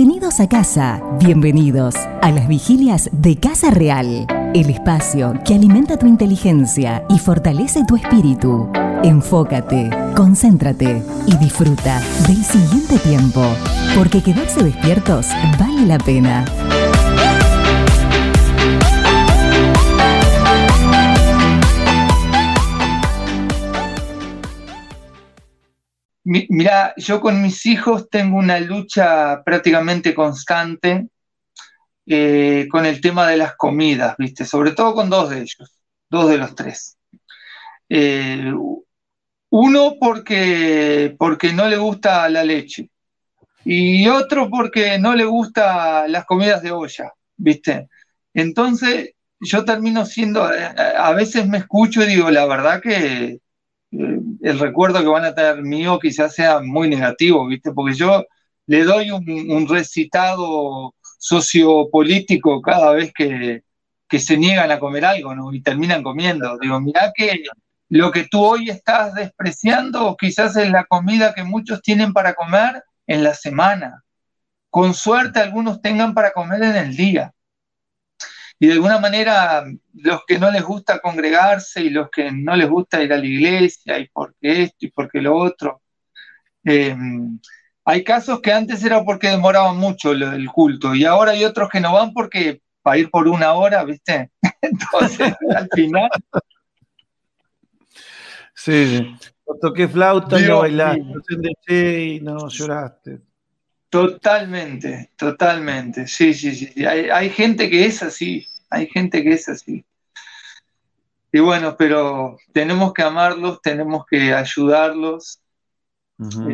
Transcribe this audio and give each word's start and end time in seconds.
Bienvenidos 0.00 0.40
a 0.40 0.48
casa, 0.48 1.02
bienvenidos 1.20 1.94
a 2.22 2.30
las 2.30 2.48
vigilias 2.48 3.10
de 3.12 3.36
Casa 3.36 3.70
Real, 3.70 4.26
el 4.54 4.70
espacio 4.70 5.34
que 5.44 5.54
alimenta 5.54 5.98
tu 5.98 6.06
inteligencia 6.06 7.04
y 7.10 7.18
fortalece 7.18 7.84
tu 7.86 7.96
espíritu. 7.96 8.72
Enfócate, 9.04 9.90
concéntrate 10.16 11.02
y 11.26 11.36
disfruta 11.36 12.00
del 12.26 12.42
siguiente 12.42 12.98
tiempo, 13.00 13.44
porque 13.94 14.22
quedarse 14.22 14.64
despiertos 14.64 15.26
vale 15.58 15.84
la 15.84 15.98
pena. 15.98 16.46
Mira, 26.32 26.94
yo 26.96 27.20
con 27.20 27.42
mis 27.42 27.66
hijos 27.66 28.08
tengo 28.08 28.38
una 28.38 28.60
lucha 28.60 29.42
prácticamente 29.42 30.14
constante 30.14 31.08
eh, 32.06 32.68
con 32.70 32.86
el 32.86 33.00
tema 33.00 33.26
de 33.26 33.36
las 33.36 33.56
comidas, 33.56 34.14
¿viste? 34.16 34.44
Sobre 34.44 34.70
todo 34.70 34.94
con 34.94 35.10
dos 35.10 35.30
de 35.30 35.40
ellos, 35.40 35.82
dos 36.08 36.28
de 36.30 36.38
los 36.38 36.54
tres. 36.54 36.96
Eh, 37.88 38.54
uno 39.48 39.94
porque, 39.98 41.16
porque 41.18 41.52
no 41.52 41.68
le 41.68 41.78
gusta 41.78 42.28
la 42.28 42.44
leche 42.44 42.90
y 43.64 44.06
otro 44.06 44.48
porque 44.48 45.00
no 45.00 45.16
le 45.16 45.24
gusta 45.24 46.06
las 46.06 46.26
comidas 46.26 46.62
de 46.62 46.70
olla, 46.70 47.12
¿viste? 47.36 47.88
Entonces 48.34 49.14
yo 49.40 49.64
termino 49.64 50.06
siendo, 50.06 50.48
eh, 50.54 50.74
a 50.96 51.10
veces 51.10 51.48
me 51.48 51.58
escucho 51.58 52.04
y 52.04 52.06
digo, 52.06 52.30
la 52.30 52.46
verdad 52.46 52.80
que 52.80 53.40
el 53.92 54.58
recuerdo 54.58 55.00
que 55.00 55.06
van 55.06 55.24
a 55.24 55.34
tener 55.34 55.62
mío 55.62 55.98
quizás 55.98 56.34
sea 56.34 56.60
muy 56.60 56.88
negativo, 56.88 57.46
¿viste? 57.46 57.72
Porque 57.72 57.94
yo 57.94 58.24
le 58.66 58.84
doy 58.84 59.10
un, 59.10 59.68
recitado 59.68 60.94
sociopolítico 61.18 62.62
cada 62.62 62.92
vez 62.92 63.12
que, 63.12 63.62
se 64.18 64.36
niegan 64.36 64.70
a 64.70 64.80
comer 64.80 65.04
algo, 65.04 65.34
¿no? 65.34 65.52
Y 65.52 65.62
terminan 65.62 66.02
comiendo. 66.02 66.58
Digo, 66.58 66.80
mirá 66.80 67.12
que 67.14 67.42
lo 67.88 68.10
que 68.10 68.24
tú 68.24 68.44
hoy 68.44 68.70
estás 68.70 69.14
despreciando 69.14 70.16
quizás 70.16 70.56
es 70.56 70.70
la 70.70 70.84
comida 70.84 71.34
que 71.34 71.44
muchos 71.44 71.82
tienen 71.82 72.12
para 72.12 72.34
comer 72.34 72.82
en 73.06 73.24
la 73.24 73.34
semana. 73.34 74.04
Con 74.68 74.94
suerte 74.94 75.40
algunos 75.40 75.82
tengan 75.82 76.14
para 76.14 76.32
comer 76.32 76.62
en 76.62 76.76
el 76.76 76.96
día 76.96 77.32
y 78.62 78.66
de 78.66 78.74
alguna 78.74 78.98
manera 78.98 79.64
los 79.94 80.20
que 80.26 80.38
no 80.38 80.50
les 80.50 80.62
gusta 80.62 81.00
congregarse 81.00 81.80
y 81.80 81.88
los 81.88 82.10
que 82.10 82.30
no 82.30 82.54
les 82.54 82.68
gusta 82.68 83.02
ir 83.02 83.10
a 83.10 83.16
la 83.16 83.24
iglesia 83.24 83.98
y 83.98 84.06
porque 84.08 84.64
esto 84.64 84.76
y 84.80 84.90
porque 84.90 85.22
lo 85.22 85.34
otro. 85.34 85.80
Eh, 86.64 86.94
hay 87.86 88.04
casos 88.04 88.42
que 88.42 88.52
antes 88.52 88.84
era 88.84 89.02
porque 89.02 89.28
demoraban 89.28 89.78
mucho 89.78 90.12
el, 90.12 90.46
culto 90.50 90.94
y 90.94 91.06
ahora 91.06 91.32
hay 91.32 91.42
otros 91.42 91.70
que 91.70 91.80
no 91.80 91.94
van 91.94 92.12
porque 92.12 92.60
para 92.82 92.98
ir 92.98 93.10
por 93.10 93.26
una 93.28 93.54
hora, 93.54 93.82
¿viste? 93.82 94.30
Entonces, 94.60 95.34
al 95.56 95.68
final... 95.72 96.10
Sí, 98.54 99.16
toqué 99.58 99.88
flauta 99.88 100.38
y 100.38 100.44
no 100.44 100.58
bailaste, 100.58 102.04
y 102.04 102.20
no 102.20 102.46
lloraste. 102.46 103.20
Totalmente, 103.90 105.10
totalmente. 105.16 106.06
Sí, 106.06 106.32
sí, 106.32 106.54
sí. 106.54 106.86
Hay, 106.86 107.30
gente 107.30 107.68
que 107.68 107.86
es 107.86 108.02
así, 108.02 108.46
hay 108.70 108.86
gente 108.86 109.22
que 109.22 109.32
es 109.32 109.48
así. 109.48 109.84
Y 111.32 111.40
bueno, 111.40 111.76
pero 111.76 112.36
tenemos 112.52 112.92
que 112.92 113.02
amarlos, 113.02 113.60
tenemos 113.62 114.04
que 114.06 114.32
ayudarlos. 114.32 115.42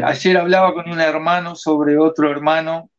Ayer 0.04 0.36
hablaba 0.38 0.72
con 0.74 0.90
un 0.90 1.00
hermano 1.00 1.56
sobre 1.56 1.98
otro 1.98 2.30
hermano 2.30 2.90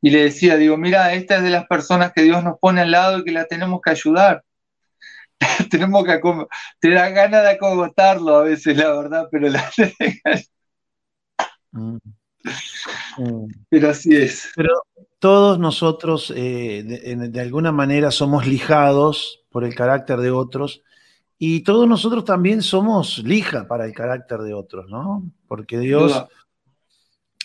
y 0.00 0.10
le 0.10 0.24
decía, 0.24 0.56
digo, 0.56 0.76
mira, 0.76 1.12
esta 1.12 1.36
es 1.36 1.42
de 1.42 1.50
las 1.50 1.66
personas 1.66 2.12
que 2.12 2.22
Dios 2.22 2.42
nos 2.44 2.58
pone 2.58 2.82
al 2.82 2.90
lado 2.90 3.18
y 3.18 3.24
que 3.24 3.32
la 3.32 3.46
tenemos 3.46 3.80
que 3.82 3.90
ayudar. 3.90 4.44
tenemos 5.70 6.04
que 6.04 6.20
te 6.80 6.90
da 6.90 7.10
ganas 7.10 7.42
de 7.42 7.50
acogotarlo 7.50 8.36
a 8.36 8.42
veces, 8.44 8.76
la 8.76 8.92
verdad, 8.92 9.28
pero 9.30 9.48
la 9.48 9.70
Mm. 11.76 11.98
Pero 13.68 13.90
así 13.90 14.14
es. 14.14 14.50
Pero 14.54 14.82
todos 15.18 15.58
nosotros, 15.58 16.32
eh, 16.36 16.82
de, 16.84 17.40
alguna 17.40 17.72
manera, 17.72 18.10
somos 18.10 18.46
lijados 18.46 19.44
por 19.50 19.64
el 19.64 19.74
carácter 19.74 20.18
de 20.18 20.30
otros 20.30 20.82
y 21.38 21.60
todos 21.60 21.88
nosotros 21.88 22.24
también 22.24 22.62
somos 22.62 23.18
lija 23.18 23.66
para 23.66 23.84
el 23.84 23.92
carácter 23.92 24.40
de 24.40 24.54
otros, 24.54 24.88
¿no? 24.88 25.30
Porque 25.46 25.78
Dios 25.78 26.26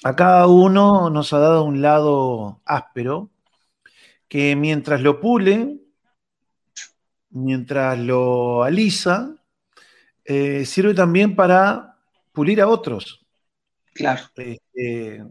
a 0.04 0.16
cada 0.16 0.48
uno 0.48 1.10
nos 1.10 1.32
ha 1.34 1.40
dado 1.40 1.64
un 1.64 1.82
lado 1.82 2.62
áspero 2.66 3.30
que 4.28 4.56
mientras 4.56 5.02
lo 5.02 5.20
pule, 5.20 5.80
mientras 7.30 8.00
lo 8.00 8.64
alisa, 8.64 9.36
eh, 10.24 10.66
sirve 10.66 10.94
también 10.94 11.36
para 11.36 11.98
pulir 12.32 12.62
a 12.62 12.68
otros. 12.68 13.21
Claro. 13.94 14.24
Este, 14.36 15.24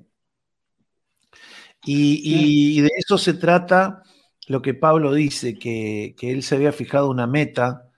y, 1.85 2.81
de 2.81 2.91
eso 2.97 3.19
se 3.19 3.35
trata 3.35 4.03
lo 4.47 4.63
que 4.63 4.75
Pablo 4.75 5.15
dice, 5.15 5.59
que, 5.59 6.15
él 6.21 6.43
se 6.43 6.57
había 6.57 6.73
fijado 6.73 7.11
una 7.11 7.27
meta. 7.27 7.89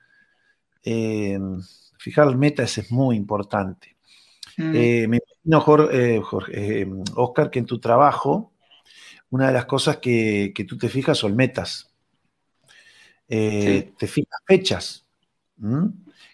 Eh, 0.84 1.38
fijar 1.98 2.36
metas 2.36 2.78
es 2.78 2.90
muy 2.90 3.16
importante. 3.16 3.96
Mm. 4.56 4.74
Eh, 4.74 5.06
me 5.08 5.18
imagino, 5.44 5.90
eh, 5.90 6.20
Jorge, 6.22 6.86
Oscar, 7.14 7.50
que 7.50 7.60
en 7.60 7.66
tu 7.66 7.78
trabajo, 7.78 8.52
una 9.30 9.46
de 9.46 9.52
las 9.54 9.64
cosas 9.64 9.96
que, 9.96 10.52
tú 10.68 10.76
te 10.76 10.88
fijas 10.88 11.18
son 11.18 11.34
metas. 11.36 11.90
Te 13.26 14.06
fijas 14.06 14.40
fechas. 14.46 15.06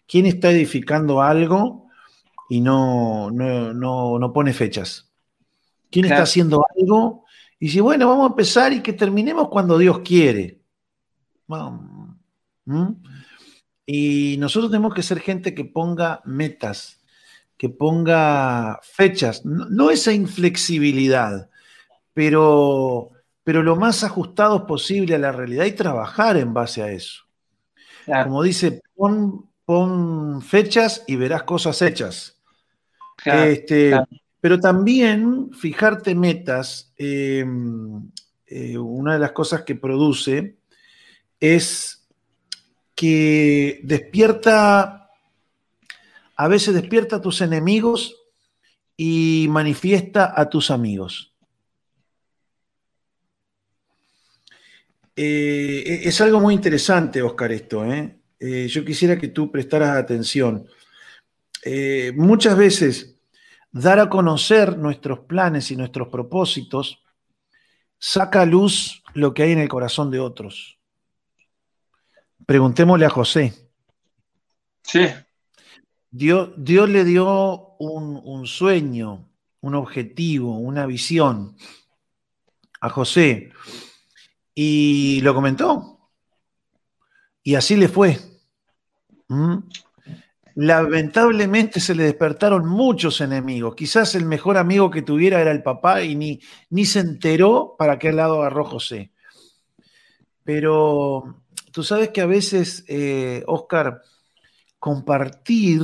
¿Quién 0.06 0.26
está 0.26 0.50
edificando 0.50 1.22
algo 1.22 1.87
y 2.48 2.60
no, 2.60 3.30
no, 3.30 4.32
pone 4.32 4.52
fechas. 4.52 5.10
¿Quién 5.90 6.06
está 6.06 6.22
haciendo 6.22 6.64
algo? 6.76 7.24
Y 7.58 7.66
dice, 7.66 7.80
bueno, 7.80 8.08
vamos 8.08 8.24
a 8.24 8.30
empezar 8.30 8.72
y 8.72 8.82
que 8.82 8.92
terminemos 8.92 9.48
cuando 9.48 9.78
Dios 9.78 10.00
quiere. 10.00 10.60
¿Mm? 12.64 12.92
Y 13.86 14.36
nosotros 14.38 14.70
tenemos 14.70 14.94
que 14.94 15.02
ser 15.02 15.20
gente 15.20 15.54
que 15.54 15.64
ponga 15.64 16.20
metas, 16.24 17.02
que 17.56 17.68
ponga 17.68 18.80
fechas, 18.82 19.44
no, 19.44 19.90
esa 19.90 20.12
inflexibilidad, 20.12 21.50
pero, 22.12 23.10
pero 23.44 23.62
lo 23.62 23.76
más 23.76 24.04
ajustados 24.04 24.62
posible 24.62 25.14
a 25.14 25.18
la 25.18 25.32
realidad 25.32 25.64
y 25.64 25.72
trabajar 25.72 26.36
en 26.36 26.52
base 26.54 26.82
a 26.82 26.92
eso. 26.92 27.24
Como 28.06 28.42
dice, 28.42 28.82
pon, 28.94 29.50
pon 29.64 30.40
fechas 30.40 31.04
y 31.06 31.16
verás 31.16 31.42
cosas 31.42 31.82
hechas 31.82 32.37
este, 33.24 33.92
pero 34.40 34.60
también 34.60 35.50
fijarte 35.52 36.14
metas, 36.14 36.92
em, 36.96 38.10
eh, 38.46 38.78
una 38.78 39.14
de 39.14 39.18
las 39.18 39.32
cosas 39.32 39.62
que 39.62 39.74
produce 39.74 40.56
es 41.40 42.06
que 42.94 43.80
despierta, 43.82 45.10
a 46.36 46.48
veces 46.48 46.74
despierta 46.74 47.16
a 47.16 47.20
tus 47.20 47.40
enemigos 47.40 48.16
y 48.96 49.46
manifiesta 49.50 50.32
a 50.34 50.48
tus 50.48 50.70
amigos. 50.70 51.34
Eh, 55.14 55.82
e, 55.84 56.08
es 56.08 56.20
algo 56.20 56.40
muy 56.40 56.54
interesante, 56.54 57.22
Oscar, 57.22 57.52
esto. 57.52 57.84
¿eh? 57.84 58.14
yo 58.68 58.84
quisiera 58.84 59.18
que 59.18 59.28
tú 59.28 59.50
prestaras 59.50 59.96
atención. 59.96 60.68
Eh, 61.64 62.12
muchas 62.16 62.56
veces 62.56 63.16
dar 63.70 63.98
a 63.98 64.08
conocer 64.08 64.78
nuestros 64.78 65.20
planes 65.20 65.70
y 65.70 65.76
nuestros 65.76 66.08
propósitos 66.08 67.02
saca 67.98 68.42
a 68.42 68.46
luz 68.46 69.02
lo 69.14 69.34
que 69.34 69.42
hay 69.42 69.52
en 69.52 69.58
el 69.58 69.68
corazón 69.68 70.10
de 70.10 70.20
otros. 70.20 70.78
Preguntémosle 72.46 73.06
a 73.06 73.10
José. 73.10 73.52
Sí. 74.82 75.06
Dios, 76.10 76.50
Dios 76.56 76.88
le 76.88 77.04
dio 77.04 77.76
un, 77.78 78.20
un 78.24 78.46
sueño, 78.46 79.28
un 79.60 79.74
objetivo, 79.74 80.58
una 80.58 80.86
visión 80.86 81.56
a 82.80 82.88
José 82.88 83.52
y 84.54 85.20
lo 85.20 85.34
comentó. 85.34 86.10
Y 87.42 87.54
así 87.54 87.76
le 87.76 87.88
fue. 87.88 88.18
¿Mm? 89.28 89.58
Lamentablemente 90.60 91.78
se 91.78 91.94
le 91.94 92.02
despertaron 92.02 92.66
muchos 92.66 93.20
enemigos. 93.20 93.76
Quizás 93.76 94.16
el 94.16 94.24
mejor 94.24 94.56
amigo 94.56 94.90
que 94.90 95.02
tuviera 95.02 95.40
era 95.40 95.52
el 95.52 95.62
papá 95.62 96.02
y 96.02 96.16
ni, 96.16 96.40
ni 96.70 96.84
se 96.84 96.98
enteró 96.98 97.76
para 97.78 97.96
qué 97.96 98.12
lado 98.12 98.40
agarró 98.40 98.64
José. 98.64 99.12
Pero 100.42 101.44
tú 101.70 101.84
sabes 101.84 102.08
que 102.08 102.22
a 102.22 102.26
veces, 102.26 102.84
eh, 102.88 103.44
Oscar, 103.46 104.02
compartir 104.80 105.80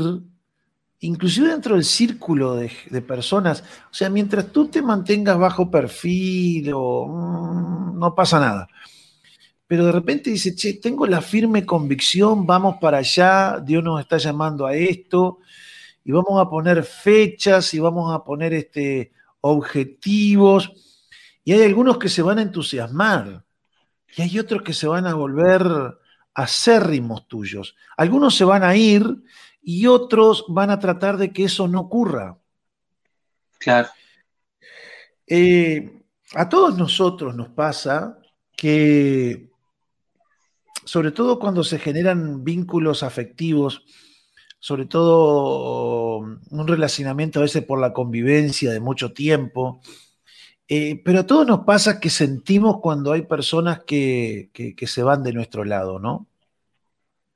inclusive 0.99 1.50
dentro 1.50 1.76
del 1.76 1.85
círculo 1.85 2.56
de, 2.56 2.69
personas, 3.03 3.62
o 3.93 3.94
sea, 3.94 4.11
mientras 4.11 4.50
tú 4.50 4.67
te 4.67 4.82
mantengas 4.82 5.38
bajo 5.38 5.71
perfil 5.71 6.73
mm, 6.75 7.97
no 7.97 8.12
pasa 8.17 8.41
nada. 8.41 8.67
Pero 9.66 9.87
de 9.87 9.93
repente 9.93 10.31
dice, 10.31 10.55
che, 10.55 10.75
tengo 10.75 11.06
la 11.06 11.20
firme 11.20 11.64
convicción, 11.64 12.46
vamos 12.46 12.76
para 12.81 12.99
allá, 12.99 13.61
Dios 13.61 13.82
nos 13.82 14.00
está 14.00 14.19
llamando 14.19 14.66
a 14.66 14.75
esto, 14.75 15.38
y 16.05 16.12
vamos 16.12 16.40
a 16.40 16.49
poner 16.49 16.84
fechas 16.84 17.72
y 17.72 17.78
vamos 17.78 18.14
a 18.14 18.22
poner 18.22 18.52
este, 18.52 19.12
objetivos. 19.40 20.72
Y 21.44 21.52
hay 21.52 21.62
algunos 21.62 21.99
que 21.99 22.08
se 22.08 22.22
van 22.22 22.38
a 22.38 22.43
entusiasmar 22.43 23.44
y 24.16 24.22
hay 24.22 24.38
otros 24.38 24.62
que 24.62 24.72
se 24.72 24.87
van 24.87 25.06
a 25.06 25.14
volver 25.14 25.62
acérrimos 26.34 27.28
tuyos. 27.28 27.76
Algunos 27.96 28.34
se 28.37 28.44
van 28.44 28.64
a 28.64 28.76
ir 28.76 29.22
y 29.62 29.87
otros 29.87 30.44
van 30.49 30.70
a 30.70 30.78
tratar 30.78 31.16
de 31.16 31.32
que 31.32 31.44
eso 31.44 31.69
no 31.69 31.81
ocurra. 31.81 32.37
Claro. 33.58 33.88
Eh, 35.26 36.02
a 36.34 36.49
todos 36.49 36.76
nosotros 36.76 37.34
nos 37.34 37.49
pasa 37.49 38.19
que, 38.56 39.50
sobre 40.84 41.12
todo 41.12 41.38
cuando 41.38 41.64
se 41.64 41.78
generan 41.78 42.44
vínculos 42.44 43.02
afectivos, 43.02 43.84
sobre 44.58 44.86
todo 44.86 46.19
un 46.19 46.66
relacionamiento 46.66 47.38
a 47.38 47.42
veces 47.42 47.64
por 47.64 47.81
la 47.81 47.92
convivencia 47.92 48.72
de 48.72 48.81
mucho 48.81 49.12
tiempo, 49.12 49.81
eh, 50.69 51.02
pero 51.04 51.20
a 51.20 51.26
todos 51.26 51.46
nos 51.46 51.60
pasa 51.60 52.00
que 52.00 52.08
sentimos 52.08 52.81
cuando 52.81 53.12
hay 53.12 53.22
personas 53.22 53.81
que, 53.86 54.50
que, 54.54 54.86
se 54.86 55.02
van 55.02 55.22
de 55.22 55.34
nuestro 55.34 55.64
lado, 55.64 55.98
¿no? 55.98 56.26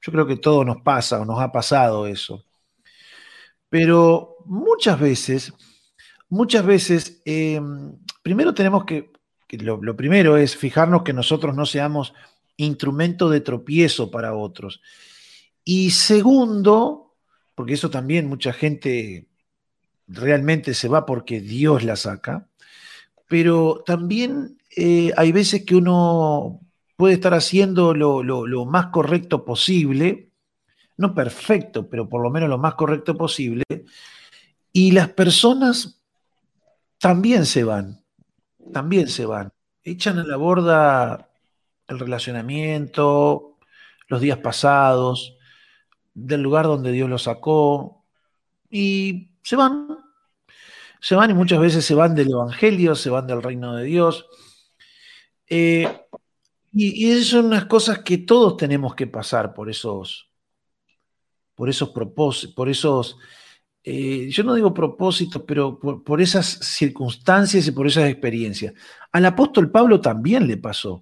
Yo 0.01 0.13
creo 0.13 0.27
que 0.27 0.37
todo 0.37 0.65
nos 0.65 0.81
pasa 0.83 1.21
o 1.21 1.25
nos 1.27 1.41
ha 1.41 1.53
pasado 1.53 2.07
eso. 2.07 2.45
Pero 3.69 4.37
muchas 4.47 4.99
veces, 4.99 5.53
muchas 6.29 6.65
veces, 6.65 7.21
em, 7.25 7.99
primero 8.23 8.55
tenemos 8.55 8.85
que, 8.85 9.11
lo, 9.51 9.97
primero 9.97 10.37
es 10.37 10.57
fijarnos 10.57 11.03
que 11.03 11.13
nosotros 11.13 11.55
no 11.55 11.67
seamos 11.67 12.15
instrumento 12.59 13.31
de 13.31 13.41
tropiezo 13.41 14.11
para 14.11 14.35
otros. 14.35 14.83
Y 15.65 15.91
segundo, 15.91 17.15
porque 17.55 17.75
eso 17.75 17.89
también 17.89 18.29
mucha 18.29 18.53
gente 18.53 19.29
realmente 20.07 20.75
se 20.75 20.89
va 20.89 21.07
porque 21.07 21.41
Dios 21.41 21.85
la 21.85 21.97
saca, 21.97 22.49
pero 23.29 23.83
también 23.87 24.59
eh, 24.77 25.13
hay 25.17 25.33
veces 25.33 25.65
que 25.65 25.77
uno 25.77 26.61
puede 26.97 27.15
estar 27.15 27.35
haciendo 27.35 27.95
lo, 27.95 28.65
más 28.67 28.87
correcto 28.87 29.45
posible, 29.45 30.33
no 30.97 31.15
perfecto, 31.15 31.89
pero 31.89 32.09
por 32.09 32.23
lo 32.23 32.31
menos 32.31 32.49
lo 32.49 32.59
más 32.59 32.75
correcto 32.75 33.17
posible, 33.17 33.65
y 34.73 34.91
las 34.93 35.11
personas 35.11 36.01
también 36.99 37.47
se 37.47 37.63
van, 37.63 38.03
también 38.73 39.09
se 39.09 39.27
van, 39.27 39.53
echan 39.85 40.19
a 40.19 40.25
la 40.25 40.37
borda 40.37 41.28
el 41.89 41.99
relacionamiento, 41.99 43.59
los 44.09 44.21
días 44.21 44.39
pasados, 44.39 45.37
del 46.15 46.43
lugar 46.43 46.67
donde 46.67 46.93
Dios 46.93 47.09
los 47.09 47.25
sacó, 47.25 48.05
y 48.71 49.31
se 49.43 49.57
van, 49.57 49.99
se 51.01 51.15
van 51.15 51.31
y 51.31 51.35
muchas 51.35 51.61
veces 51.61 51.85
se 51.85 51.95
van 51.95 52.15
del 52.15 52.31
Evangelio, 52.31 52.95
se 52.95 53.11
van 53.11 53.27
del 53.27 53.43
reino 53.43 53.75
de 53.75 53.85
Dios. 53.85 54.27
Eh, 55.49 55.89
y, 56.73 57.11
esas 57.11 57.27
son 57.27 57.47
unas 57.47 57.65
cosas 57.65 58.01
que 58.01 58.19
todos 58.19 58.57
tenemos 58.57 58.95
que 58.95 59.07
pasar 59.07 59.55
por 59.55 59.71
esos, 59.71 60.31
por 61.55 61.69
esos 61.69 61.91
propósitos, 61.91 62.55
por 62.55 62.69
esos, 62.69 63.17
eh, 63.83 64.29
yo 64.31 64.45
no 64.45 64.55
digo 64.55 64.75
propósitos, 64.75 65.43
pero 65.47 65.79
por, 65.79 66.21
esas 66.21 66.47
circunstancias 66.47 67.67
y 67.67 67.73
por 67.73 67.87
esas 67.87 68.11
experiencias. 68.11 68.75
Al 69.13 69.25
apóstol 69.27 69.71
Pablo 69.71 70.01
también 70.01 70.47
le 70.47 70.59
pasó. 70.59 71.01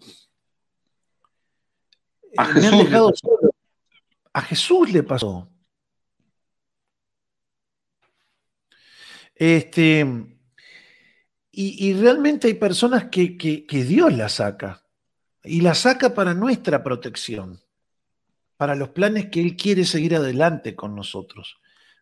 A 2.36 2.46
Jesús, 2.46 3.22
A 4.32 4.42
Jesús 4.42 4.92
le 4.92 5.02
pasó. 5.02 5.48
Este, 9.34 10.06
y, 11.52 11.94
realmente 11.94 12.48
hay 12.48 12.54
personas 12.54 13.06
que, 13.10 13.64
Dios 13.68 14.12
la 14.12 14.28
saca. 14.28 14.82
Y 15.44 15.60
la 15.60 15.74
saca 15.74 16.12
para 16.12 16.34
nuestra 16.34 16.82
protección, 16.82 17.60
para 18.56 18.74
los 18.74 18.90
planes 18.90 19.30
que 19.30 19.40
Él 19.40 19.56
quiere 19.56 19.84
seguir 19.84 20.16
adelante 20.16 20.74
con 20.74 20.94
nosotros. 20.94 21.58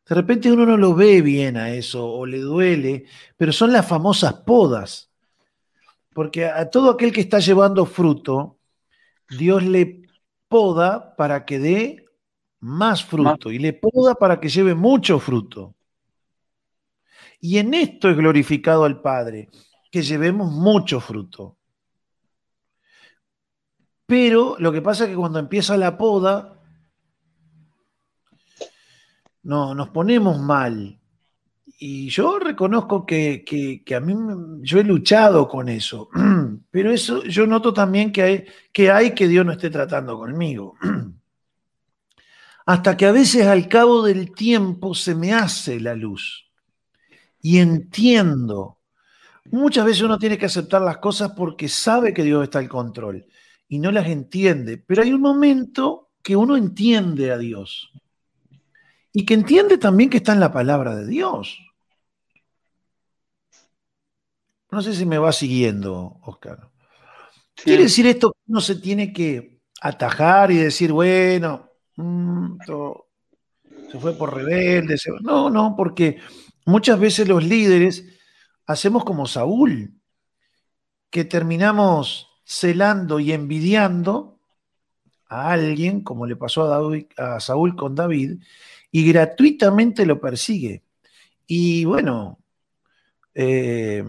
De 0.08 0.14
repente 0.14 0.50
uno 0.50 0.66
no 0.66 0.76
lo 0.76 0.94
ve 0.94 1.22
bien 1.22 1.56
a 1.56 1.70
eso 1.70 2.06
o 2.06 2.26
le 2.26 2.38
duele, 2.38 3.04
pero 3.36 3.52
son 3.52 3.72
las 3.72 3.86
famosas 3.86 4.34
podas. 4.34 5.10
Porque 6.12 6.46
a 6.46 6.70
todo 6.70 6.90
aquel 6.90 7.12
que 7.12 7.20
está 7.20 7.38
llevando 7.38 7.84
fruto, 7.86 8.58
Dios 9.28 9.62
le 9.62 10.03
poda 10.54 11.16
para 11.16 11.44
que 11.44 11.58
dé 11.58 12.06
más 12.60 13.04
fruto 13.04 13.50
y 13.50 13.58
le 13.58 13.72
poda 13.72 14.14
para 14.14 14.38
que 14.38 14.48
lleve 14.48 14.76
mucho 14.76 15.18
fruto. 15.18 15.74
Y 17.40 17.58
en 17.58 17.74
esto 17.74 18.08
es 18.08 18.16
glorificado 18.16 18.84
al 18.84 19.00
Padre, 19.00 19.48
que 19.90 20.02
llevemos 20.02 20.52
mucho 20.52 21.00
fruto. 21.00 21.58
Pero 24.06 24.54
lo 24.60 24.70
que 24.70 24.80
pasa 24.80 25.02
es 25.02 25.10
que 25.10 25.16
cuando 25.16 25.40
empieza 25.40 25.76
la 25.76 25.98
poda, 25.98 26.62
no, 29.42 29.74
nos 29.74 29.88
ponemos 29.88 30.38
mal. 30.38 31.00
Y 31.78 32.08
yo 32.08 32.38
reconozco 32.38 33.04
que, 33.04 33.44
a 33.94 34.00
mí 34.00 34.14
yo 34.62 34.78
he 34.78 34.84
luchado 34.84 35.48
con 35.48 35.68
eso, 35.68 36.08
pero 36.70 36.92
eso 36.92 37.24
yo 37.24 37.46
noto 37.46 37.74
también 37.74 38.12
que 38.12 38.22
hay, 38.22 38.44
que 38.72 38.90
hay 38.90 39.14
que 39.14 39.28
Dios 39.28 39.44
no 39.44 39.52
esté 39.52 39.70
tratando 39.70 40.16
conmigo. 40.16 40.76
Hasta 42.66 42.96
que 42.96 43.06
a 43.06 43.12
veces 43.12 43.46
al 43.46 43.68
cabo 43.68 44.02
del 44.02 44.32
tiempo 44.32 44.94
se 44.94 45.14
me 45.14 45.34
hace 45.34 45.80
la 45.80 45.94
luz 45.94 46.50
y 47.42 47.58
entiendo. 47.58 48.78
Muchas 49.50 49.84
veces 49.84 50.02
uno 50.02 50.18
tiene 50.18 50.38
que 50.38 50.46
aceptar 50.46 50.80
las 50.80 50.96
cosas 50.98 51.32
porque 51.36 51.68
sabe 51.68 52.14
que 52.14 52.22
Dios 52.22 52.42
está 52.44 52.60
al 52.60 52.68
control 52.68 53.26
y 53.68 53.78
no 53.78 53.92
las 53.92 54.06
entiende, 54.06 54.78
pero 54.78 55.02
hay 55.02 55.12
un 55.12 55.20
momento 55.20 56.12
que 56.22 56.36
uno 56.36 56.56
entiende 56.56 57.30
a 57.32 57.36
Dios 57.36 57.92
y 59.14 59.24
que 59.24 59.32
entiende 59.32 59.78
también 59.78 60.10
que 60.10 60.18
está 60.18 60.34
en 60.34 60.40
la 60.40 60.52
palabra 60.52 60.94
de 60.94 61.06
Dios. 61.06 61.58
No 64.70 64.82
sé 64.82 64.94
si 64.94 65.06
me 65.06 65.16
va 65.16 65.32
siguiendo, 65.32 66.18
Oscar. 66.22 66.68
Quiere 67.54 67.84
decir 67.84 68.06
esto 68.06 68.32
que 68.32 68.40
uno 68.48 68.60
se 68.60 68.74
tiene 68.74 69.10
que 69.10 69.62
atajar 69.80 70.50
y 70.50 70.56
decir, 70.56 70.92
bueno, 70.92 71.70
mm, 71.96 72.56
se 73.90 73.98
fue 73.98 74.12
por 74.14 74.34
rebelde. 74.34 74.96
No, 75.22 75.48
no, 75.48 75.74
porque 75.74 76.18
Muchas 76.66 76.98
veces 76.98 77.28
los 77.28 77.44
líderes 77.44 78.06
hacemos 78.66 79.04
como 79.04 79.26
Saúl, 79.26 80.00
que 81.10 81.24
terminamos 81.24 82.28
celando 82.44 83.20
y 83.20 83.32
envidiando 83.32 84.40
a 85.28 85.52
alguien, 85.52 86.02
como 86.02 86.26
le 86.26 86.36
pasó 86.36 86.72
a, 87.18 87.40
Saúl 87.40 87.76
con 87.76 87.94
David, 87.94 88.40
y 88.94 89.08
gratuitamente 89.08 90.06
lo 90.06 90.20
persigue. 90.20 90.84
Y 91.48 91.84
bueno, 91.84 92.38
eh, 93.34 94.04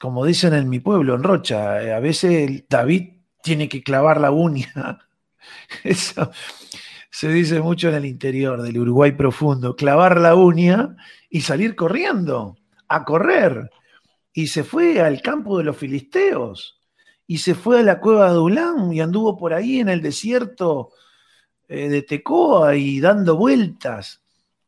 como 0.00 0.26
dicen 0.26 0.54
en 0.54 0.68
mi 0.68 0.80
pueblo, 0.80 1.14
en 1.14 1.22
Rocha, 1.22 1.76
a 1.96 2.00
veces 2.00 2.64
David 2.68 3.10
tiene 3.44 3.68
que 3.68 3.84
clavar 3.84 4.20
la 4.20 4.32
uña. 4.32 4.98
Eso 5.84 6.32
se 7.12 7.28
dice 7.28 7.60
mucho 7.60 7.90
en 7.90 7.94
el 7.94 8.06
interior 8.06 8.60
del 8.60 8.78
Uruguay 8.78 9.12
profundo, 9.12 9.76
clavar 9.76 10.20
la 10.20 10.34
uña 10.34 10.96
y 11.30 11.42
salir 11.42 11.76
corriendo, 11.76 12.58
a 12.88 13.04
correr. 13.04 13.70
Y 14.32 14.48
se 14.48 14.64
fue 14.64 15.00
al 15.00 15.22
campo 15.22 15.58
de 15.58 15.64
los 15.64 15.76
filisteos, 15.76 16.80
y 17.24 17.38
se 17.38 17.54
fue 17.54 17.78
a 17.78 17.82
la 17.84 18.00
cueva 18.00 18.24
de 18.24 18.30
Adulán 18.30 18.92
y 18.92 19.00
anduvo 19.00 19.36
por 19.36 19.54
ahí 19.54 19.78
en 19.78 19.90
el 19.90 20.02
desierto 20.02 20.90
eh, 21.68 21.88
de 21.88 22.02
Tecoa 22.02 22.74
y 22.74 22.98
dando 22.98 23.36
vueltas, 23.36 24.23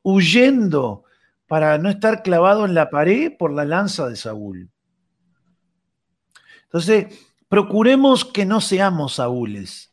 huyendo 0.09 1.03
para 1.49 1.79
no 1.79 1.91
estar 1.91 2.23
clavado 2.23 2.65
en 2.65 2.75
la 2.75 2.91
pared 2.91 3.37
por 3.37 3.53
la 3.53 3.65
lanza 3.65 4.09
de 4.09 4.15
Saúl. 4.15 4.71
Entonces, 6.63 7.07
procuremos 7.49 8.25
que 8.25 8.47
no 8.47 8.61
seamos 8.61 9.15
Saúles, 9.15 9.93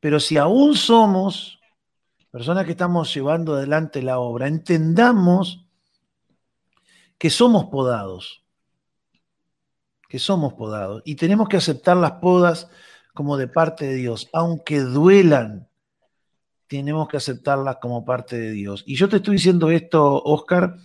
pero 0.00 0.18
si 0.18 0.36
aún 0.36 0.74
somos 0.74 1.60
personas 2.32 2.64
que 2.64 2.72
estamos 2.72 3.14
llevando 3.14 3.54
adelante 3.54 4.02
la 4.02 4.18
obra, 4.18 4.48
entendamos 4.48 5.64
que 7.16 7.30
somos 7.30 7.66
podados, 7.66 8.44
que 10.08 10.18
somos 10.18 10.54
podados 10.54 11.02
y 11.04 11.14
tenemos 11.14 11.48
que 11.48 11.58
aceptar 11.58 11.96
las 11.96 12.12
podas 12.14 12.68
como 13.14 13.36
de 13.36 13.46
parte 13.46 13.86
de 13.86 13.94
Dios, 13.94 14.28
aunque 14.32 14.80
duelan, 14.80 15.69
tenemos 16.70 17.08
que 17.08 17.16
aceptarlas 17.16 17.78
como 17.82 18.04
parte 18.04 18.38
de 18.38 18.52
Dios. 18.52 18.84
Y 18.86 18.94
yo 18.94 19.08
te 19.08 19.16
estoy 19.16 19.34
diciendo 19.34 19.72
esto, 19.72 20.22
Oscar, 20.22 20.76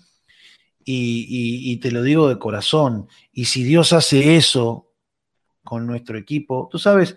y, 0.83 1.77
te 1.77 1.91
lo 1.91 2.01
digo 2.01 2.27
de 2.27 2.39
corazón. 2.39 3.07
Y 3.31 3.45
si 3.45 3.63
Dios 3.63 3.93
hace 3.93 4.35
eso 4.35 4.93
con 5.63 5.85
nuestro 5.85 6.17
equipo, 6.17 6.67
tú 6.71 6.79
sabes 6.79 7.15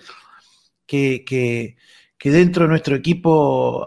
que, 0.84 1.24
que, 1.24 1.76
dentro 2.30 2.64
de 2.64 2.68
nuestro 2.68 2.94
equipo 2.94 3.86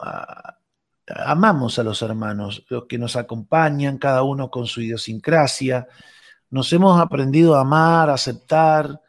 amamos 1.05 1.77
a 1.77 1.83
los 1.83 2.01
hermanos, 2.01 2.65
los 2.67 2.85
que 2.85 2.97
nos 2.97 3.15
acompañan, 3.15 3.99
cada 3.99 4.23
uno 4.23 4.49
con 4.49 4.65
su 4.65 4.81
idiosincrasia. 4.81 5.87
Nos 6.49 6.73
hemos 6.73 6.99
aprendido 6.99 7.55
a 7.55 7.61
amar, 7.61 8.09
a 8.09 8.15
aceptar, 8.15 8.99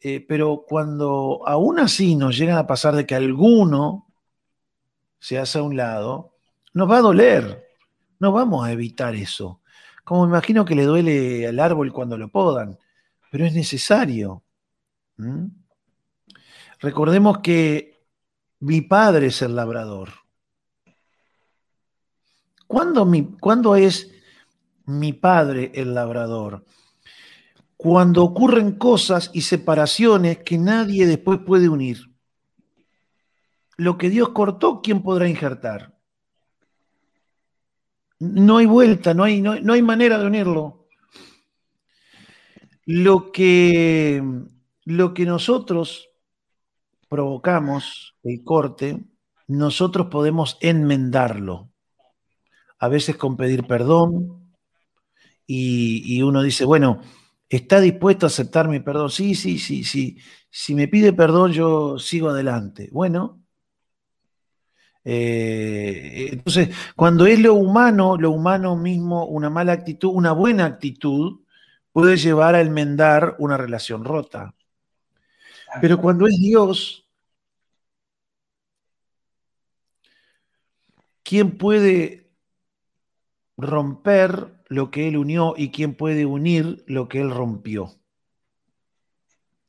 eh, 0.00 0.24
pero 0.28 0.64
cuando 0.64 1.42
aún 1.44 1.80
así 1.80 2.14
nos 2.14 2.38
llegan 2.38 2.58
a 2.58 2.68
pasar 2.68 2.94
de 2.94 3.04
que 3.04 3.16
alguno 3.16 4.07
se 5.18 5.38
hace 5.38 5.58
a 5.58 5.62
un 5.62 5.76
lado, 5.76 6.34
nos 6.74 6.90
va 6.90 6.98
a 6.98 7.02
doler. 7.02 7.66
No 8.20 8.32
vamos 8.32 8.66
a 8.66 8.72
evitar 8.72 9.14
eso. 9.14 9.60
Como 10.04 10.24
me 10.26 10.30
imagino 10.30 10.64
que 10.64 10.74
le 10.74 10.84
duele 10.84 11.46
al 11.46 11.60
árbol 11.60 11.92
cuando 11.92 12.16
lo 12.16 12.28
podan, 12.28 12.78
pero 13.30 13.44
es 13.44 13.52
necesario. 13.52 14.42
Recordemos 16.80 17.38
que 17.38 18.06
mi 18.60 18.80
padre 18.80 19.26
es 19.26 19.42
el 19.42 19.54
labrador. 19.54 20.10
¿Cuándo, 22.66 23.04
mi, 23.04 23.24
¿Cuándo, 23.24 23.76
es 23.76 24.10
mi 24.84 25.12
padre 25.12 25.72
el 25.74 25.94
labrador? 25.94 26.64
Cuando 27.76 28.24
ocurren 28.24 28.72
cosas 28.72 29.30
y 29.32 29.42
separaciones 29.42 30.38
que 30.38 30.58
nadie 30.58 31.06
después 31.06 31.38
puede 31.46 31.68
unir 31.68 32.07
lo 33.78 33.96
que 33.96 34.10
Dios 34.10 34.30
cortó, 34.30 34.82
¿quién 34.82 35.02
podrá 35.02 35.28
injertar? 35.28 35.96
No 38.18 38.56
hay 38.56 38.66
vuelta, 38.66 39.14
no 39.14 39.22
hay, 39.22 39.40
no, 39.40 39.72
hay 39.72 39.82
manera 39.82 40.18
de 40.18 40.26
unirlo. 40.26 40.88
Lo 42.84 43.30
que, 43.30 44.20
lo 44.84 45.14
que 45.14 45.24
nosotros 45.24 46.10
provocamos, 47.08 48.16
el 48.24 48.42
corte, 48.42 49.04
nosotros 49.46 50.08
podemos 50.08 50.58
enmendarlo. 50.60 51.70
A 52.80 52.88
veces 52.88 53.16
con 53.16 53.36
pedir 53.36 53.64
perdón 53.66 54.54
y, 55.46 56.16
y, 56.16 56.22
uno 56.22 56.42
dice, 56.42 56.64
bueno, 56.64 57.00
¿está 57.48 57.80
dispuesto 57.80 58.26
a 58.26 58.28
aceptar 58.28 58.68
mi 58.68 58.80
perdón? 58.80 59.10
Sí, 59.10 59.36
sí, 59.36 59.58
sí, 59.58 59.84
sí. 59.84 60.18
Si 60.50 60.74
me 60.74 60.88
pide 60.88 61.12
perdón, 61.12 61.52
yo 61.52 61.98
sigo 61.98 62.30
adelante. 62.30 62.88
Bueno, 62.92 63.37
eh, 65.04 66.28
entonces, 66.32 66.70
cuando 66.96 67.26
es 67.26 67.38
lo 67.40 67.54
humano, 67.54 68.16
lo 68.16 68.30
humano 68.30 68.76
mismo, 68.76 69.26
una 69.26 69.50
mala 69.50 69.72
actitud, 69.72 70.10
una 70.12 70.32
buena 70.32 70.66
actitud, 70.66 71.40
puede 71.92 72.16
llevar 72.16 72.54
a 72.54 72.60
enmendar 72.60 73.36
una 73.38 73.56
relación 73.56 74.04
rota. 74.04 74.54
Pero 75.80 76.00
cuando 76.00 76.26
es 76.26 76.36
Dios, 76.38 77.08
¿quién 81.22 81.58
puede 81.58 82.30
romper 83.56 84.62
lo 84.68 84.90
que 84.90 85.08
Él 85.08 85.16
unió 85.16 85.54
y 85.56 85.70
quién 85.70 85.94
puede 85.94 86.24
unir 86.26 86.84
lo 86.86 87.08
que 87.08 87.20
Él 87.20 87.30
rompió? 87.30 87.94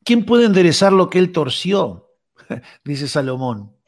¿Quién 0.03 0.25
puede 0.25 0.45
enderezar 0.45 0.93
lo 0.93 1.09
que 1.09 1.19
Él 1.19 1.31
torció? 1.31 2.09
Dice 2.83 3.07
Salomón. 3.07 3.78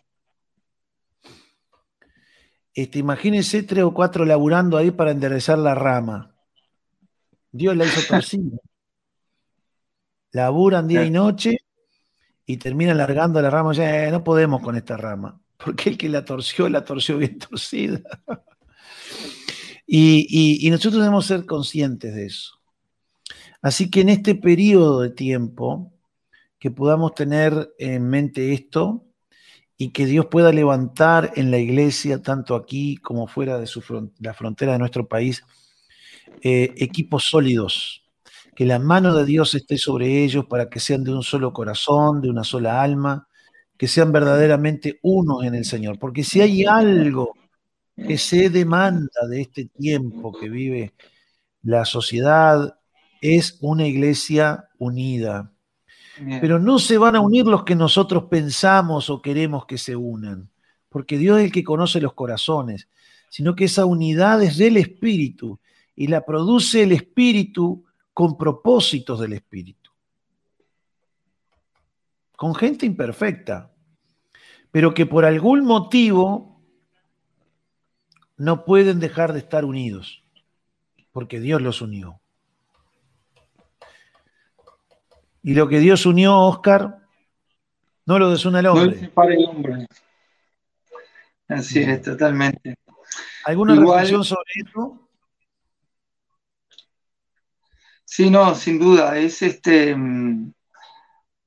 Este, 2.74 3.00
imagínense 3.00 3.63
tres 3.63 3.84
o 3.84 3.94
cuatro 3.94 4.25
laburando 4.25 4.78
ahí 4.78 4.92
para 4.92 5.12
enderezar 5.12 5.58
la 5.58 5.75
rama. 5.75 6.36
Dios 7.51 7.75
la 7.75 7.86
hizo 7.86 8.01
torcida. 8.08 8.58
Laburan 10.32 10.88
día 10.88 11.04
y 11.04 11.12
noche 11.12 11.58
y 12.46 12.58
terminan 12.58 12.98
largando 12.98 13.42
la 13.42 13.50
rama. 13.50 13.74
Ya 13.74 14.08
eh, 14.08 14.12
no 14.12 14.24
podemos 14.24 14.62
con 14.62 14.78
esta 14.78 14.96
rama, 14.96 15.42
porque 15.58 15.90
el 15.90 15.98
que 15.98 16.08
la 16.08 16.24
torció, 16.24 16.70
la 16.70 16.86
torció 16.86 17.18
bien 17.18 17.38
torcida. 17.40 18.00
y, 19.86 20.66
y 20.66 20.70
nosotros 20.70 21.01
debemos 21.01 21.25
ser 21.25 21.46
conscientes 21.46 22.16
de 22.16 22.25
eso. 22.28 22.62
Así 23.62 23.92
que 23.92 24.01
en 24.01 24.10
este 24.10 24.36
periodo 24.36 25.01
de 25.01 25.12
tiempo, 25.12 25.94
que 26.58 26.72
podamos 26.72 27.13
tener 27.13 27.74
en 27.78 28.08
mente 28.08 28.54
esto, 28.54 29.11
y 29.82 29.90
que 29.90 30.06
Dios 30.06 30.28
pueda 30.28 30.52
levantar 30.52 31.32
en 31.38 31.50
la 31.50 31.58
iglesia, 31.58 32.22
tanto 32.22 32.54
aquí 32.54 32.98
como 32.98 33.26
fuera 33.26 33.58
de 33.58 33.68
la 34.20 34.36
frontera 34.36 34.74
de 34.74 34.78
nuestro 34.78 35.08
país, 35.08 35.44
eh, 36.44 36.72
equipos 36.78 37.24
sólidos, 37.24 38.04
que 38.56 38.68
la 38.68 38.78
mano 38.78 39.16
de 39.16 39.26
Dios 39.26 39.56
esté 39.56 39.80
sobre 39.80 40.24
ellos 40.24 40.46
para 40.46 40.70
que 40.70 40.80
sean 40.80 41.04
de 41.04 41.12
un 41.12 41.24
solo 41.24 41.52
corazón, 41.52 42.22
de 42.22 42.30
una 42.30 42.44
sola 42.44 42.80
alma, 42.84 43.28
que 43.76 43.88
sean 43.88 44.12
verdaderamente 44.12 45.00
unos 45.02 45.44
en 45.46 45.56
el 45.56 45.66
Señor. 45.66 45.98
Porque 45.98 46.24
si 46.24 46.42
hay 46.42 46.64
algo 46.64 47.34
que 47.96 48.20
se 48.20 48.52
demanda 48.52 49.28
de 49.28 49.42
este 49.42 49.66
tiempo 49.66 50.32
que 50.32 50.48
vive 50.48 50.94
la 51.64 51.86
sociedad, 51.86 52.78
es 53.20 53.58
una 53.62 53.88
iglesia 53.88 54.66
unida, 54.78 55.52
pero 56.18 56.60
no 56.60 56.80
se 56.80 56.98
van 56.98 57.15
a 57.15 57.22
unir 57.22 57.46
los 57.46 57.63
que 57.63 57.75
nosotros 57.75 58.25
pensamos 58.25 59.10
o 59.10 59.22
queremos 59.22 59.65
que 59.65 59.77
se 59.77 59.96
unan, 59.96 60.50
porque 60.89 61.18
Dios 61.18 61.39
es 61.39 61.46
el 61.46 61.51
que 61.51 61.63
conoce 61.63 62.01
los 62.01 62.13
corazones, 62.13 62.88
sino 63.30 63.56
que 63.56 63.65
esa 63.65 63.86
unidad 63.86 64.44
es 64.44 64.58
del 64.58 64.77
Espíritu 64.77 65.60
y 65.96 66.08
la 66.08 66.25
produce 66.25 66.84
el 66.84 66.91
Espíritu 66.91 67.86
con 68.13 68.38
propósitos 68.38 69.20
del 69.20 69.34
Espíritu. 69.34 69.91
Con 72.36 72.56
gente 72.56 72.86
imperfecta, 72.86 73.72
pero 74.72 74.94
que 74.94 75.06
por 75.06 75.25
algún 75.25 75.63
motivo 75.65 76.62
no 78.38 78.65
pueden 78.65 79.00
dejar 79.00 79.34
de 79.34 79.39
estar 79.39 79.65
unidos, 79.65 80.24
porque 81.12 81.39
Dios 81.39 81.62
los 81.62 81.82
unió. 81.82 82.21
Y 85.43 85.53
lo 85.53 85.67
que 85.67 85.79
Dios 85.79 86.05
unió, 86.05 86.38
Oscar, 86.38 87.00
no 88.05 88.19
lo 88.19 88.29
desuna 88.29 88.60
el 88.60 88.67
hombre. 88.67 89.12
No 89.15 89.24
el 89.24 89.45
hombre. 89.45 89.88
Así 91.48 91.79
es, 91.79 92.01
totalmente. 92.01 92.75
¿Alguna 93.45 93.75
reflexión 93.75 94.24
sobre 94.24 94.51
esto? 94.55 95.10
Sí, 98.05 98.29
no, 98.29 98.53
sin 98.55 98.79
duda. 98.79 99.17
Es 99.17 99.41
este. 99.41 99.95
Mm, 99.95 100.53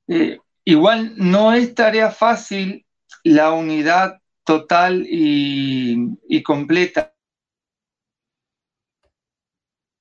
eh, 0.09 0.39
igual 0.65 1.15
no 1.17 1.53
es 1.53 1.75
tarea 1.75 2.11
fácil 2.11 2.85
la 3.23 3.53
unidad 3.53 4.21
total 4.45 5.07
y 5.09 6.43
completa 6.43 7.15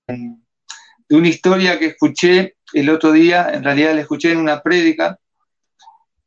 de 0.08 1.16
una 1.16 1.28
historia 1.28 1.80
que 1.80 1.88
escuché 1.88 2.58
el 2.74 2.90
otro 2.90 3.12
día, 3.12 3.52
en 3.54 3.64
realidad 3.64 3.94
la 3.94 4.02
escuché 4.02 4.32
en 4.32 4.40
una 4.40 4.62
prédica, 4.62 5.20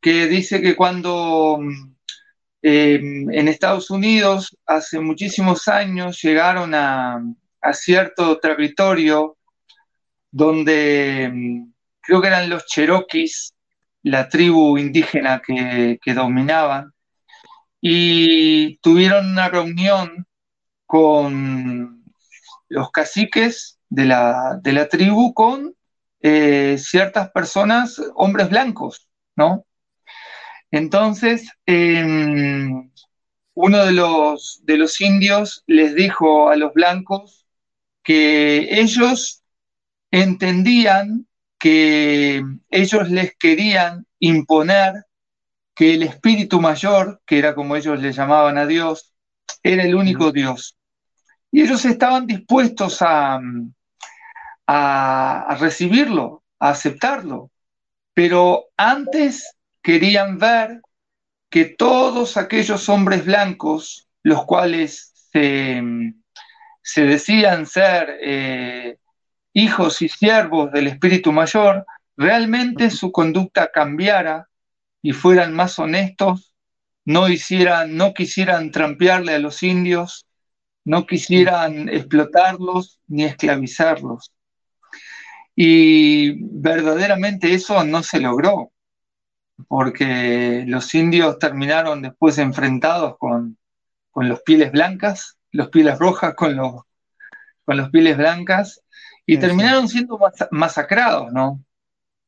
que 0.00 0.26
dice 0.26 0.61
que 0.61 0.76
cuando 0.76 1.59
eh, 2.62 3.00
en 3.03 3.49
Estados 3.49 3.91
Unidos 3.91 4.57
hace 4.67 5.00
muchísimos 5.00 5.69
años 5.69 6.21
llegaron 6.23 6.75
a, 6.75 7.23
cierto 7.73 8.38
territorio 8.38 9.37
donde 10.31 11.65
creo 12.00 12.21
que 12.21 12.29
eran 12.29 12.49
los 12.49 12.65
Cherokees, 12.67 13.55
la 14.05 14.29
tribu 14.29 14.79
indígena 14.79 15.43
que, 15.45 15.99
que 16.00 16.15
dominaban, 16.15 16.93
y 17.81 18.79
tuvieron 18.79 19.31
una 19.31 19.49
reunión 19.49 20.26
con 20.87 22.05
los 22.69 22.91
caciques 22.91 23.79
de 23.88 24.05
la, 24.07 24.59
de 24.62 24.73
la 24.73 24.88
tribu 24.88 25.35
con 25.35 25.75
eh, 26.28 26.76
ciertas 26.78 27.30
personas, 27.30 28.02
hombres 28.16 28.50
blancos, 28.50 29.09
¿no? 29.37 29.64
Entonces, 30.73 31.49
em, 31.66 32.90
uno 33.54 33.85
de 33.85 33.92
los, 33.92 34.61
de 34.64 34.76
los 34.76 35.00
indios 35.00 35.62
les 35.68 35.95
dijo 35.95 36.50
a 36.50 36.56
los 36.56 36.73
blancos 36.75 37.47
que 38.02 38.80
ellos 38.80 39.45
entendían 40.11 41.28
que 41.61 42.42
ellos 42.71 43.09
les 43.09 43.37
querían 43.37 44.04
imponer 44.18 45.06
que 45.76 45.95
el 45.95 46.02
espíritu 46.02 46.61
mayor, 46.61 47.23
que 47.25 47.38
era 47.38 47.54
como 47.54 47.76
ellos 47.76 48.00
le 48.00 48.12
llamaban 48.12 48.59
a 48.59 48.66
Dios, 48.66 49.14
era 49.62 49.85
el 49.85 49.95
único 49.95 50.33
Dios. 50.33 50.76
Y 51.52 51.62
ellos 51.62 51.85
estaban 51.85 52.26
dispuestos 52.26 53.00
a, 53.00 53.40
a, 54.66 55.56
recibirlo, 55.61 56.42
a 56.58 56.70
aceptarlo. 56.70 57.50
Pero 58.14 58.66
antes 58.76 59.56
querían 59.82 60.38
ver 60.38 60.80
que 61.50 61.64
todos 61.66 62.37
aquellos 62.37 62.88
hombres 62.88 63.25
blancos, 63.25 64.08
los 64.23 64.44
cuales 64.44 65.12
se, 65.32 67.02
decían 67.02 67.66
ser 67.66 68.18
eh, 68.20 68.96
hijos 69.52 70.02
y 70.02 70.08
siervos 70.08 70.73
del 70.73 70.88
Espíritu 70.88 71.32
Mayor, 71.32 71.87
realmente 72.16 72.90
su 72.90 73.12
conducta 73.12 73.70
cambiara 73.70 74.49
y 75.02 75.12
fueran 75.12 75.54
más 75.54 75.78
honestos, 75.78 76.54
no, 77.04 77.28
hicieran, 77.28 77.96
no 77.96 78.14
quisieran 78.14 78.73
trampearle 78.73 79.35
a 79.35 79.38
los 79.38 79.62
indios, 79.62 80.26
no 80.85 81.06
quisieran 81.06 81.88
explotarlos 81.88 83.00
ni 83.06 83.25
esclavizarlos. 83.25 84.32
Y 85.59 86.37
verdaderamente 86.39 87.55
eso 87.55 87.83
no 87.83 88.03
se 88.03 88.21
logró, 88.21 88.73
porque 89.69 90.65
los 90.67 90.95
indios 90.95 91.39
terminaron 91.39 92.03
después 92.03 92.37
enfrentados 92.37 93.17
con, 93.19 93.57
los 94.15 94.43
pieles 94.43 94.71
blancas, 94.71 95.39
los 95.53 95.69
pieles 95.69 95.99
rojas 95.99 96.35
con 96.35 96.57
los, 96.57 96.83
con 97.65 97.79
los 97.79 97.89
pieles 97.89 98.19
blancas, 98.19 98.83
y 99.25 99.39
terminaron 99.39 99.89
siendo 99.89 100.21
masacrados, 100.51 101.33
¿no? 101.33 101.65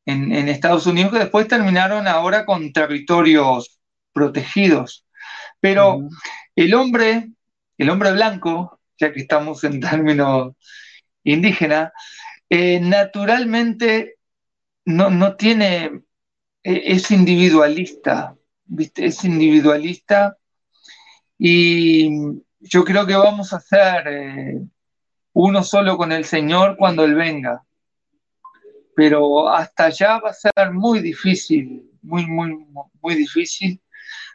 En, 0.05 0.49
Estados 0.49 0.87
Unidos, 0.87 1.13
que 1.13 1.19
después 1.19 1.47
terminaron 1.47 2.07
ahora 2.07 2.45
con 2.45 2.73
territorios 2.73 3.79
protegidos. 4.11 5.05
Pero 5.59 5.99
el 6.55 6.73
hombre, 6.73 7.29
el 7.77 7.89
hombre 7.91 8.11
blanco, 8.11 8.79
ya 8.97 9.13
que 9.13 9.19
estamos 9.19 9.63
en 9.63 9.79
términos 9.79 10.55
indígenas, 11.23 11.91
eh, 12.49 12.79
naturalmente 12.79 14.17
no, 14.85 15.09
no 15.09 15.35
tiene, 15.35 16.01
e, 16.63 16.93
es 16.93 17.11
individualista, 17.11 18.35
¿viste? 18.65 19.05
Es 19.05 19.23
individualista 19.23 20.37
y 21.37 22.09
yo 22.59 22.83
creo 22.83 23.05
que 23.05 23.15
vamos 23.15 23.53
a 23.53 23.59
ser 23.59 24.07
eh, 24.07 24.61
uno 25.33 25.63
solo 25.63 25.97
con 25.97 26.11
el 26.11 26.25
Señor 26.25 26.75
cuando 26.77 27.05
Él 27.05 27.15
venga. 27.15 27.63
Pero 28.95 29.49
hasta 29.49 29.85
allá 29.85 30.19
va 30.19 30.31
a 30.31 30.33
ser 30.33 30.73
muy 30.73 30.99
difícil, 30.99 31.89
muy, 32.01 32.25
muy, 32.25 32.65
muy 33.01 33.15
difícil. 33.15 33.81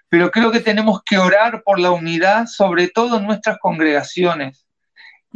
Pero 0.09 0.31
creo 0.31 0.51
que 0.51 0.61
tenemos 0.61 1.03
que 1.03 1.19
orar 1.19 1.63
por 1.63 1.79
la 1.79 1.91
unidad, 1.91 2.47
sobre 2.47 2.89
todo 2.89 3.19
en 3.19 3.27
nuestras 3.27 3.59
congregaciones. 3.59 4.64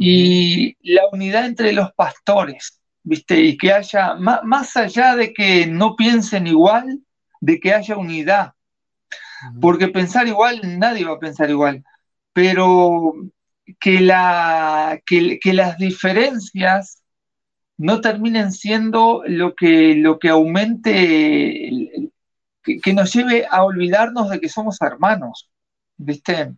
Y 0.01 0.77
la 0.93 1.01
unidad 1.11 1.45
entre 1.45 1.73
los 1.73 1.91
pastores, 1.91 2.79
¿viste? 3.03 3.41
Y 3.41 3.57
que 3.57 3.73
haya, 3.73 4.15
más, 4.15 4.77
allá 4.77 5.17
de 5.17 5.33
que 5.33 5.67
no 5.67 5.97
piensen 5.97 6.47
igual, 6.47 7.01
de 7.41 7.59
que 7.59 7.73
haya 7.73 7.97
unidad. 7.97 8.53
Porque 9.59 9.89
pensar 9.89 10.25
igual, 10.25 10.61
nadie 10.79 11.03
va 11.03 11.15
a 11.15 11.19
pensar 11.19 11.49
igual. 11.49 11.83
Pero 12.31 13.13
que, 13.77 13.99
la, 13.99 15.01
que, 15.05 15.53
las 15.53 15.77
diferencias 15.77 17.03
no 17.75 17.99
terminen 17.99 18.53
siendo 18.53 19.23
lo 19.27 19.53
que, 19.53 19.95
lo 19.95 20.17
que 20.17 20.29
aumente, 20.29 21.91
que, 22.63 22.93
nos 22.93 23.11
lleve 23.13 23.45
a 23.51 23.63
olvidarnos 23.65 24.29
de 24.29 24.39
que 24.39 24.47
somos 24.47 24.81
hermanos, 24.81 25.49
¿viste? 25.97 26.53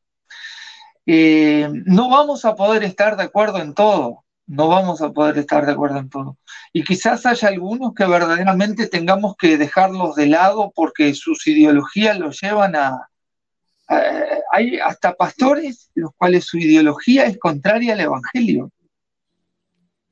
Eh, 1.05 1.69
no 1.85 2.09
vamos 2.09 2.45
a 2.45 2.55
poder 2.55 2.83
estar 2.83 3.17
de 3.17 3.23
acuerdo 3.23 3.59
en 3.59 3.73
todo, 3.73 4.23
no 4.47 4.67
vamos 4.67 5.01
a 5.01 5.11
poder 5.11 5.37
estar 5.37 5.65
de 5.65 5.71
acuerdo 5.71 5.99
en 5.99 6.09
todo. 6.09 6.37
Y 6.73 6.83
quizás 6.83 7.25
haya 7.25 7.47
algunos 7.47 7.93
que 7.93 8.05
verdaderamente 8.05 8.87
tengamos 8.87 9.35
que 9.37 9.57
dejarlos 9.57 10.15
de 10.15 10.27
lado 10.27 10.71
porque 10.75 11.13
sus 11.13 11.45
ideologías 11.47 12.17
los 12.19 12.39
llevan 12.41 12.75
a, 12.75 13.09
hay 14.51 14.79
hasta 14.79 15.13
pastores 15.13 15.89
los 15.95 16.11
cuales 16.15 16.45
su 16.45 16.57
ideología 16.57 17.25
es 17.25 17.37
contraria 17.37 17.93
al 17.93 18.01
Evangelio. 18.01 18.71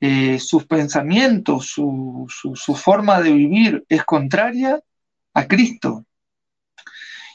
Eh, 0.02 0.38
sus 0.38 0.66
pensamientos, 0.66 1.66
su, 1.66 2.26
forma 2.74 3.20
de 3.20 3.32
vivir 3.32 3.84
es 3.88 4.02
contraria 4.04 4.80
a 5.34 5.46
Cristo. 5.46 6.04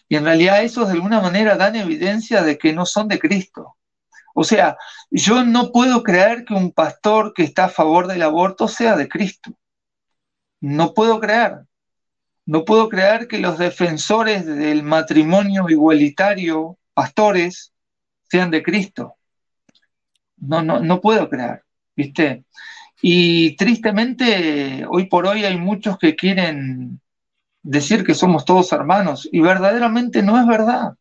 Y 0.08 0.15
en 0.15 0.26
realidad 0.26 0.63
esos 0.63 0.88
de 0.88 0.94
alguna 0.94 1.22
manera 1.22 1.56
dan 1.58 1.76
evidencia 1.76 2.44
de 2.44 2.58
que 2.58 2.74
no 2.74 2.86
son 2.86 3.08
de 3.08 3.20
Cristo. 3.20 3.76
O 4.34 4.44
sea, 4.44 4.78
yo 5.10 5.44
no 5.46 5.72
puedo 5.72 6.04
creer 6.04 6.46
que 6.46 6.54
un 6.54 6.72
pastor 6.72 7.34
que 7.34 7.44
está 7.44 7.65
a 7.65 7.70
favor 7.70 8.08
del 8.08 8.22
aborto 8.22 8.68
sea 8.68 8.96
de 8.96 9.08
Cristo. 9.08 9.58
No 10.60 10.94
puedo 10.94 11.20
creer. 11.20 11.65
No 12.46 12.65
puedo 12.65 12.89
creer 12.89 13.28
que 13.28 13.39
los 13.39 13.58
defensores 13.58 14.46
del 14.46 14.84
matrimonio 14.84 15.70
igualitario, 15.70 16.78
pastores, 16.94 17.74
sean 18.30 18.52
de 18.52 18.62
Cristo. 18.62 19.15
No, 20.38 20.62
no, 20.62 20.80
no 20.80 21.02
puedo 21.02 21.30
creer, 21.30 21.63
¿viste? 21.96 22.44
Y 23.02 23.56
tristemente, 23.56 24.86
hoy 24.88 25.06
por 25.06 25.26
hoy 25.28 25.46
hay 25.46 25.58
muchos 25.58 25.98
que 25.98 26.15
quieren 26.15 27.02
decir 27.65 28.04
que 28.04 28.13
somos 28.13 28.45
todos 28.45 28.71
hermanos 28.71 29.28
y 29.32 29.41
verdaderamente 29.41 30.21
no 30.21 30.39
es 30.39 30.45
verdad. 30.45 30.95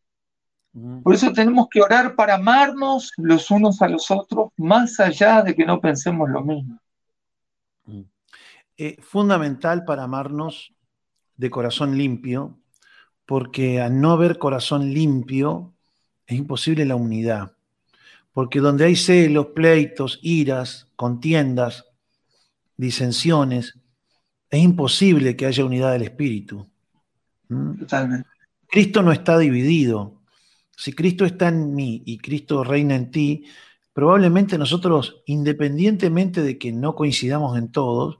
Por 1.03 1.13
eso 1.13 1.31
tenemos 1.31 1.67
que 1.69 1.81
orar 1.81 2.15
para 2.15 2.35
amarnos 2.35 3.13
los 3.15 3.49
unos 3.49 3.81
a 3.81 3.87
los 3.87 4.11
otros, 4.11 4.49
más 4.57 4.99
allá 4.99 5.41
de 5.41 5.55
que 5.55 5.65
no 5.65 5.79
pensemos 5.79 6.29
lo 6.29 6.41
mismo. 6.41 6.79
Eh, 8.77 8.97
fundamental 9.01 9.85
para 9.85 10.03
amarnos 10.03 10.73
de 11.37 11.49
corazón 11.49 11.97
limpio, 11.97 12.57
porque 13.25 13.79
al 13.79 14.01
no 14.01 14.11
haber 14.11 14.37
corazón 14.37 14.93
limpio 14.93 15.73
es 16.27 16.37
imposible 16.37 16.83
la 16.83 16.95
unidad. 16.95 17.53
Porque 18.33 18.59
donde 18.59 18.83
hay 18.83 18.97
celos, 18.97 19.47
pleitos, 19.55 20.19
iras, 20.23 20.89
contiendas, 20.97 21.85
disensiones, 22.75 23.79
es 24.55 24.63
imposible 24.63 25.35
que 25.35 25.45
haya 25.45 25.65
unidad 25.65 25.91
del 25.91 26.03
espíritu. 26.03 26.67
¿Mm? 27.49 27.79
Totalmente. 27.79 28.29
Cristo 28.67 29.01
no 29.01 29.11
está 29.11 29.37
dividido. 29.37 30.21
Si 30.75 30.93
Cristo 30.93 31.25
está 31.25 31.47
en 31.47 31.73
mí 31.73 32.03
y 32.05 32.17
Cristo 32.17 32.63
reina 32.63 32.95
en 32.95 33.11
ti, 33.11 33.45
probablemente 33.93 34.57
nosotros, 34.57 35.21
independientemente 35.25 36.41
de 36.41 36.57
que 36.57 36.71
no 36.73 36.95
coincidamos 36.95 37.57
en 37.57 37.71
todos, 37.71 38.19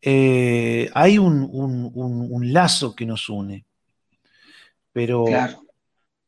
eh, 0.00 0.90
hay 0.94 1.18
un, 1.18 2.52
lazo 2.52 2.94
que 2.94 3.04
nos 3.04 3.28
une. 3.28 3.66
Pero 4.92 5.26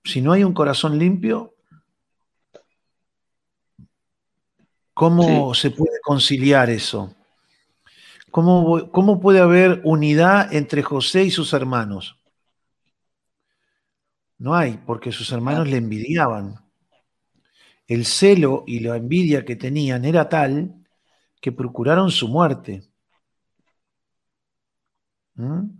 si 0.05 0.21
no 0.21 0.33
hay 0.33 0.45
un 0.45 0.53
corazón 0.53 0.99
limpio, 0.99 1.55
¿cómo 4.93 5.55
se 5.55 5.71
puede 5.71 6.01
conciliar 6.03 6.69
eso? 6.69 7.15
¿Cómo, 8.31 8.91
¿Cómo, 8.91 9.21
puede 9.21 9.41
haber 9.41 9.81
unidad 9.85 10.53
entre 10.55 10.83
José 10.83 11.25
y 11.25 11.31
sus 11.31 11.53
hermanos? 11.53 12.17
No 14.39 14.55
hay, 14.55 14.79
porque 14.87 15.13
sus 15.13 15.33
hermanos 15.33 15.69
le 15.69 15.79
envidiaban. 15.79 16.57
El 17.87 18.05
celo 18.05 18.65
y 18.67 18.81
la 18.81 18.97
envidia 18.97 19.45
que 19.45 19.57
tenían 19.57 20.05
era 20.05 20.29
tal 20.29 20.87
que 21.41 21.53
procuraron 21.53 22.11
su 22.11 22.29
muerte. 22.29 22.83
¿Mm? 25.35 25.79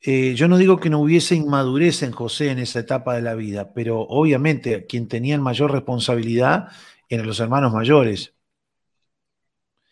Eh, 0.00 0.34
yo 0.34 0.48
no 0.48 0.56
digo 0.56 0.78
que 0.78 0.90
no 0.90 1.00
hubiese 1.00 1.34
inmadurez 1.34 2.02
en 2.02 2.12
José 2.12 2.50
en 2.50 2.58
esa 2.60 2.80
etapa 2.80 3.14
de 3.14 3.22
la 3.22 3.34
vida, 3.34 3.72
pero 3.74 4.00
obviamente 4.00 4.86
quien 4.86 5.08
tenía 5.08 5.38
mayor 5.38 5.72
responsabilidad 5.72 6.68
eran 7.08 7.26
los 7.26 7.40
hermanos 7.40 7.72
mayores. 7.72 8.37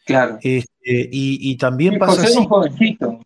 Claro. 0.06 0.38
Este, 0.40 0.68
y, 0.84 1.56
también 1.56 1.98
pasa 1.98 2.22
José 2.22 2.38
un 2.38 2.44
jovencito. 2.44 3.20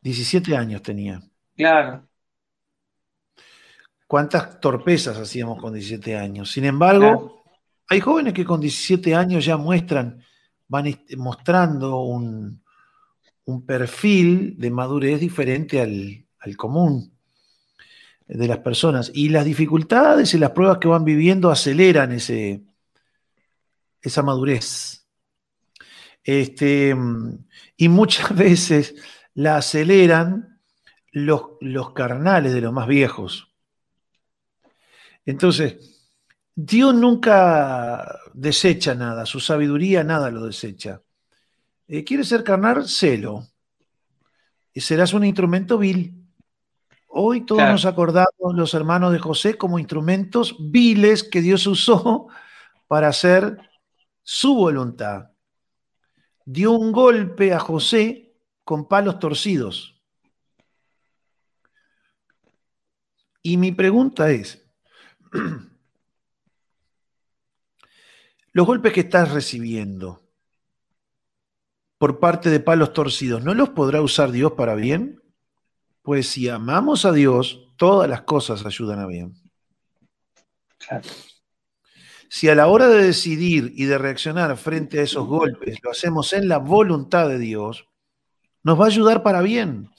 17 0.00 0.56
años 0.56 0.80
tenía. 0.80 1.22
Claro. 1.54 2.08
¿Cuántas 4.06 4.58
torpezas 4.58 5.18
hacíamos 5.18 5.60
con 5.60 5.74
17 5.74 6.16
años? 6.16 6.50
Sin 6.50 6.64
embargo, 6.64 7.44
hay 7.88 8.00
jóvenes 8.00 8.32
que 8.32 8.46
con 8.46 8.58
17 8.58 9.14
años 9.14 9.44
ya 9.44 9.58
muestran 9.58 10.24
van 10.66 10.86
mostrando 11.18 12.00
un, 12.00 12.62
perfil 13.66 14.56
de 14.56 14.70
madurez 14.70 15.20
diferente 15.20 15.80
al, 15.80 16.56
común 16.56 17.12
de 18.26 18.48
las 18.48 18.58
personas. 18.58 19.10
Y 19.12 19.28
las 19.28 19.44
dificultades 19.44 20.32
y 20.32 20.38
las 20.38 20.52
pruebas 20.52 20.78
que 20.78 20.88
van 20.88 21.04
viviendo 21.04 21.50
aceleran 21.50 22.12
ese, 22.12 22.62
esa 24.02 24.22
madurez. 24.22 25.06
Este, 26.22 26.94
y 27.76 27.88
muchas 27.88 28.34
veces 28.36 28.94
la 29.34 29.56
aceleran 29.56 30.60
los, 31.12 31.42
los 31.60 31.92
carnales 31.92 32.52
de 32.52 32.60
los 32.60 32.72
más 32.72 32.86
viejos. 32.86 33.52
Entonces, 35.24 36.10
Dios 36.54 36.94
nunca 36.94 38.18
desecha 38.34 38.94
nada, 38.94 39.26
su 39.26 39.40
sabiduría 39.40 40.04
nada 40.04 40.30
lo 40.30 40.44
desecha. 40.44 41.02
Eh, 41.88 42.04
¿Quiere 42.04 42.24
ser 42.24 42.44
carnal? 42.44 42.86
Celo. 42.88 43.46
serás 44.74 45.12
un 45.12 45.24
instrumento 45.24 45.78
vil. 45.78 46.14
Hoy 47.08 47.44
todos 47.44 47.62
nos 47.62 47.86
acordamos, 47.86 48.54
los 48.54 48.72
hermanos 48.74 49.12
de 49.12 49.18
José, 49.18 49.56
como 49.56 49.78
instrumentos 49.78 50.54
viles 50.60 51.24
que 51.24 51.40
Dios 51.40 51.66
usó 51.66 52.28
para 52.86 53.08
hacer 53.08 53.69
su 54.32 54.54
voluntad. 54.54 55.32
Dio 56.44 56.70
un 56.70 56.92
golpe 56.92 57.52
a 57.52 57.58
José 57.58 58.36
con 58.62 58.86
palos 58.86 59.18
torcidos. 59.18 60.00
Y 63.42 63.56
mi 63.56 63.72
pregunta 63.72 64.30
es, 64.30 64.64
los 68.52 68.64
golpes 68.64 68.92
que 68.92 69.00
estás 69.00 69.32
recibiendo 69.32 70.22
por 71.98 72.20
parte 72.20 72.50
de 72.50 72.60
palos 72.60 72.92
torcidos, 72.92 73.42
¿no 73.42 73.52
los 73.52 73.70
podrá 73.70 74.00
usar 74.00 74.30
Dios 74.30 74.52
para 74.52 74.76
bien? 74.76 75.20
Pues 76.02 76.28
si 76.28 76.48
amamos 76.48 77.04
a 77.04 77.10
Dios, 77.10 77.66
todas 77.76 78.08
las 78.08 78.22
cosas 78.22 78.64
ayudan 78.64 79.00
a 79.00 79.08
bien. 79.08 79.34
Si 82.32 82.48
a 82.48 82.54
la 82.54 82.68
hora 82.68 82.86
de 82.86 83.02
decidir 83.02 83.72
y 83.74 83.86
de 83.86 83.98
reaccionar 83.98 84.56
frente 84.56 85.00
a 85.00 85.02
esos 85.02 85.26
golpes 85.26 85.80
lo 85.82 85.90
hacemos 85.90 86.32
en 86.32 86.46
la 86.46 86.58
voluntad 86.58 87.28
de 87.28 87.40
Dios, 87.40 87.88
nos 88.62 88.78
va 88.78 88.84
a 88.84 88.86
ayudar 88.86 89.24
para 89.24 89.42
bien. 89.42 89.90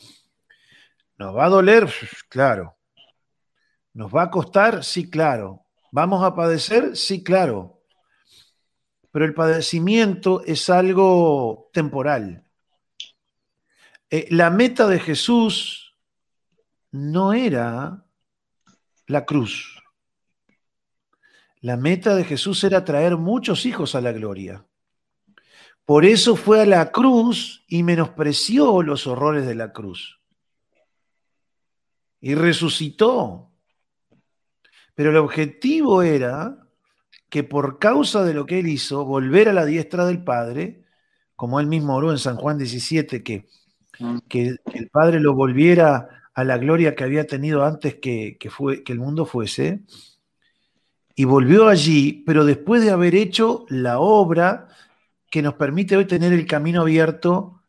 ¿Nos 1.17 1.36
va 1.36 1.46
a 1.46 1.50
doler? 1.50 1.91
Claro. 2.30 2.78
¿Nos 3.94 4.15
va 4.15 4.24
a 4.24 4.32
costar? 4.32 4.86
Sí, 4.86 5.10
claro. 5.10 5.65
¿Vamos 5.91 6.24
a 6.24 6.34
padecer? 6.34 6.96
Sí, 6.96 7.22
claro. 7.22 7.84
Pero 9.12 9.26
el 9.26 9.34
padecimiento 9.34 10.41
es 10.46 10.70
algo 10.70 11.70
temporal. 11.74 12.46
Eh, 14.10 14.28
la 14.30 14.50
meta 14.50 14.88
de 14.88 15.02
Jesús 15.02 15.98
no 16.91 17.34
era 17.34 18.06
la 19.08 19.26
cruz. 19.26 19.81
La 21.62 21.78
meta 21.78 22.15
de 22.15 22.24
Jesús 22.24 22.63
era 22.63 22.84
traer 22.84 23.17
muchos 23.17 23.65
hijos 23.65 23.93
a 23.93 24.02
la 24.02 24.12
gloria. 24.12 24.65
Por 25.86 26.06
eso 26.06 26.36
fue 26.36 26.62
a 26.62 26.65
la 26.65 26.91
cruz 26.91 27.63
y 27.67 27.84
menospreció 27.84 28.82
los 28.82 29.08
horrores 29.08 29.45
de 29.45 29.56
la 29.56 29.71
cruz. 29.71 30.19
Y 32.19 32.34
resucitó. 32.36 33.52
Pero 34.95 35.12
el 35.12 35.17
objetivo 35.17 36.02
era 36.02 36.58
que 37.30 37.43
por 37.43 37.80
causa 37.80 38.24
de 38.24 38.34
lo 38.34 38.45
que 38.45 38.60
él 38.60 38.67
hizo, 38.67 39.06
volver 39.06 39.47
a 39.47 39.54
la 39.54 39.65
diestra 39.65 40.06
del 40.06 40.24
Padre, 40.24 40.84
como 41.36 41.60
él 41.60 41.67
mismo 41.67 41.95
oró 41.95 42.12
en 42.12 42.17
San 42.17 42.36
Juan 42.36 42.58
17, 42.58 43.24
que, 43.24 43.47
que, 44.28 44.56
el 44.74 44.89
Padre 44.89 45.19
lo 45.19 45.34
volviera 45.34 46.10
a 46.34 46.43
la 46.43 46.58
gloria 46.58 46.95
que 46.95 47.04
había 47.04 47.26
tenido 47.26 47.63
antes 47.63 47.95
que, 47.95 48.38
fue, 48.50 48.84
que 48.84 48.93
el 48.93 49.00
mundo 49.00 49.26
fuese, 49.26 49.84
y 51.22 51.26
volvió 51.26 51.68
allí, 51.68 52.24
pero 52.26 52.46
después 52.46 52.84
de 52.84 52.90
haber 52.90 53.14
hecho 53.14 53.68
la 53.70 54.00
obra 54.00 54.70
que 55.30 55.44
nos 55.44 55.54
permite 55.54 55.96
hoy 55.96 56.06
tener 56.06 56.34
el 56.34 56.48
camino 56.48 56.82
abierto 56.82 57.62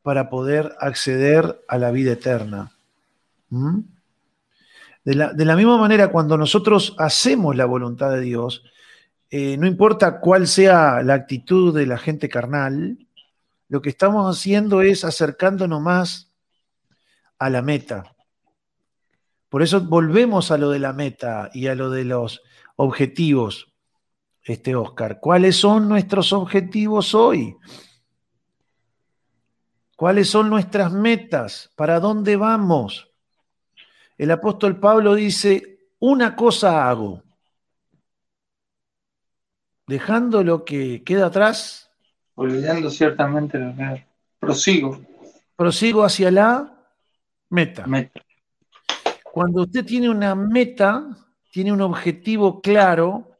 para 0.00 0.30
poder 0.30 0.74
acceder 0.80 1.62
a 1.68 1.76
la 1.76 1.90
vida 1.90 2.12
eterna. 2.12 2.72
¿Mm? 3.50 3.80
De, 5.04 5.14
la, 5.14 5.56
misma 5.56 5.76
manera, 5.76 6.08
cuando 6.08 6.38
nosotros 6.38 6.94
hacemos 6.96 7.54
la 7.54 7.66
voluntad 7.66 8.12
de 8.12 8.22
Dios, 8.22 8.64
eh, 9.28 9.58
no 9.58 9.66
importa 9.66 10.18
cuál 10.18 10.46
sea 10.48 11.02
la 11.02 11.12
actitud 11.12 11.76
de 11.76 11.84
la 11.84 11.98
gente 11.98 12.30
carnal, 12.30 12.96
lo 13.68 13.82
que 13.82 13.90
estamos 13.90 14.34
haciendo 14.34 14.80
es 14.80 15.04
acercándonos 15.04 15.82
más 15.82 16.32
a 17.38 17.50
la 17.50 17.60
meta. 17.60 18.14
Por 19.50 19.60
eso 19.60 19.82
volvemos 19.82 20.50
a 20.50 20.56
lo 20.56 20.70
de 20.70 20.78
la 20.78 20.94
meta 20.94 21.50
y 21.52 21.66
a 21.66 21.74
lo 21.74 21.90
de 21.90 22.06
los 22.06 22.40
objetivos, 22.80 23.70
este 24.42 24.74
Oscar. 24.74 25.20
¿Cuáles 25.20 25.56
son 25.56 25.86
nuestros 25.86 26.32
objetivos 26.32 27.14
hoy? 27.14 27.54
¿Cuáles 29.96 30.30
son 30.30 30.48
nuestras 30.48 30.90
metas? 30.90 31.70
¿Para 31.76 32.00
dónde 32.00 32.36
vamos? 32.36 33.10
El 34.16 34.30
apóstol 34.30 34.80
Pablo 34.80 35.14
dice, 35.14 35.90
una 35.98 36.34
cosa 36.34 36.88
hago, 36.88 37.22
dejando 39.86 40.42
lo 40.42 40.64
que 40.64 41.02
queda 41.04 41.26
atrás. 41.26 41.90
Olvidando 42.34 42.88
ciertamente 42.88 43.58
lo 43.58 43.76
que 43.76 44.06
prosigo. 44.38 44.98
Prosigo 45.54 46.02
hacia 46.02 46.30
la 46.30 46.82
meta. 47.50 47.86
meta. 47.86 48.22
Cuando 49.22 49.62
usted 49.64 49.84
tiene 49.84 50.08
una 50.08 50.34
meta, 50.34 51.14
tiene 51.50 51.72
un 51.72 51.80
objetivo 51.80 52.60
claro, 52.60 53.30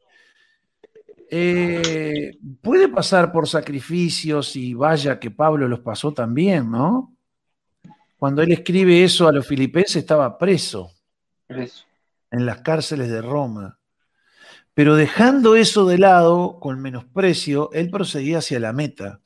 eh, 1.29 2.37
puede 2.61 2.89
pasar 2.89 3.31
por 3.31 3.47
sacrificios 3.47 4.55
y 4.57 4.73
vaya 4.73 5.19
que 5.19 5.31
Pablo 5.31 5.67
los 5.67 5.79
pasó 5.79 6.13
también, 6.13 6.69
¿no? 6.69 7.15
Cuando 8.17 8.41
él 8.41 8.51
escribe 8.51 9.03
eso 9.03 9.27
a 9.27 9.31
los 9.31 9.47
filipenses 9.47 9.95
estaba 9.95 10.37
preso, 10.37 10.91
preso. 11.47 11.85
en 12.29 12.45
las 12.45 12.61
cárceles 12.61 13.09
de 13.09 13.21
Roma. 13.21 13.79
Pero 14.73 14.95
dejando 14.95 15.55
eso 15.55 15.85
de 15.85 15.97
lado, 15.97 16.59
con 16.59 16.81
menosprecio, 16.81 17.71
él 17.71 17.89
proseguía 17.89 18.39
hacia 18.39 18.59
la 18.59 18.73
meta. 18.73 19.21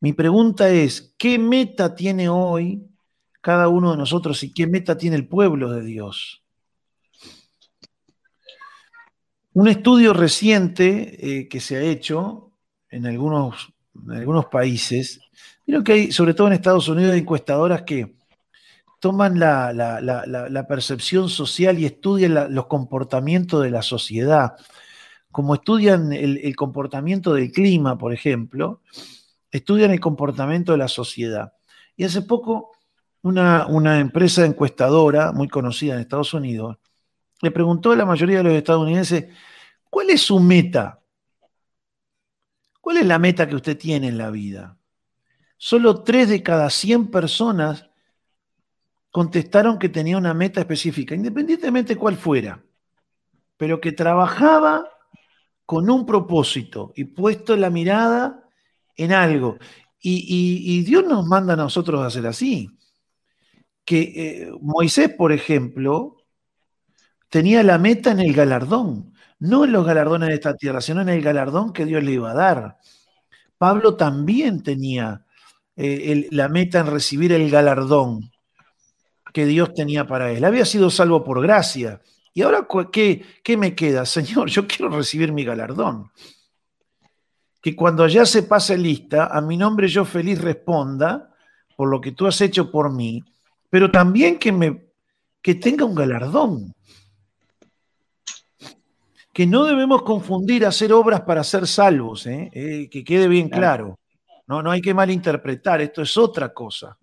Mi 0.00 0.12
pregunta 0.12 0.68
es, 0.68 1.14
¿qué 1.18 1.38
meta 1.38 1.94
tiene 1.94 2.28
hoy 2.28 2.86
cada 3.40 3.68
uno 3.68 3.92
de 3.92 3.96
nosotros 3.96 4.42
y 4.42 4.52
qué 4.52 4.66
meta 4.66 4.96
tiene 4.96 5.16
el 5.16 5.26
pueblo 5.26 5.70
de 5.72 5.82
Dios? 5.82 6.41
Un 9.54 9.68
estudio 9.68 10.14
reciente 10.14 11.40
eh, 11.40 11.48
que 11.48 11.60
se 11.60 11.76
ha 11.76 11.82
hecho 11.82 12.52
en 12.88 13.06
algunos, 13.06 13.70
países, 14.50 15.20
creo 15.66 15.84
que 15.84 15.92
hay, 15.92 16.12
sobre 16.12 16.32
todo 16.32 16.46
en 16.46 16.54
Estados 16.54 16.88
Unidos, 16.88 17.14
encuestadoras 17.14 17.82
que 17.82 18.14
toman 18.98 19.38
la, 19.38 20.66
percepción 20.66 21.28
social 21.28 21.78
y 21.78 21.84
estudian 21.84 22.54
los 22.54 22.66
comportamientos 22.66 23.62
de 23.62 23.70
la 23.70 23.82
sociedad, 23.82 24.54
como 25.30 25.54
estudian 25.54 26.14
el, 26.14 26.56
comportamiento 26.56 27.34
del 27.34 27.52
clima, 27.52 27.98
por 27.98 28.14
ejemplo, 28.14 28.80
estudian 29.50 29.90
el 29.90 30.00
comportamiento 30.00 30.72
de 30.72 30.78
la 30.78 30.88
sociedad. 30.88 31.52
Y 31.94 32.04
hace 32.04 32.22
poco 32.22 32.70
una 33.22 34.00
empresa 34.00 34.46
encuestadora 34.46 35.32
muy 35.32 35.48
conocida 35.48 35.94
en 35.94 36.00
Estados 36.00 36.32
Unidos 36.32 36.78
le 37.42 37.50
preguntó 37.50 37.90
a 37.90 37.96
la 37.96 38.06
mayoría 38.06 38.38
de 38.38 38.44
los 38.44 38.52
estadounidenses, 38.54 39.26
¿cuál 39.90 40.10
es 40.10 40.22
su 40.22 40.38
meta? 40.38 41.02
¿Cuál 42.80 42.98
es 42.98 43.06
la 43.06 43.18
meta 43.18 43.48
que 43.48 43.56
usted 43.56 43.76
tiene 43.76 44.08
en 44.08 44.16
la 44.16 44.30
vida? 44.30 44.78
Solo 45.58 46.02
tres 46.02 46.28
de 46.28 46.42
cada 46.42 46.70
100 46.70 47.10
personas 47.10 47.90
contestaron 49.10 49.78
que 49.78 49.88
tenía 49.88 50.16
una 50.16 50.34
meta 50.34 50.60
específica, 50.60 51.14
independientemente 51.14 51.96
cuál 51.96 52.16
fuera, 52.16 52.62
pero 53.56 53.80
que 53.80 53.92
trabajaba 53.92 54.88
con 55.66 55.90
un 55.90 56.06
propósito 56.06 56.92
y 56.94 57.04
puesto 57.04 57.56
la 57.56 57.70
mirada 57.70 58.48
en 58.96 59.12
algo. 59.12 59.58
Y, 60.00 60.82
Dios 60.82 61.04
nos 61.04 61.26
manda 61.26 61.54
a 61.54 61.56
nosotros 61.56 62.00
a 62.00 62.06
hacer 62.06 62.26
así. 62.26 62.70
Que 63.84 64.00
eh, 64.00 64.52
Moisés, 64.60 65.10
por 65.10 65.32
ejemplo, 65.32 66.21
tenía 67.32 67.62
la 67.62 67.78
meta 67.78 68.10
en 68.10 68.20
el 68.20 68.34
galardón, 68.34 69.14
no 69.38 69.64
en 69.64 69.72
los 69.72 69.86
galardones 69.86 70.28
de 70.28 70.34
esta 70.34 70.54
tierra, 70.54 70.82
sino 70.82 71.00
en 71.00 71.08
el 71.08 71.22
galardón 71.22 71.72
que 71.72 71.86
Dios 71.86 72.04
le 72.04 72.12
iba 72.12 72.30
a 72.30 72.34
dar. 72.34 72.76
Pablo 73.56 73.96
también 73.96 74.62
tenía 74.62 75.24
eh, 75.74 76.28
la 76.30 76.50
meta 76.50 76.80
en 76.80 76.88
recibir 76.88 77.32
el 77.32 77.50
galardón 77.50 78.30
que 79.32 79.46
Dios 79.46 79.72
tenía 79.72 80.06
para 80.06 80.30
él. 80.30 80.44
Había 80.44 80.66
sido 80.66 80.90
salvo 80.90 81.24
por 81.24 81.40
gracia. 81.40 82.02
¿Y 82.34 82.42
ahora 82.42 82.68
qué, 82.92 83.24
qué 83.42 83.56
me 83.56 83.74
queda? 83.74 84.04
Señor, 84.18 84.50
yo 84.50 84.66
quiero 84.66 84.90
recibir 84.90 85.32
mi 85.32 85.42
galardón. 85.42 86.10
Que 87.62 87.74
cuando 87.74 88.04
allá 88.04 88.26
se 88.26 88.42
pase 88.42 88.76
lista, 88.76 89.28
a 89.28 89.40
mi 89.40 89.56
nombre 89.56 89.88
yo 89.88 90.04
feliz 90.04 90.38
responda 90.38 91.34
por 91.78 91.88
lo 91.88 91.98
que 91.98 92.12
tú 92.12 92.26
has 92.26 92.38
hecho 92.42 92.70
por 92.70 92.92
mí, 92.92 93.24
pero 93.70 93.90
también 93.90 94.38
que, 94.38 95.54
tenga 95.54 95.86
un 95.86 95.94
galardón 95.94 96.74
que 99.32 99.46
no 99.46 99.64
debemos 99.64 100.02
confundir 100.02 100.66
hacer 100.66 100.92
obras 100.92 101.22
para 101.22 101.42
ser 101.42 101.66
salvos, 101.66 102.26
¿eh? 102.26 102.50
Eh, 102.52 102.90
que 102.90 103.02
quede 103.02 103.28
bien 103.28 103.48
claro. 103.48 103.98
No, 104.46 104.62
no 104.62 104.70
hay 104.70 104.82
que 104.82 104.92
malinterpretar, 104.92 105.80
esto 105.80 106.02
es 106.02 106.16
otra 106.16 106.52
cosa. 106.52 106.98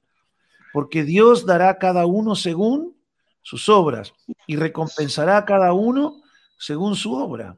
Porque 0.72 1.04
Dios 1.04 1.46
dará 1.46 1.70
a 1.70 1.78
cada 1.80 2.06
uno 2.06 2.36
según 2.36 2.96
sus 3.42 3.68
obras 3.70 4.14
y 4.46 4.56
recompensará 4.56 5.38
a 5.38 5.46
cada 5.46 5.74
uno 5.74 6.22
según 6.58 6.96
su 6.96 7.14
obra. 7.14 7.58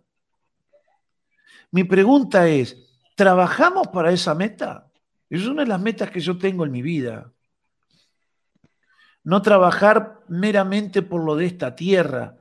Mi 1.71 1.83
pregunta 1.83 2.47
es, 2.47 2.77
¿trabajamos 3.15 3.87
para 3.87 4.11
esa 4.11 4.35
meta? 4.35 4.89
Es 5.29 5.45
una 5.47 5.63
de 5.63 5.69
las 5.69 5.81
metas 5.81 6.11
que 6.11 6.19
yo 6.19 6.37
tengo 6.37 6.65
en 6.65 6.71
mi 6.71 6.81
vida. 6.81 7.31
no 9.23 9.41
trabajar 9.41 10.21
meramente 10.27 11.03
por 11.03 11.23
lo 11.23 11.35
de 11.35 11.45
esta 11.45 11.75
tierra. 11.75 12.40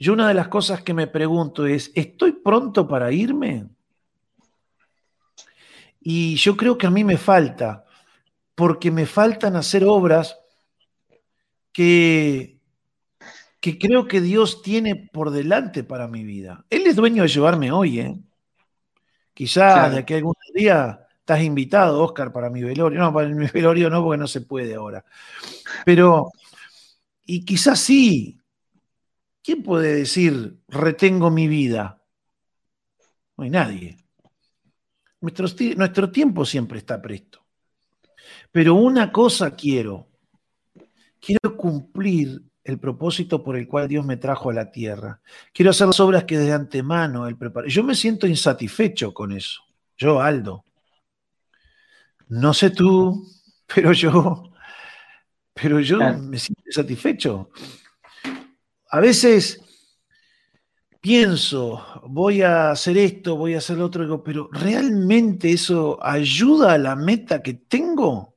Yo 0.00 0.14
una 0.14 0.26
de 0.26 0.34
las 0.34 0.48
cosas 0.48 0.82
que 0.82 0.94
me 0.94 1.06
pregunto 1.06 1.66
es, 1.66 1.92
¿estoy 1.94 2.32
pronto 2.32 2.88
para 2.88 3.12
irme? 3.12 3.68
Y 6.00 6.36
yo 6.36 6.56
creo 6.56 6.78
que 6.78 6.86
a 6.86 6.90
mí 6.90 7.04
me 7.04 7.18
falta, 7.18 7.84
porque 8.54 8.90
me 8.90 9.04
faltan 9.04 9.56
hacer 9.56 9.84
obras 9.84 10.38
que, 11.70 12.58
que 13.60 13.78
creo 13.78 14.08
que 14.08 14.22
Dios 14.22 14.62
tiene 14.62 14.96
por 14.96 15.30
delante 15.30 15.84
para 15.84 16.08
mi 16.08 16.24
vida. 16.24 16.64
Él 16.70 16.86
es 16.86 16.96
dueño 16.96 17.22
de 17.22 17.28
llevarme 17.28 17.70
hoy, 17.70 18.00
¿eh? 18.00 18.18
Quizás 19.34 19.92
de 19.92 19.98
aquí 19.98 20.14
a 20.14 20.16
algún 20.16 20.34
día 20.54 21.06
estás 21.18 21.42
invitado, 21.42 22.02
Oscar, 22.02 22.32
para 22.32 22.48
mi 22.48 22.62
velorio. 22.62 22.98
No, 22.98 23.12
para 23.12 23.28
mi 23.28 23.46
velorio 23.52 23.90
no, 23.90 24.02
porque 24.02 24.18
no 24.18 24.26
se 24.26 24.40
puede 24.40 24.74
ahora. 24.74 25.04
Pero, 25.84 26.32
y 27.26 27.44
quizás 27.44 27.78
sí. 27.80 28.39
¿Quién 29.42 29.62
puede 29.62 29.94
decir, 29.94 30.60
retengo 30.68 31.30
mi 31.30 31.48
vida? 31.48 32.02
No 33.36 33.44
hay 33.44 33.50
nadie. 33.50 33.96
Nuestro, 35.20 35.46
nuestro 35.76 36.10
tiempo 36.10 36.44
siempre 36.44 36.78
está 36.78 37.00
presto. 37.00 37.44
Pero 38.52 38.74
una 38.74 39.10
cosa 39.12 39.54
quiero. 39.54 40.08
Quiero 41.20 41.56
cumplir 41.56 42.42
el 42.64 42.78
propósito 42.78 43.42
por 43.42 43.56
el 43.56 43.66
cual 43.66 43.88
Dios 43.88 44.04
me 44.04 44.16
trajo 44.16 44.50
a 44.50 44.54
la 44.54 44.70
tierra. 44.70 45.20
Quiero 45.52 45.70
hacer 45.70 45.86
las 45.86 46.00
obras 46.00 46.24
que 46.24 46.38
desde 46.38 46.52
antemano 46.52 47.26
Él 47.26 47.36
preparó. 47.36 47.66
Yo 47.68 47.82
me 47.82 47.94
siento 47.94 48.26
insatisfecho 48.26 49.12
con 49.12 49.32
eso. 49.32 49.62
Yo, 49.96 50.20
Aldo. 50.20 50.64
No 52.28 52.54
sé 52.54 52.70
tú, 52.70 53.26
pero 53.74 53.92
yo, 53.92 54.52
pero 55.52 55.80
yo 55.80 55.98
me 55.98 56.38
siento 56.38 56.62
insatisfecho. 56.66 57.50
A 58.92 58.98
veces 58.98 59.60
pienso, 61.00 61.86
voy 62.08 62.42
a 62.42 62.72
hacer 62.72 62.98
esto, 62.98 63.36
voy 63.36 63.54
a 63.54 63.58
hacer 63.58 63.78
lo 63.78 63.86
otro, 63.86 64.24
pero 64.24 64.48
¿realmente 64.50 65.52
eso 65.52 65.98
ayuda 66.02 66.72
a 66.72 66.78
la 66.78 66.96
meta 66.96 67.40
que 67.40 67.54
tengo? 67.54 68.34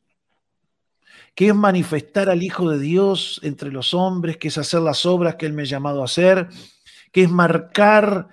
Que 1.33 1.47
es 1.47 1.55
manifestar 1.55 2.29
al 2.29 2.43
Hijo 2.43 2.69
de 2.69 2.77
Dios 2.77 3.39
entre 3.41 3.71
los 3.71 3.95
hombres, 3.95 4.37
que 4.37 4.49
es 4.49 4.57
hacer 4.59 4.81
las 4.81 5.07
obras 5.07 5.35
que 5.35 5.47
Él 5.47 5.53
me 5.53 5.63
ha 5.63 5.65
llamado 5.65 6.03
a 6.03 6.05
hacer, 6.05 6.47
que 7.11 7.23
es 7.23 7.31
marcar 7.31 8.27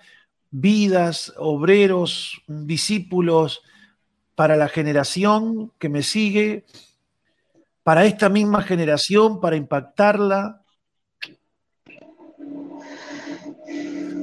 vidas, 0.51 1.33
obreros, 1.39 2.43
discípulos 2.47 3.63
para 4.35 4.57
la 4.57 4.69
generación 4.69 5.73
que 5.79 5.89
me 5.89 6.03
sigue, 6.03 6.67
para 7.83 8.05
esta 8.05 8.29
misma 8.29 8.63
generación, 8.63 9.41
para 9.41 9.57
impactarla. 9.57 10.60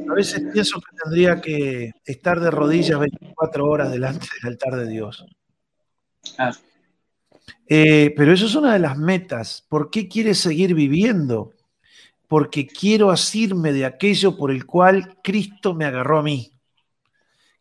A 0.09 0.13
veces 0.13 0.41
pienso 0.51 0.79
que 0.79 0.95
tendría 1.03 1.41
que 1.41 1.91
estar 2.05 2.39
de 2.39 2.51
rodillas 2.51 2.99
24 2.99 3.65
horas 3.65 3.91
delante 3.91 4.27
del 4.41 4.53
altar 4.53 4.75
de 4.75 4.87
Dios. 4.87 5.25
Eh, 7.67 8.13
pero 8.15 8.33
eso 8.33 8.45
es 8.45 8.55
una 8.55 8.73
de 8.73 8.79
las 8.79 8.97
metas. 8.97 9.65
¿Por 9.67 9.89
qué 9.89 10.07
quieres 10.07 10.39
seguir 10.39 10.73
viviendo? 10.73 11.53
Porque 12.27 12.67
quiero 12.67 13.09
asirme 13.09 13.73
de 13.73 13.85
aquello 13.85 14.37
por 14.37 14.51
el 14.51 14.65
cual 14.65 15.17
Cristo 15.23 15.73
me 15.73 15.85
agarró 15.85 16.19
a 16.19 16.23
mí. 16.23 16.51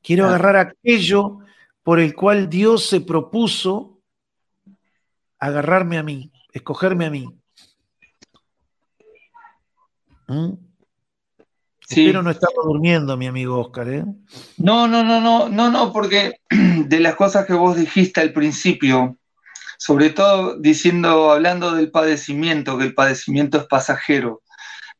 Quiero 0.02 0.26
agarrar 0.26 0.56
aquello 0.56 1.38
por 1.82 2.00
el 2.00 2.14
cual 2.14 2.48
Dios 2.48 2.87
se 2.87 3.00
propuso 3.00 4.00
agarrarme 5.38 5.98
a 5.98 6.02
mí, 6.02 6.32
escogerme 6.52 7.06
a 7.06 7.11
mí. 7.11 7.28
¿Mm? 10.28 10.65
Espero 11.88 12.22
no 12.22 12.31
estar 12.31 12.51
durmiendo, 12.64 13.16
mi 13.16 13.29
amigo 13.29 13.61
Oscar. 13.61 13.88
¿eh? 13.88 14.05
No, 14.57 14.88
no, 14.88 15.05
no, 15.05 15.20
no, 15.20 15.49
no, 15.49 15.70
no, 15.70 15.92
porque 15.92 16.40
de 16.51 17.01
las 17.01 17.14
cosas 17.14 17.46
que 17.46 17.53
vos 17.53 17.77
dijiste 17.77 18.20
al 18.20 18.33
principio, 18.33 19.16
sobre 19.79 20.11
todo 20.11 20.59
diciendo, 20.59 21.31
hablando 21.31 21.72
del 21.72 21.92
padecimiento, 21.92 22.77
que 22.77 22.85
el 22.85 22.94
padecimiento 22.94 23.59
es 23.59 23.66
pasajero. 23.66 24.42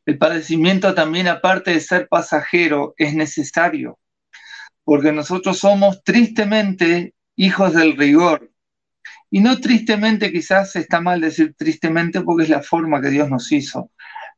El 0.05 0.17
padecimiento 0.17 0.93
también, 0.93 1.27
aparte 1.27 1.71
de 1.71 1.81
ser 1.81 2.07
pasajero, 2.07 2.93
es 2.97 3.13
necesario, 3.13 3.99
porque 4.85 5.11
nosotros 5.11 5.59
somos 5.59 6.01
tristemente 6.03 7.13
hijos 7.35 7.73
del 7.73 7.97
rigor. 7.97 8.49
Y 9.29 9.41
no 9.41 9.59
tristemente, 9.59 10.31
quizás 10.31 10.73
está 10.77 11.01
mal 11.01 11.19
decir 11.19 11.53
tristemente 11.57 12.21
porque 12.21 12.43
es 12.43 12.49
la 12.49 12.63
forma 12.63 13.01
que 13.01 13.09
Dios 13.09 13.29
nos 13.29 13.51
hizo 13.51 13.91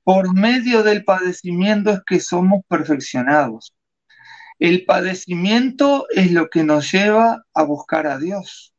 por 0.04 0.34
medio 0.34 0.84
del 0.84 1.04
padecimiento 1.04 1.92
es 1.92 2.02
que 2.06 2.20
somos 2.20 2.62
perfeccionados. 2.68 3.74
El 4.60 4.86
padecimiento 4.86 6.06
es 6.10 6.32
lo 6.32 6.50
que 6.50 6.64
nos 6.64 6.92
lleva 6.92 7.44
a 7.54 7.64
buscar 7.64 8.08
a 8.08 8.18
Dios. 8.18 8.74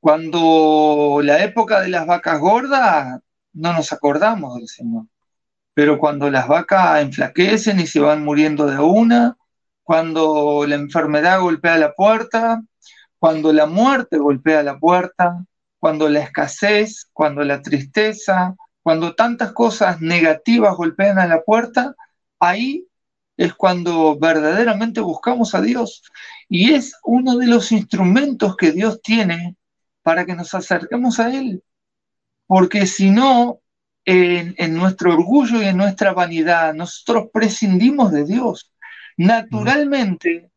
Cuando 0.00 1.20
la 1.22 1.42
época 1.42 1.80
de 1.80 1.88
las 1.88 2.06
vacas 2.06 2.38
gordas, 2.38 3.20
no 3.54 3.72
nos 3.72 3.92
acordamos 3.92 4.56
del 4.56 4.68
Señor. 4.68 5.06
Pero 5.74 5.98
cuando 5.98 6.30
las 6.30 6.46
vacas 6.46 7.02
enflaquecen 7.02 7.80
y 7.80 7.86
se 7.86 8.00
van 8.00 8.24
muriendo 8.24 8.66
de 8.66 8.78
una, 8.78 9.36
cuando 9.82 10.64
la 10.66 10.76
enfermedad 10.76 11.40
golpea 11.40 11.78
la 11.78 11.92
puerta, 11.94 12.62
cuando 13.18 13.52
la 13.52 13.66
muerte 13.66 14.18
golpea 14.18 14.62
la 14.62 14.78
puerta, 14.78 15.44
cuando 15.78 16.08
la 16.08 16.20
escasez, 16.20 17.08
cuando 17.12 17.42
la 17.42 17.62
tristeza, 17.62 18.54
cuando 18.84 19.14
tantas 19.14 19.52
cosas 19.52 20.02
negativas 20.02 20.76
golpean 20.76 21.18
a 21.18 21.26
la 21.26 21.42
puerta, 21.42 21.96
ahí 22.38 22.86
es 23.38 23.54
cuando 23.54 24.18
verdaderamente 24.18 25.00
buscamos 25.00 25.54
a 25.54 25.62
Dios. 25.62 26.02
Y 26.50 26.74
es 26.74 26.94
uno 27.02 27.38
de 27.38 27.46
los 27.46 27.72
instrumentos 27.72 28.56
que 28.56 28.72
Dios 28.72 29.00
tiene 29.00 29.56
para 30.02 30.26
que 30.26 30.34
nos 30.34 30.52
acerquemos 30.52 31.18
a 31.18 31.34
Él. 31.34 31.64
Porque 32.46 32.86
si 32.86 33.08
no, 33.10 33.62
en, 34.04 34.74
nuestro 34.74 35.14
orgullo 35.14 35.62
y 35.62 35.66
en 35.66 35.78
nuestra 35.78 36.12
vanidad, 36.12 36.74
nosotros 36.74 37.28
prescindimos 37.32 38.12
de 38.12 38.26
Dios. 38.26 38.70
Naturalmente, 39.16 40.50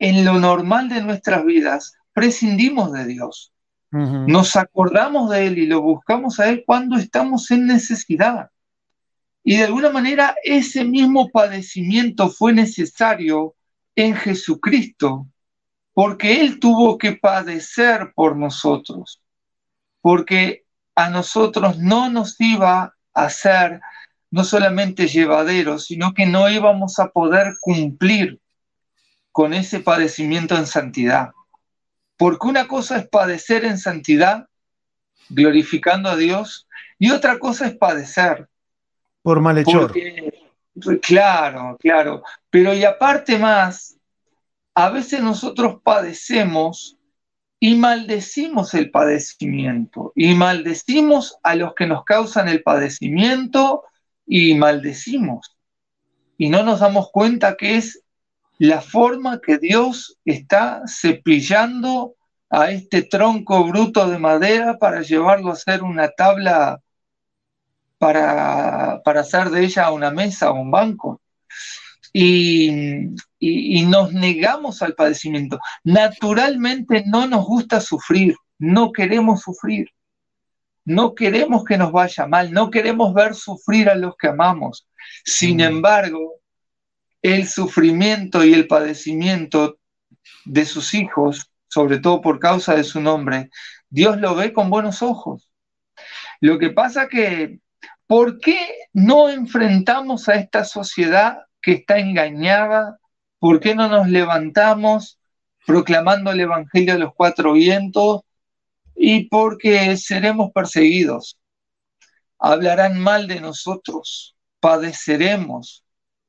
en 0.00 0.24
lo 0.24 0.40
normal 0.40 0.88
de 0.88 1.00
nuestras 1.00 1.44
vidas, 1.44 1.94
prescindimos 2.12 2.92
de 2.92 3.04
Dios. 3.04 3.52
Nos 3.90 4.56
acordamos 4.56 5.30
de 5.30 5.46
Él 5.46 5.58
y 5.58 5.66
lo 5.66 5.80
buscamos 5.80 6.38
a 6.40 6.50
Él 6.50 6.62
cuando 6.66 6.96
estamos 6.96 7.50
en 7.50 7.66
necesidad. 7.66 8.50
Y 9.42 9.56
de 9.56 9.64
alguna 9.64 9.90
manera 9.90 10.36
ese 10.44 10.84
mismo 10.84 11.30
padecimiento 11.30 12.28
fue 12.28 12.52
necesario 12.52 13.54
en 13.96 14.14
Jesucristo, 14.14 15.26
porque 15.94 16.42
Él 16.42 16.60
tuvo 16.60 16.98
que 16.98 17.12
padecer 17.12 18.12
por 18.14 18.36
nosotros, 18.36 19.22
porque 20.02 20.64
a 20.94 21.08
nosotros 21.08 21.78
no 21.78 22.10
nos 22.10 22.38
iba 22.40 22.94
a 23.14 23.30
ser 23.30 23.80
no 24.30 24.44
solamente 24.44 25.08
llevadero, 25.08 25.78
sino 25.78 26.12
que 26.12 26.26
no 26.26 26.50
íbamos 26.50 26.98
a 26.98 27.08
poder 27.08 27.54
cumplir 27.60 28.40
con 29.32 29.54
ese 29.54 29.80
padecimiento 29.80 30.56
en 30.56 30.66
santidad. 30.66 31.30
Porque 32.18 32.48
una 32.48 32.66
cosa 32.68 32.98
es 32.98 33.08
padecer 33.08 33.64
en 33.64 33.78
santidad, 33.78 34.48
glorificando 35.30 36.10
a 36.10 36.16
Dios, 36.16 36.68
y 36.98 37.10
otra 37.12 37.38
cosa 37.38 37.66
es 37.66 37.76
padecer. 37.76 38.48
Por 39.22 39.40
malhechor. 39.40 39.94
claro, 41.00 41.76
claro. 41.80 42.22
Pero 42.50 42.74
y 42.74 42.84
aparte 42.84 43.38
más, 43.38 43.96
a 44.74 44.90
veces 44.90 45.22
nosotros 45.22 45.80
padecemos 45.82 46.98
y 47.60 47.74
maldecimos 47.76 48.74
el 48.74 48.90
padecimiento, 48.90 50.12
y 50.14 50.34
maldecimos 50.34 51.38
a 51.42 51.54
los 51.54 51.74
que 51.74 51.86
nos 51.86 52.04
causan 52.04 52.48
el 52.48 52.62
padecimiento, 52.62 53.84
y 54.26 54.54
maldecimos. 54.54 55.56
Y 56.36 56.50
no 56.50 56.62
nos 56.62 56.80
damos 56.80 57.10
cuenta 57.10 57.56
que 57.56 57.76
es 57.76 58.02
la 58.58 58.80
forma 58.80 59.40
que 59.40 59.58
Dios 59.58 60.18
está 60.24 60.82
cepillando 60.86 62.14
a 62.50 62.70
este 62.70 63.02
tronco 63.02 63.64
bruto 63.64 64.08
de 64.08 64.18
madera 64.18 64.78
para 64.78 65.02
llevarlo 65.02 65.50
a 65.50 65.52
hacer 65.52 65.82
una 65.82 66.08
tabla 66.08 66.80
para, 67.98 69.00
hacer 69.04 69.50
de 69.50 69.64
ella 69.64 69.90
una 69.90 70.10
mesa 70.10 70.50
o 70.50 70.60
un 70.60 70.70
banco. 70.70 71.20
Y, 72.12 73.10
y, 73.38 73.82
nos 73.86 74.12
negamos 74.12 74.82
al 74.82 74.94
padecimiento. 74.94 75.60
Naturalmente 75.84 77.04
no 77.06 77.26
nos 77.26 77.44
gusta 77.44 77.80
sufrir, 77.80 78.34
no 78.58 78.92
queremos 78.92 79.42
sufrir, 79.42 79.90
no 80.84 81.14
queremos 81.14 81.64
que 81.64 81.76
nos 81.76 81.92
vaya 81.92 82.26
mal, 82.26 82.50
no 82.50 82.70
queremos 82.70 83.12
ver 83.12 83.34
sufrir 83.34 83.90
a 83.90 83.94
los 83.94 84.16
que 84.16 84.28
amamos. 84.28 84.88
Sin 85.24 85.58
mm. 85.58 85.60
embargo, 85.60 86.40
el 87.22 87.48
sufrimiento 87.48 88.44
y 88.44 88.54
el 88.54 88.66
padecimiento 88.66 89.78
de 90.44 90.64
sus 90.64 90.94
hijos, 90.94 91.50
sobre 91.68 91.98
todo 91.98 92.20
por 92.20 92.38
causa 92.38 92.74
de 92.74 92.84
su 92.84 93.00
nombre, 93.00 93.50
Dios 93.90 94.18
lo 94.18 94.34
ve 94.34 94.52
con 94.52 94.70
buenos 94.70 95.02
ojos. 95.02 95.50
Lo 96.40 96.58
que 96.58 96.70
pasa 96.70 97.08
que, 97.08 97.60
¿por 98.06 98.38
qué 98.38 98.58
no 98.92 99.28
enfrentamos 99.28 100.28
a 100.28 100.34
esta 100.34 100.64
sociedad 100.64 101.38
que 101.60 101.72
está 101.72 101.98
engañada? 101.98 102.98
¿Por 103.38 103.60
qué 103.60 103.74
no 103.74 103.88
nos 103.88 104.08
levantamos 104.08 105.18
proclamando 105.66 106.30
el 106.30 106.40
Evangelio 106.40 106.94
de 106.94 107.00
los 107.00 107.14
cuatro 107.14 107.52
vientos? 107.52 108.22
Y 108.94 109.28
porque 109.28 109.96
seremos 109.96 110.50
perseguidos. 110.52 111.38
Hablarán 112.38 112.98
mal 112.98 113.26
de 113.26 113.40
nosotros, 113.40 114.36
padeceremos, 114.60 115.84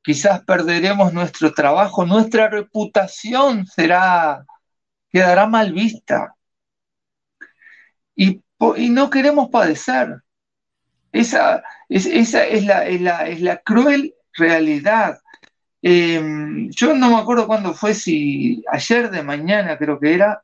quizás 0.09 0.43
perderemos 0.43 1.13
nuestro 1.13 1.53
trabajo, 1.53 2.03
nuestra 2.03 2.49
reputación 2.49 3.67
será, 3.67 4.43
quedará 5.11 5.45
mal 5.45 5.71
vista. 5.71 6.33
Y, 8.15 8.41
no 8.89 9.11
queremos 9.11 9.49
padecer. 9.51 10.23
Esa, 11.11 11.61
es, 11.87 12.25
la, 12.65 12.87
es, 12.87 13.41
la, 13.41 13.57
cruel 13.57 14.15
realidad. 14.33 15.19
Em, 15.83 16.71
yo 16.71 16.95
no 16.95 17.11
me 17.11 17.17
acuerdo 17.17 17.45
cuándo 17.45 17.75
fue, 17.75 17.93
si 17.93 18.63
ayer 18.67 19.11
de 19.11 19.21
mañana 19.21 19.77
creo 19.77 19.99
que 19.99 20.15
era, 20.15 20.41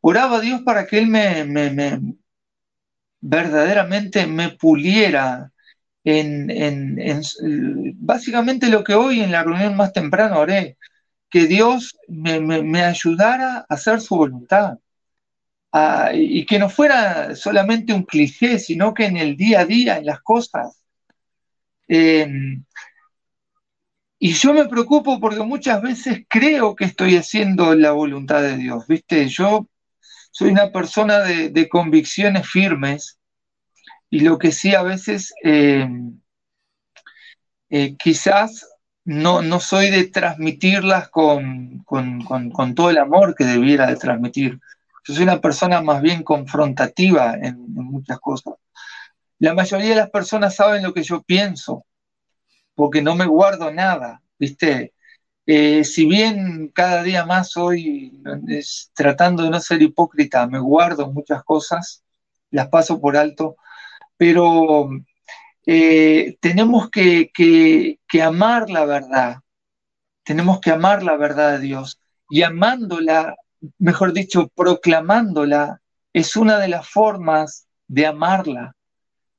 oraba 0.00 0.38
a 0.38 0.40
Dios 0.40 0.62
para 0.62 0.88
que 0.88 0.98
Él 0.98 1.06
me, 1.06 1.44
me 1.44 2.00
verdaderamente 3.20 4.26
me 4.26 4.50
puliera 4.50 5.52
en, 6.04 7.22
básicamente 7.96 8.68
lo 8.68 8.84
que 8.84 8.94
hoy 8.94 9.20
en 9.20 9.32
la 9.32 9.42
reunión 9.42 9.76
más 9.76 9.92
temprano 9.92 10.40
oré, 10.40 10.76
que 11.30 11.46
Dios 11.46 11.98
me, 12.08 12.84
ayudara 12.84 13.58
a 13.58 13.66
hacer 13.68 14.00
su 14.00 14.16
voluntad. 14.16 14.78
y 16.14 16.46
que 16.46 16.58
no 16.58 16.68
fuera 16.70 17.34
solamente 17.34 17.92
un 17.92 18.04
cliché, 18.04 18.58
sino 18.58 18.94
que 18.94 19.06
en 19.06 19.16
el 19.16 19.36
día 19.36 19.60
a 19.60 19.64
día, 19.66 19.98
en 19.98 20.06
las 20.06 20.20
cosas. 20.22 20.80
Em, 21.88 22.64
y 24.18 24.32
yo 24.32 24.54
me 24.54 24.66
preocupo 24.68 25.20
porque 25.20 25.42
muchas 25.42 25.82
veces 25.82 26.24
creo 26.28 26.74
que 26.76 26.84
estoy 26.84 27.16
haciendo 27.16 27.74
la 27.74 27.92
voluntad 27.92 28.42
de 28.42 28.56
Dios, 28.56 28.86
¿viste? 28.86 29.28
Yo 29.28 29.68
soy 30.30 30.50
una 30.50 30.70
persona 30.72 31.20
de, 31.20 31.50
de 31.50 31.68
convicciones 31.68 32.48
firmes 32.48 33.18
y 34.14 34.20
lo 34.20 34.38
que 34.38 34.52
sí 34.52 34.76
a 34.76 34.84
veces 34.84 35.34
eh, 35.42 35.88
eh, 37.68 37.96
quizás 37.96 38.64
no, 39.04 39.42
no, 39.42 39.58
soy 39.58 39.90
de 39.90 40.04
transmitirlas 40.04 41.08
con, 41.08 41.82
con, 41.84 42.74
todo 42.76 42.90
el 42.90 42.98
amor 42.98 43.34
que 43.34 43.44
debiera 43.44 43.88
de 43.88 43.96
transmitir. 43.96 44.60
Yo 45.02 45.14
soy 45.14 45.24
una 45.24 45.40
persona 45.40 45.82
más 45.82 46.00
bien 46.00 46.22
confrontativa 46.22 47.34
en, 47.34 47.56
muchas 47.74 48.20
cosas. 48.20 48.54
La 49.40 49.52
mayoría 49.52 49.88
de 49.88 49.96
las 49.96 50.10
personas 50.10 50.54
saben 50.54 50.84
lo 50.84 50.94
que 50.94 51.02
yo 51.02 51.20
pienso, 51.22 51.84
porque 52.76 53.02
no 53.02 53.16
me 53.16 53.26
guardo 53.26 53.72
nada, 53.72 54.22
¿viste? 54.38 54.94
Eh, 55.44 55.82
si 55.82 56.06
bien 56.06 56.68
cada 56.68 57.02
día 57.02 57.26
más 57.26 57.50
soy 57.50 58.22
tratando 58.94 59.42
de 59.42 59.50
no 59.50 59.58
ser 59.58 59.82
hipócrita, 59.82 60.46
me 60.46 60.60
guardo 60.60 61.10
muchas 61.10 61.42
cosas, 61.42 62.04
las 62.52 62.68
paso 62.68 63.00
por 63.00 63.16
alto, 63.16 63.56
pero 64.16 64.90
eh, 65.66 66.36
tenemos 66.40 66.90
que, 66.90 67.98
amar 68.22 68.70
la 68.70 68.84
verdad, 68.84 69.38
tenemos 70.22 70.60
que 70.60 70.70
amar 70.70 71.02
la 71.02 71.16
verdad 71.16 71.52
de 71.52 71.60
Dios 71.60 72.00
y 72.28 72.42
amándola, 72.42 73.34
mejor 73.78 74.12
dicho, 74.12 74.48
proclamándola, 74.54 75.80
es 76.12 76.36
una 76.36 76.58
de 76.58 76.68
las 76.68 76.88
formas 76.88 77.66
de 77.88 78.06
amarla. 78.06 78.76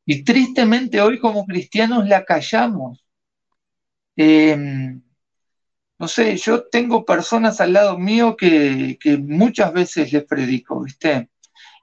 Y 0.06 0.24
tristemente 0.24 1.02
hoy 1.02 1.20
como 1.20 1.46
cristianos 1.46 2.08
la 2.08 2.24
callamos. 2.26 3.04
Em, 4.16 5.02
no 5.98 6.08
sé, 6.08 6.38
yo 6.38 6.68
tengo 6.68 7.06
personas 7.06 7.62
al 7.62 7.74
lado 7.74 7.98
mío 7.98 8.36
que, 8.38 8.98
que, 9.00 9.18
muchas 9.18 9.74
veces 9.74 10.12
les 10.14 10.26
predico, 10.26 10.82
¿viste? 10.84 11.30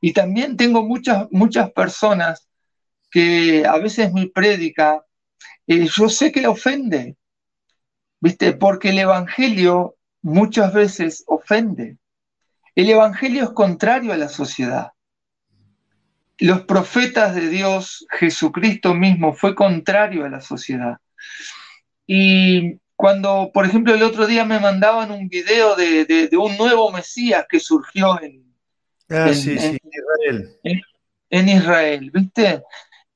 Y 0.01 0.13
también 0.13 0.57
tengo 0.57 0.85
muchas, 0.85 1.27
muchas 1.31 1.73
personas 1.73 2.49
que 3.13 3.65
a 3.67 3.77
veces 3.77 4.13
mi 4.13 4.27
prédica, 4.27 5.05
eh, 5.67 5.87
yo 5.87 6.09
sé 6.09 6.33
que 6.33 6.47
ofende, 6.47 7.17
¿viste? 8.21 8.55
Porque 8.55 8.89
el 8.89 8.99
Evangelio 8.99 9.97
muchas 10.23 10.73
veces 10.73 11.23
ofende. 11.27 11.99
El 12.75 12.89
Evangelio 12.89 13.45
es 13.45 13.51
contrario 13.51 14.15
a 14.15 14.17
la 14.17 14.31
sociedad. 14.31 14.93
Los 16.39 16.63
profetas 16.63 17.35
de 17.35 17.49
Dios, 17.49 18.07
Jesucristo 18.11 18.95
mismo, 18.95 19.35
fue 19.35 19.55
contrario 19.55 20.25
a 20.25 20.31
la 20.31 20.41
sociedad. 20.41 20.97
Y 22.07 22.79
cuando, 22.97 23.51
por 23.53 23.67
ejemplo, 23.67 23.95
el 23.95 24.03
otro 24.03 24.27
día 24.27 24.47
me 24.47 24.59
mandaban 24.59 25.11
un 25.11 25.29
video 25.29 25.77
de, 25.77 26.31
un 26.33 26.57
nuevo 26.57 26.91
Mesías 26.91 27.45
que 27.47 27.61
surgió 27.61 28.19
en, 28.23 28.43
ah, 29.11 29.31
Israel. 29.31 30.59
en 31.29 31.49
Israel, 31.49 32.11
¿viste? 32.11 32.63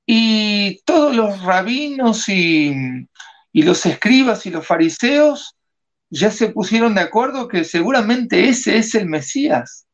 Y 0.07 0.81
todos 0.85 1.15
los 1.15 1.43
rabinos 1.43 2.29
y, 2.29 2.73
los 3.53 3.85
escribas 3.85 4.47
y 4.47 4.51
los 4.51 4.65
fariseos 4.67 5.57
ya 6.09 6.31
se 6.31 6.51
pusieron 6.51 6.95
de 6.95 7.01
acuerdo 7.01 7.49
que 7.49 7.65
seguramente 7.65 8.49
ese 8.49 8.79
es 8.79 8.95
el 8.95 9.07
Mesías. 9.07 9.87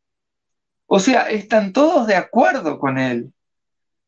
O 0.87 1.01
sea, 1.01 1.31
están 1.31 1.73
todos 1.73 2.07
de 2.07 2.17
acuerdo 2.17 2.79
con 2.79 2.99
él. 2.99 3.33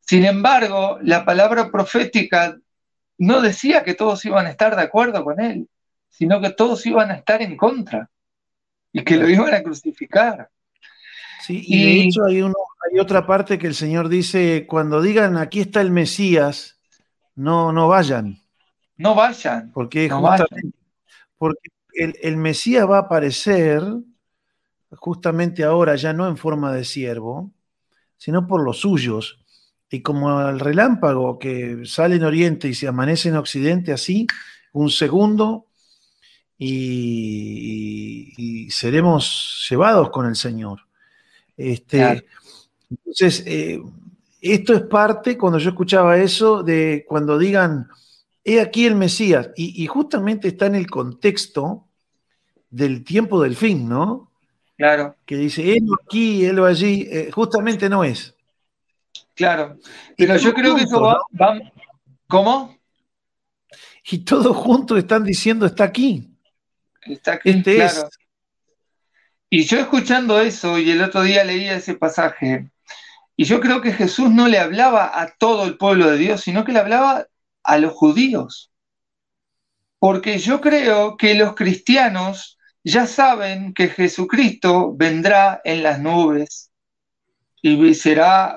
Sin 0.00 0.26
embargo, 0.26 0.98
la 1.00 1.24
palabra 1.24 1.70
profética 1.70 2.58
no 3.16 3.40
decía 3.40 3.84
que 3.84 3.94
todos 3.94 4.22
iban 4.26 4.44
a 4.46 4.50
estar 4.50 4.76
de 4.76 4.82
acuerdo 4.82 5.24
con 5.24 5.40
él, 5.40 5.68
sino 6.10 6.42
que 6.42 6.50
todos 6.50 6.84
iban 6.84 7.10
a 7.10 7.14
estar 7.14 7.40
en 7.40 7.56
contra 7.56 8.10
y 8.92 9.02
que 9.02 9.16
lo 9.16 9.28
iban 9.28 9.54
a 9.54 9.62
crucificar. 9.62 10.50
Sí, 11.46 11.62
y, 11.66 11.82
de 11.82 12.04
hecho 12.04 12.24
hay, 12.24 12.40
hay 12.40 12.98
otra 12.98 13.26
parte 13.26 13.58
que 13.58 13.66
el 13.66 13.74
Señor 13.74 14.08
dice, 14.08 14.66
cuando 14.66 15.02
digan 15.02 15.36
aquí 15.36 15.60
está 15.60 15.82
el 15.82 15.90
Mesías, 15.90 16.78
no, 17.34 17.70
no 17.70 17.86
vayan. 17.86 18.38
No 18.96 19.14
vayan. 19.14 19.70
Porque, 19.72 20.08
porque 21.36 21.68
el, 21.92 22.38
Mesías 22.38 22.88
va 22.88 22.96
a 22.96 23.00
aparecer 23.02 23.82
justamente 24.92 25.64
ahora, 25.64 25.96
ya 25.96 26.14
no 26.14 26.26
en 26.28 26.38
forma 26.38 26.72
de 26.72 26.86
siervo, 26.86 27.52
sino 28.16 28.46
por 28.46 28.64
los 28.64 28.78
suyos. 28.78 29.44
Y 29.90 30.00
como 30.00 30.40
el 30.48 30.60
relámpago 30.60 31.38
que 31.38 31.82
sale 31.84 32.16
en 32.16 32.24
Oriente 32.24 32.68
y 32.68 32.74
se 32.74 32.88
amanece 32.88 33.28
en 33.28 33.36
Occidente, 33.36 33.92
así, 33.92 34.26
un 34.72 34.88
segundo, 34.88 35.66
y 36.56 37.50
seremos 38.70 39.66
llevados 39.68 40.08
con 40.08 40.24
el 40.24 40.36
Señor. 40.36 40.83
Este, 41.56 42.24
Entonces, 42.90 43.42
eh, 43.46 43.80
esto 44.40 44.74
es 44.74 44.82
parte, 44.82 45.38
cuando 45.38 45.58
yo 45.58 45.70
escuchaba 45.70 46.18
eso, 46.18 46.62
de 46.62 47.04
cuando 47.08 47.38
digan, 47.38 47.88
he 48.44 48.60
aquí 48.60 48.86
el 48.86 48.94
Mesías, 48.94 49.50
y, 49.56 49.86
justamente 49.86 50.48
está 50.48 50.66
en 50.66 50.74
el 50.74 50.86
contexto 50.88 51.86
del 52.68 53.04
tiempo 53.04 53.40
del 53.42 53.56
fin, 53.56 53.88
¿no? 53.88 54.30
Claro. 54.76 55.16
Que 55.24 55.36
dice, 55.36 55.72
él 55.72 55.86
aquí, 56.04 56.44
él 56.44 56.58
allí, 56.58 57.06
eh, 57.10 57.30
justamente 57.30 57.88
no 57.88 58.04
es. 58.04 58.34
Claro, 59.34 59.78
pero 60.16 60.36
yo 60.36 60.52
creo 60.52 60.76
que 60.76 60.82
eso 60.82 61.00
va, 61.00 61.18
¿Cómo? 62.28 62.76
Y 64.10 64.18
todos 64.18 64.56
juntos 64.56 64.98
están 64.98 65.24
diciendo, 65.24 65.66
está 65.66 65.84
aquí. 65.84 66.30
Está 67.02 67.34
aquí, 67.34 67.50
este 67.50 67.76
claro. 67.76 68.08
es 68.08 68.18
y 69.56 69.62
yo 69.66 69.78
escuchando 69.78 70.40
eso, 70.40 70.80
y 70.80 70.90
el 70.90 71.00
otro 71.00 71.22
día 71.22 71.44
leía 71.44 71.76
ese 71.76 71.94
pasaje, 71.94 72.72
y 73.36 73.44
yo 73.44 73.60
creo 73.60 73.80
que 73.80 73.92
Jesús 73.92 74.28
no 74.32 74.48
le 74.48 74.58
hablaba 74.58 75.20
a 75.20 75.32
todo 75.36 75.62
el 75.64 75.76
pueblo 75.76 76.10
de 76.10 76.18
Dios, 76.18 76.40
sino 76.40 76.64
que 76.64 76.72
le 76.72 76.80
hablaba 76.80 77.28
a 77.62 77.78
los 77.78 77.92
judíos. 77.92 78.72
Porque 80.00 80.38
yo 80.38 80.60
creo 80.60 81.16
que 81.16 81.36
los 81.36 81.54
cristianos 81.54 82.58
ya 82.82 83.06
saben 83.06 83.74
que 83.74 83.86
Jesucristo 83.86 84.92
vendrá 84.96 85.60
en 85.62 85.84
las 85.84 86.00
nubes 86.00 86.72
y 87.62 87.94
será, 87.94 88.56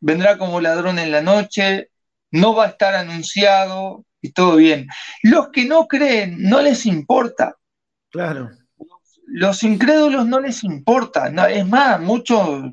vendrá 0.00 0.38
como 0.38 0.60
ladrón 0.60 0.98
en 0.98 1.12
la 1.12 1.22
noche, 1.22 1.90
no 2.32 2.56
va 2.56 2.64
a 2.64 2.70
estar 2.70 2.96
anunciado 2.96 4.04
y 4.20 4.32
todo 4.32 4.56
bien. 4.56 4.88
Los 5.22 5.50
que 5.50 5.66
no 5.66 5.86
creen, 5.86 6.36
no 6.42 6.60
les 6.62 6.84
importa. 6.84 7.54
Claro 8.10 8.59
los 9.30 9.62
incrédulos 9.62 10.26
no 10.26 10.40
les 10.40 10.64
importa, 10.64 11.28
es 11.50 11.66
más, 11.66 12.00
muchos 12.00 12.72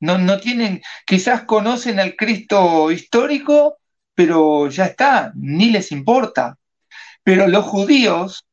no, 0.00 0.40
tienen, 0.40 0.82
quizás 1.06 1.44
conocen 1.44 2.00
al 2.00 2.16
Cristo 2.16 2.90
histórico, 2.90 3.78
pero 4.14 4.68
ya 4.68 4.86
está, 4.86 5.32
ni 5.36 5.70
les 5.70 5.92
importa. 5.92 6.58
Pero 7.22 7.46
los 7.46 7.64
judíos, 7.64 8.44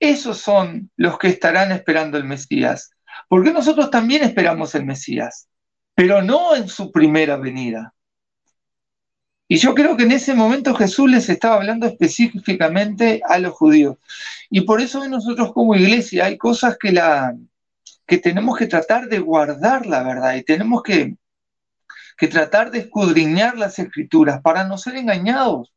esos 0.00 0.38
son 0.38 0.90
los 0.96 1.16
que 1.18 1.28
estarán 1.28 1.70
esperando 1.70 2.18
el 2.18 2.24
Mesías, 2.24 2.90
porque 3.28 3.52
nosotros 3.52 3.90
también 3.90 4.24
esperamos 4.24 4.74
el 4.74 4.84
Mesías, 4.84 5.48
pero 5.94 6.22
no 6.22 6.56
en 6.56 6.68
su 6.68 6.90
primera 6.90 7.36
venida. 7.36 7.94
Y 9.48 9.58
yo 9.58 9.74
creo 9.74 9.96
que 9.96 10.02
en 10.02 10.12
ese 10.12 10.34
momento 10.34 10.74
Jesús 10.74 11.08
les 11.08 11.28
estaba 11.28 11.56
hablando 11.56 11.86
específicamente 11.86 13.20
a 13.28 13.38
los 13.38 13.52
judíos. 13.52 13.96
Y 14.50 14.62
por 14.62 14.80
eso 14.80 15.00
hoy 15.00 15.08
nosotros 15.08 15.52
como 15.52 15.74
iglesia 15.74 16.26
hay 16.26 16.36
cosas 16.36 16.76
que, 16.78 16.92
la, 16.92 17.36
que 18.06 18.18
tenemos 18.18 18.58
que 18.58 18.66
tratar 18.66 19.08
de 19.08 19.20
guardar 19.20 19.86
la 19.86 20.02
verdad 20.02 20.34
y 20.34 20.42
tenemos 20.42 20.82
que, 20.82 21.16
que 22.16 22.26
tratar 22.26 22.70
de 22.70 22.80
escudriñar 22.80 23.56
las 23.56 23.78
escrituras 23.78 24.40
para 24.40 24.64
no 24.64 24.78
ser 24.78 24.96
engañados, 24.96 25.72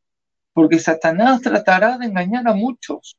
porque 0.52 0.80
Satanás 0.80 1.40
tratará 1.40 1.96
de 1.98 2.06
engañar 2.06 2.48
a 2.48 2.54
muchos. 2.54 3.16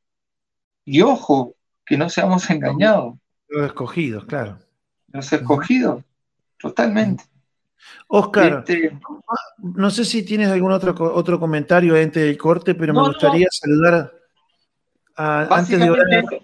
Y 0.83 1.01
ojo, 1.01 1.55
que 1.85 1.97
no 1.97 2.09
seamos 2.09 2.49
engañados. 2.49 3.15
Los 3.47 3.67
escogidos, 3.67 4.25
claro. 4.25 4.59
Los 5.07 5.31
escogidos, 5.31 6.03
totalmente. 6.57 7.23
Oscar, 8.07 8.63
este, 8.67 8.99
no 9.57 9.89
sé 9.89 10.05
si 10.05 10.23
tienes 10.23 10.49
algún 10.49 10.71
otro, 10.71 10.95
otro 11.13 11.39
comentario 11.39 11.95
antes 11.95 12.23
del 12.23 12.37
corte, 12.37 12.75
pero 12.75 12.93
me 12.93 13.01
gustaría 13.01 13.47
saludar 13.49 14.13
a, 15.15 15.55
antes 15.55 15.79
de 15.79 16.41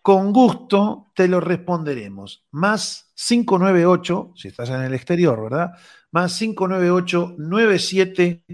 Con 0.02 0.32
gusto 0.32 1.10
te 1.14 1.28
lo 1.28 1.40
responderemos. 1.40 2.46
Más 2.50 3.12
598, 3.14 4.32
si 4.36 4.48
estás 4.48 4.70
en 4.70 4.82
el 4.82 4.94
exterior, 4.94 5.40
¿verdad? 5.42 5.70
Más 6.10 6.36
598 6.38 7.36
97 7.38 8.44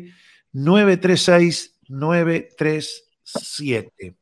936 0.52 1.78
937. 1.88 4.16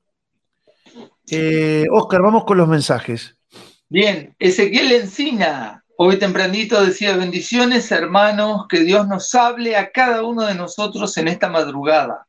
Oscar, 1.90 2.22
vamos 2.22 2.44
con 2.44 2.56
los 2.56 2.68
mensajes. 2.68 3.34
Bien, 3.90 4.34
Ezequiel 4.38 4.92
Encina, 4.92 5.82
hoy 5.96 6.18
tempranito 6.18 6.84
decía 6.84 7.16
bendiciones, 7.16 7.90
hermanos, 7.90 8.66
que 8.68 8.80
Dios 8.80 9.08
nos 9.08 9.34
hable 9.34 9.76
a 9.76 9.90
cada 9.92 10.22
uno 10.22 10.46
de 10.46 10.54
nosotros 10.54 11.16
en 11.16 11.28
esta 11.28 11.48
madrugada. 11.48 12.27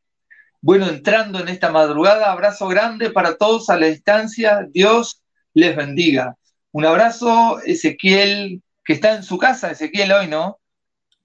Bueno, 0.61 0.87
entrando 0.87 1.39
en 1.39 1.47
esta 1.47 1.71
madrugada, 1.71 2.31
abrazo 2.31 2.67
grande 2.67 3.11
para 3.11 3.37
todos 3.37 3.69
a 3.69 3.79
la 3.79 3.87
distancia. 3.87 4.67
Dios 4.71 5.21
les 5.53 5.75
bendiga. 5.75 6.35
Un 6.71 6.85
abrazo, 6.85 7.59
Ezequiel, 7.65 8.61
que 8.83 8.93
está 8.93 9.15
en 9.15 9.23
su 9.23 9.37
casa, 9.37 9.71
Ezequiel 9.71 10.11
hoy, 10.11 10.27
¿no? 10.27 10.59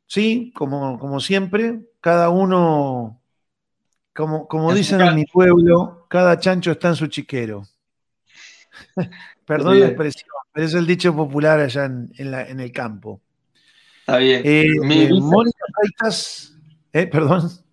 Sí, 0.07 0.53
como, 0.55 0.99
como 0.99 1.19
siempre, 1.19 1.81
cada 2.01 2.31
uno, 2.31 3.21
como, 4.15 4.47
como 4.47 4.73
dicen 4.73 5.01
en 5.01 5.17
mi 5.17 5.25
pueblo, 5.25 6.07
cada 6.09 6.39
chancho 6.39 6.73
está 6.73 6.89
en 6.89 6.97
su 6.97 7.09
chiquero. 7.09 7.65
Perdón 9.45 9.81
la 9.81 9.87
expresión, 9.87 10.29
pero 10.53 10.67
es 10.67 10.75
el 10.75 10.87
dicho 10.87 11.15
popular 11.15 11.59
allá 11.59 11.87
en, 11.87 12.13
en, 12.17 12.61
el 12.61 12.73
campo. 12.73 13.21
Está 14.01 14.19
bien. 14.19 14.43
Eh, 14.45 14.67
eh, 14.91 15.09
Mónica 15.21 15.65
eh, 16.93 17.07
perdón. 17.09 17.64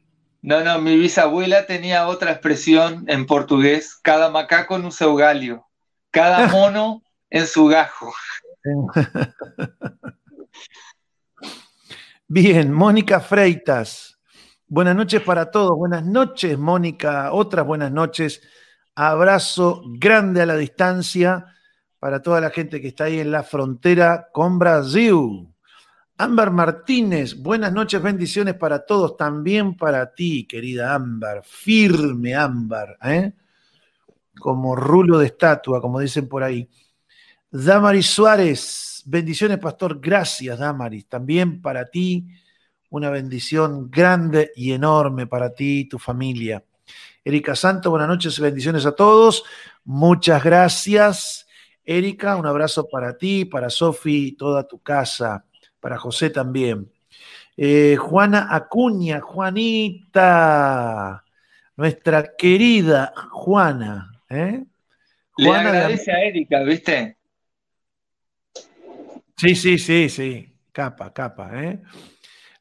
No, 0.42 0.64
no, 0.64 0.80
mi 0.82 0.98
bisabuela 0.98 1.68
tenía 1.68 2.08
otra 2.08 2.32
expresión 2.32 3.04
en 3.08 3.28
portugués, 3.28 3.96
cada 4.02 4.32
macaco 4.32 4.76
en 4.76 4.86
un 4.86 4.92
seu 4.92 5.16
galio, 5.16 5.68
cada 6.10 6.48
mono 6.52 7.04
en 7.30 7.46
su 7.46 7.68
gajo. 7.68 8.12
Bien, 12.28 12.72
Mónica 12.72 13.20
Freitas. 13.20 14.18
Buenas 14.68 14.96
noches 14.96 15.22
para 15.22 15.52
todos. 15.52 15.78
Buenas 15.78 16.06
noches, 16.06 16.58
Mónica. 16.58 17.34
Otras 17.34 17.66
buenas 17.66 17.92
noches. 17.92 18.42
Abrazo 18.96 19.84
grande 19.86 20.42
a 20.42 20.46
la 20.46 20.56
distancia 20.56 21.46
para 22.00 22.22
toda 22.22 22.42
la 22.42 22.50
gente 22.50 22.82
que 22.82 22.88
está 22.88 23.04
ahí 23.04 23.20
en 23.20 23.32
la 23.32 23.44
frontera 23.44 24.30
con 24.32 24.58
Brasil. 24.58 25.51
Ámbar 26.22 26.52
Martínez, 26.52 27.36
buenas 27.36 27.74
noches, 27.74 28.00
bendiciones 28.00 28.54
para 28.54 28.86
todos, 28.86 29.18
también 29.18 29.76
para 29.76 30.14
ti, 30.14 30.46
querida 30.46 30.94
Ámbar, 30.94 31.42
firme 31.44 32.36
Ámbar, 32.36 32.96
¿eh? 33.04 33.34
como 34.40 34.76
rulo 34.76 35.18
de 35.18 35.26
estatua, 35.26 35.82
como 35.82 36.00
dicen 36.00 36.30
por 36.30 36.44
ahí. 36.44 36.70
Damaris 37.50 38.06
Suárez, 38.06 39.02
bendiciones, 39.08 39.58
pastor, 39.58 40.00
gracias, 40.00 40.60
Damaris, 40.60 41.08
también 41.08 41.60
para 41.60 41.90
ti, 41.90 42.28
una 42.92 43.10
bendición 43.10 43.90
grande 43.90 44.52
y 44.56 44.74
enorme 44.74 45.26
para 45.26 45.52
ti 45.52 45.80
y 45.80 45.90
tu 45.90 45.98
familia. 45.98 46.64
Erika 47.26 47.56
Santo, 47.56 47.90
buenas 47.90 48.08
noches, 48.08 48.40
bendiciones 48.40 48.86
a 48.86 48.92
todos, 48.92 49.44
muchas 49.86 50.44
gracias. 50.44 51.48
Erika, 51.84 52.36
un 52.36 52.46
abrazo 52.46 52.88
para 52.88 53.18
ti, 53.18 53.46
para 53.46 53.72
Sofi 53.72 54.34
toda 54.34 54.68
tu 54.68 54.78
casa 54.84 55.46
para 55.82 55.98
José 55.98 56.30
también. 56.30 56.90
Eh, 57.58 57.98
Juana 57.98 58.48
Acuña, 58.50 59.20
Juanita, 59.20 60.46
nuestra 61.76 62.38
querida 62.38 63.14
Juana. 63.32 64.22
¿eh? 64.30 64.64
Le 65.36 65.52
agradece 65.52 66.14
a 66.14 66.22
Erika, 66.22 66.64
¿viste? 66.64 67.18
Sí, 69.36 69.56
sí, 69.56 69.78
sí, 69.78 70.08
sí. 70.08 70.48
Capa, 70.72 71.12
capa, 71.12 71.52
¿eh? 71.62 71.82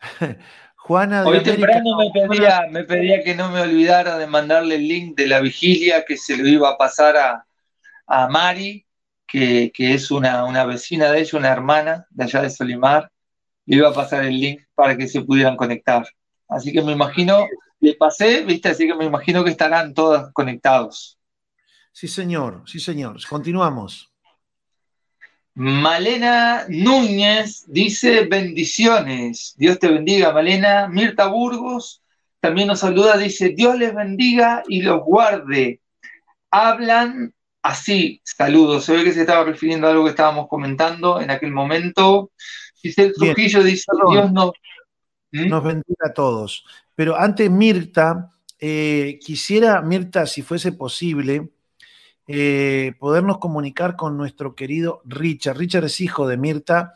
Juana 0.76 1.24
Hoy 1.24 1.42
temprano 1.42 1.96
me 1.98 2.10
pedía, 2.10 2.66
me 2.68 2.84
pedía 2.84 3.22
que 3.22 3.34
no 3.34 3.50
me 3.50 3.60
olvidara 3.60 4.18
de 4.18 4.26
mandarle 4.26 4.76
el 4.76 4.88
link 4.88 5.16
de 5.16 5.28
la 5.28 5.40
vigilia 5.40 6.04
que 6.04 6.16
se 6.16 6.36
lo 6.36 6.48
iba 6.48 6.70
a 6.70 6.78
pasar 6.78 7.16
a, 7.16 7.46
a 8.06 8.28
Mari 8.28 8.84
que, 9.30 9.70
es 9.76 10.10
una, 10.10 10.44
una, 10.44 10.64
vecina 10.64 11.10
de 11.10 11.20
ella, 11.20 11.38
una 11.38 11.48
hermana 11.50 12.06
de 12.10 12.24
allá 12.24 12.42
de 12.42 12.50
Solimar, 12.50 13.10
le 13.66 13.76
iba 13.76 13.88
a 13.88 13.94
pasar 13.94 14.24
el 14.24 14.38
link 14.38 14.62
para 14.74 14.96
que 14.96 15.06
se 15.06 15.22
pudieran 15.22 15.56
conectar. 15.56 16.06
Así 16.48 16.72
que 16.72 16.82
me 16.82 16.92
imagino, 16.92 17.46
le 17.80 17.94
pasé, 17.94 18.42
viste, 18.42 18.68
así 18.68 18.86
que 18.86 18.94
me 18.94 19.04
imagino 19.04 19.44
que 19.44 19.50
estarán 19.50 19.94
todos 19.94 20.32
conectados. 20.32 21.18
Sí, 21.92 22.08
señor, 22.08 22.62
sí, 22.66 22.80
señor. 22.80 23.18
Continuamos. 23.28 24.10
Malena 25.54 26.64
Núñez 26.68 27.64
dice 27.68 28.26
bendiciones. 28.26 29.54
Dios 29.56 29.78
te 29.78 29.88
bendiga, 29.88 30.32
Malena. 30.32 30.88
Mirta 30.88 31.26
Burgos 31.26 32.02
también 32.40 32.68
nos 32.68 32.80
saluda, 32.80 33.18
dice 33.18 33.50
Dios 33.50 33.76
les 33.78 33.94
bendiga 33.94 34.62
y 34.66 34.82
los 34.82 35.02
guarde. 35.04 35.80
Hablan 36.50 37.34
Así, 37.62 38.20
saludos. 38.24 38.84
Se 38.84 38.96
ve 38.96 39.04
que 39.04 39.12
se 39.12 39.20
estaba 39.20 39.44
refiriendo 39.44 39.86
a 39.86 39.90
algo 39.90 40.04
que 40.04 40.10
estábamos 40.10 40.48
comentando 40.48 41.20
en 41.20 41.30
aquel 41.30 41.52
momento. 41.52 42.30
Giselle 42.76 43.12
Trujillo 43.12 43.62
dice, 43.62 43.86
Dios 44.10 44.32
no... 44.32 44.52
¿Mm? 45.32 45.48
nos 45.48 45.62
bendiga 45.62 46.08
a 46.08 46.12
todos. 46.12 46.64
Pero 46.94 47.16
antes, 47.16 47.50
Mirta, 47.50 48.32
eh, 48.58 49.18
quisiera, 49.20 49.80
Mirta, 49.82 50.26
si 50.26 50.42
fuese 50.42 50.72
posible, 50.72 51.50
eh, 52.26 52.94
podernos 52.98 53.38
comunicar 53.38 53.96
con 53.96 54.16
nuestro 54.16 54.54
querido 54.54 55.02
Richard. 55.04 55.56
Richard 55.58 55.84
es 55.84 56.00
hijo 56.00 56.26
de 56.26 56.36
Mirta. 56.36 56.94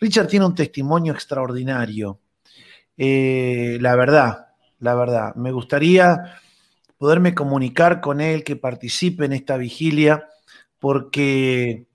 Richard 0.00 0.28
tiene 0.28 0.46
un 0.46 0.54
testimonio 0.54 1.12
extraordinario. 1.12 2.20
Eh, 2.96 3.78
la 3.80 3.96
verdad, 3.96 4.48
la 4.80 4.94
verdad. 4.94 5.34
Me 5.34 5.50
gustaría 5.52 6.40
poderme 6.98 7.34
comunicar 7.34 8.00
con 8.00 8.20
él, 8.20 8.44
que 8.44 8.56
participe 8.56 9.24
en 9.24 9.32
esta 9.32 9.56
vigilia, 9.56 10.28
porque 10.78 11.86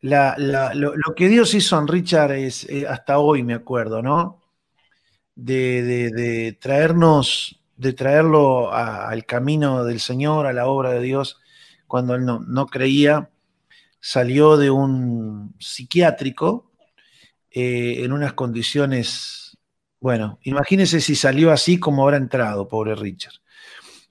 lo, 0.00 1.14
que 1.16 1.28
Dios 1.28 1.54
hizo 1.54 1.78
en 1.78 1.88
Richard 1.88 2.32
es, 2.32 2.64
eh, 2.68 2.86
hasta 2.88 3.18
hoy 3.18 3.42
me 3.42 3.54
acuerdo, 3.54 4.02
¿no? 4.02 4.42
De, 5.34 6.56
traernos, 6.60 7.60
de 7.76 7.92
traerlo 7.92 8.72
al 8.72 9.26
camino 9.26 9.84
del 9.84 10.00
Señor, 10.00 10.46
a 10.46 10.52
la 10.52 10.66
obra 10.66 10.90
de 10.92 11.02
Dios, 11.02 11.38
cuando 11.86 12.14
él 12.14 12.24
no, 12.24 12.66
creía, 12.66 13.30
salió 14.00 14.56
de 14.56 14.70
un 14.70 15.54
psiquiátrico 15.58 16.70
eh, 17.50 18.04
en 18.04 18.12
unas 18.12 18.32
condiciones, 18.32 19.58
bueno, 20.00 20.38
imagínense 20.42 21.00
si 21.00 21.14
salió 21.14 21.52
así 21.52 21.78
como 21.78 22.04
habrá 22.04 22.16
entrado, 22.16 22.68
pobre 22.68 22.94
Richard. 22.94 23.34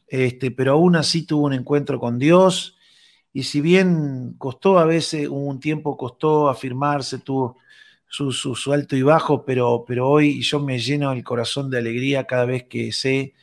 Este, 0.07 0.51
pero 0.51 0.73
aún 0.73 0.95
así 0.95 1.25
tuvo 1.25 1.45
un 1.45 1.53
encuentro 1.53 1.99
con 1.99 2.19
Dios 2.19 2.77
y 3.33 3.43
si 3.43 3.61
bien 3.61 4.35
costó 4.37 4.79
a 4.79 4.85
veces, 4.85 5.27
un 5.29 5.59
tiempo 5.59 5.97
costó 5.97 6.49
afirmarse, 6.49 7.19
tuvo 7.19 7.57
su, 8.07 8.31
su, 8.31 8.73
alto 8.73 8.95
y 8.95 9.01
bajo, 9.01 9.43
pero, 9.45 9.83
pero 9.87 10.09
hoy 10.09 10.41
yo 10.41 10.59
me 10.59 10.79
lleno 10.79 11.11
el 11.11 11.23
corazón 11.23 11.69
de 11.69 11.79
alegría 11.79 12.25
cada 12.25 12.45
vez 12.45 12.63
que 12.63 12.91
sé 12.93 13.33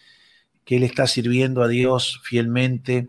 que 0.65 0.77
Él 0.77 0.85
está 0.85 1.07
sirviendo 1.07 1.63
a 1.63 1.69
Dios 1.69 2.21
fielmente 2.25 3.09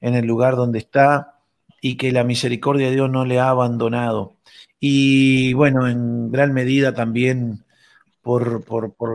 en 0.00 0.14
el 0.14 0.26
lugar 0.26 0.56
donde 0.56 0.78
está 0.80 1.40
y 1.80 1.96
que 1.96 2.12
la 2.12 2.24
misericordia 2.24 2.88
de 2.88 2.94
Dios 2.94 3.10
no 3.10 3.24
le 3.24 3.38
ha 3.38 3.50
abandonado 3.50 4.38
y 4.80 5.52
bueno, 5.54 5.88
en 5.88 6.30
gran 6.30 6.52
medida 6.52 6.94
también 6.94 7.64
por, 8.22 8.64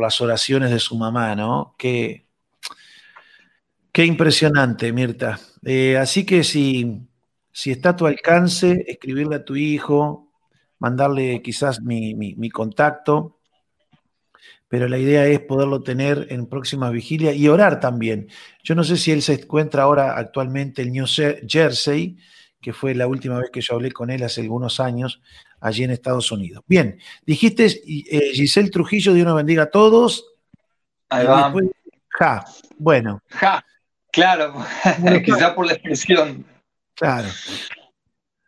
las 0.02 0.22
oraciones 0.22 0.72
de 0.72 0.80
su 0.80 0.98
mamá, 0.98 1.36
¿no? 1.36 1.76
Qué, 1.78 2.23
qué 3.94 4.06
impresionante, 4.06 4.92
Mirta. 4.92 5.40
Eh, 5.64 5.98
así 5.98 6.26
que 6.26 6.44
si, 6.44 7.08
si 7.52 7.72
está 7.72 7.90
a 7.90 7.96
tu 7.96 8.06
alcance, 8.06 8.84
escribirle 8.88 9.38
a 9.38 9.46
tu 9.46 9.56
hijo, 9.56 10.32
mandarle 10.80 11.42
quizás 11.42 11.82
mi, 11.82 12.14
mi, 12.16 12.50
contacto, 12.50 13.38
pero 14.68 14.90
la 14.90 14.98
idea 14.98 15.26
es 15.28 15.40
poderlo 15.40 15.82
tener 15.82 16.28
en 16.30 16.48
próximas 16.48 16.92
vigilias 16.92 17.36
y 17.36 17.48
orar 17.48 17.80
también. 17.80 18.28
Yo 18.64 18.76
no 18.76 18.84
sé 18.84 18.98
si 18.98 19.12
él 19.12 19.22
se 19.22 19.36
encuentra 19.36 19.84
ahora 19.84 20.18
actualmente 20.18 20.82
en 20.82 20.92
New 20.92 21.06
Jersey, 21.48 22.18
que 22.60 22.74
fue 22.74 22.96
la 22.96 23.08
última 23.08 23.38
vez 23.38 23.52
que 23.52 23.62
yo 23.62 23.76
hablé 23.76 23.92
con 23.92 24.10
él 24.10 24.24
hace 24.24 24.42
algunos 24.42 24.80
años, 24.80 25.22
allí 25.62 25.84
en 25.84 25.92
Estados 25.92 26.32
Unidos. 26.32 26.64
Bien, 26.68 26.98
dijiste 27.26 27.66
eh, 27.66 28.32
Giselle 28.34 28.72
Trujillo, 28.72 29.14
Dios 29.14 29.28
nos 29.28 29.36
bendiga 29.36 29.64
a 29.64 29.70
todos. 29.70 30.26
Ahí 31.10 31.28
va. 31.28 31.54
ja, 32.10 32.44
bueno. 32.78 33.22
Ja, 33.28 33.64
claro, 34.14 34.54
quizá 35.26 35.54
por 35.54 35.66
la 35.66 35.74
expresión. 35.74 36.46
Claro. 36.96 37.28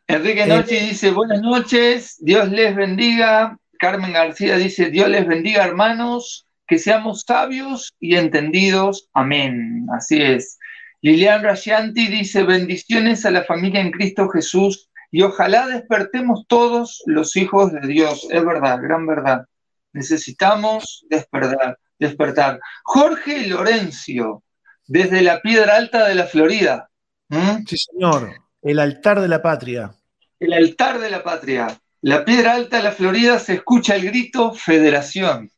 Enrique 0.08 0.44
eh, 0.44 0.48
Noche 0.48 0.80
dice, 0.80 1.12
buenas 1.12 1.42
noches, 1.42 2.18
Dios 2.20 2.50
les 2.50 2.76
bendiga. 2.76 3.58
Carmen 3.80 4.14
García 4.14 4.56
dice, 4.56 4.90
Dios 4.90 5.10
les 5.10 5.28
bendiga, 5.28 5.66
hermanos, 5.66 6.48
que 6.68 6.78
seamos 6.78 7.24
sabios 7.28 7.94
y 8.00 8.16
entendidos. 8.16 9.10
Amén. 9.14 9.88
Así 9.92 10.22
es. 10.22 10.58
Lilian 11.02 11.44
Rascianti 11.44 12.08
dice, 12.08 12.44
bendiciones 12.44 13.26
a 13.26 13.32
la 13.32 13.44
familia 13.44 13.82
en 13.82 13.92
Cristo 13.92 14.30
Jesús 14.30 14.90
y 15.12 15.24
ojalá 15.24 15.68
despertemos 15.68 16.46
todos 16.48 17.02
los 17.06 17.36
hijos 17.36 17.74
de 17.74 17.88
Dios. 17.88 18.28
Es 18.32 18.46
verdad, 18.46 18.80
gran 18.82 19.06
verdad. 19.06 19.46
Necesitamos 19.94 21.06
despertar. 21.10 21.78
despertar. 22.00 22.60
Jorge 22.84 23.48
Lorenzo, 23.48 24.44
desde 24.88 25.22
la 25.22 25.42
Piedra 25.42 25.76
Alta 25.76 26.08
de 26.08 26.16
la 26.16 26.26
Florida. 26.26 26.90
¿Mm? 27.30 27.66
Sí, 27.68 27.78
señor. 27.78 28.34
El 28.62 28.80
altar 28.80 29.22
de 29.22 29.28
la 29.28 29.42
patria. 29.42 29.96
El 30.40 30.54
altar 30.54 31.00
de 31.00 31.10
la 31.10 31.24
patria. 31.24 31.80
La 32.02 32.24
Piedra 32.24 32.54
Alta 32.54 32.78
de 32.78 32.84
la 32.84 32.92
Florida 32.92 33.40
se 33.40 33.54
escucha 33.54 33.96
el 33.96 34.06
grito 34.06 34.54
Federación. 34.54 35.50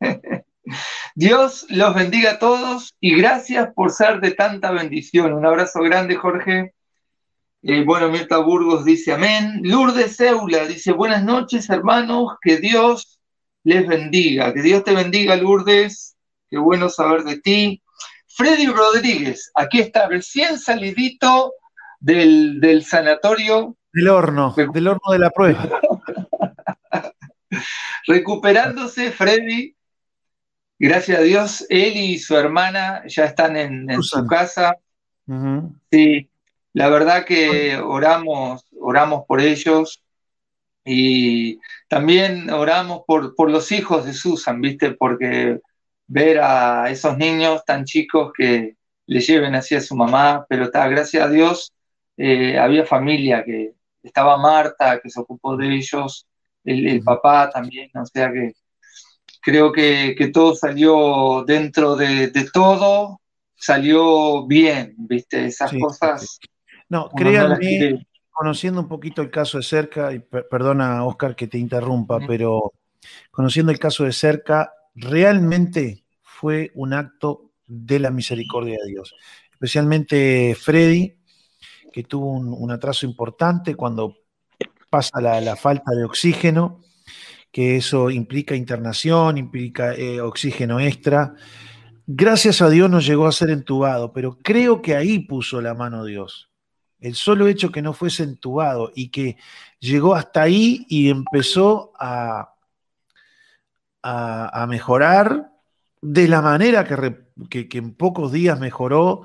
Dios 1.14 1.66
los 1.70 1.94
bendiga 1.94 2.32
a 2.32 2.38
todos 2.38 2.96
y 3.00 3.16
gracias 3.16 3.72
por 3.74 3.90
ser 3.90 4.20
de 4.20 4.32
tanta 4.32 4.70
bendición. 4.70 5.32
Un 5.32 5.46
abrazo 5.46 5.80
grande, 5.80 6.16
Jorge. 6.16 6.74
Eh, 7.62 7.84
bueno, 7.84 8.10
Mirta 8.10 8.38
Burgos 8.38 8.84
dice 8.84 9.12
amén. 9.12 9.60
Lourdes 9.62 10.20
Eula 10.20 10.66
dice 10.66 10.92
buenas 10.92 11.24
noches, 11.24 11.68
hermanos, 11.70 12.34
que 12.40 12.58
Dios 12.58 13.18
les 13.64 13.86
bendiga. 13.86 14.52
Que 14.52 14.62
Dios 14.62 14.84
te 14.84 14.94
bendiga, 14.94 15.36
Lourdes. 15.36 16.16
Qué 16.48 16.58
bueno 16.58 16.88
saber 16.88 17.24
de 17.24 17.40
ti. 17.40 17.82
Freddy 18.36 18.66
Rodríguez, 18.66 19.50
aquí 19.54 19.80
está, 19.80 20.08
recién 20.08 20.58
salidito 20.58 21.54
del, 21.98 22.60
del 22.60 22.84
sanatorio. 22.84 23.78
Del 23.90 24.08
horno, 24.08 24.54
del 24.54 24.88
horno 24.88 25.10
de 25.10 25.18
la 25.18 25.30
prueba. 25.30 25.66
Recuperándose, 28.06 29.10
Freddy, 29.10 29.74
gracias 30.78 31.18
a 31.18 31.22
Dios, 31.22 31.66
él 31.70 31.96
y 31.96 32.18
su 32.18 32.36
hermana 32.36 33.04
ya 33.06 33.24
están 33.24 33.56
en, 33.56 34.02
su 34.02 34.26
casa. 34.26 34.76
Sí, 35.90 36.28
la 36.74 36.90
verdad 36.90 37.24
que 37.24 37.78
oramos, 37.78 38.66
oramos 38.78 39.24
por 39.26 39.40
ellos 39.40 40.04
y 40.84 41.58
también 41.88 42.50
oramos 42.50 43.00
por, 43.06 43.34
por 43.34 43.50
los 43.50 43.72
hijos 43.72 44.04
de 44.04 44.12
Susan, 44.12 44.60
¿viste? 44.60 44.90
Porque 44.90 45.58
ver 46.06 46.40
a 46.40 46.90
esos 46.90 47.16
niños 47.16 47.64
tan 47.64 47.84
chicos 47.84 48.32
que 48.36 48.76
le 49.06 49.20
lleven 49.20 49.54
así 49.54 49.74
a 49.74 49.80
su 49.80 49.94
mamá, 49.96 50.44
pero 50.48 50.64
está, 50.64 50.88
gracias 50.88 51.24
a 51.24 51.30
Dios, 51.30 51.72
eh, 52.16 52.58
había 52.58 52.84
familia 52.84 53.44
que 53.44 53.74
estaba 54.02 54.36
Marta, 54.36 55.00
que 55.00 55.10
se 55.10 55.20
ocupó 55.20 55.56
de 55.56 55.74
ellos, 55.74 56.26
el, 56.64 57.02
papá 57.02 57.50
también, 57.50 57.90
o 57.94 58.04
sea 58.06 58.32
que 58.32 58.52
creo 59.40 59.70
que, 59.70 60.30
todo 60.32 60.54
salió 60.56 61.44
dentro 61.46 61.94
de, 61.94 62.32
todo, 62.52 63.20
salió 63.54 64.44
bien, 64.46 64.94
¿viste? 64.98 65.46
Esas 65.46 65.72
cosas. 65.80 66.40
No, 66.88 67.08
créanme, 67.10 68.06
conociendo 68.32 68.80
un 68.80 68.88
poquito 68.88 69.22
el 69.22 69.30
caso 69.30 69.58
de 69.58 69.64
cerca, 69.64 70.12
y 70.12 70.18
perdona 70.18 71.04
Oscar 71.04 71.36
que 71.36 71.46
te 71.46 71.58
interrumpa, 71.58 72.18
pero 72.26 72.72
conociendo 73.30 73.70
el 73.70 73.78
caso 73.78 74.02
de 74.02 74.12
cerca, 74.12 74.72
realmente 74.96 76.04
fue 76.22 76.72
un 76.74 76.92
acto 76.92 77.52
de 77.66 78.00
la 78.00 78.10
misericordia 78.10 78.76
de 78.84 78.90
Dios. 78.90 79.14
Especialmente 79.52 80.56
Freddy, 80.60 81.14
que 81.92 82.02
tuvo 82.02 82.32
un, 82.32 82.70
atraso 82.72 83.06
importante 83.06 83.76
cuando 83.76 84.16
pasa 84.90 85.20
la 85.20 85.56
falta 85.56 85.92
de 85.92 86.04
oxígeno 86.04 86.80
que 87.56 87.76
eso 87.76 88.10
implica 88.10 88.54
internación, 88.54 89.38
implica 89.38 89.94
eh, 89.94 90.20
oxígeno 90.20 90.78
extra. 90.78 91.36
Gracias 92.06 92.60
a 92.60 92.68
Dios 92.68 92.90
no 92.90 93.00
llegó 93.00 93.26
a 93.26 93.32
ser 93.32 93.48
entubado, 93.48 94.12
pero 94.12 94.36
creo 94.42 94.82
que 94.82 94.94
ahí 94.94 95.20
puso 95.20 95.62
la 95.62 95.72
mano 95.72 96.04
Dios. 96.04 96.50
El 97.00 97.14
solo 97.14 97.46
hecho 97.46 97.72
que 97.72 97.80
no 97.80 97.94
fuese 97.94 98.24
entubado 98.24 98.92
y 98.94 99.08
que 99.08 99.38
llegó 99.78 100.14
hasta 100.14 100.42
ahí 100.42 100.84
y 100.90 101.08
empezó 101.08 101.92
a, 101.98 102.55
a, 104.08 104.66
mejorar 104.68 105.50
de 106.00 106.28
la 106.28 106.40
manera 106.42 106.84
que, 106.84 107.68
en 107.72 107.94
pocos 107.94 108.30
días 108.30 108.60
mejoró, 108.60 109.22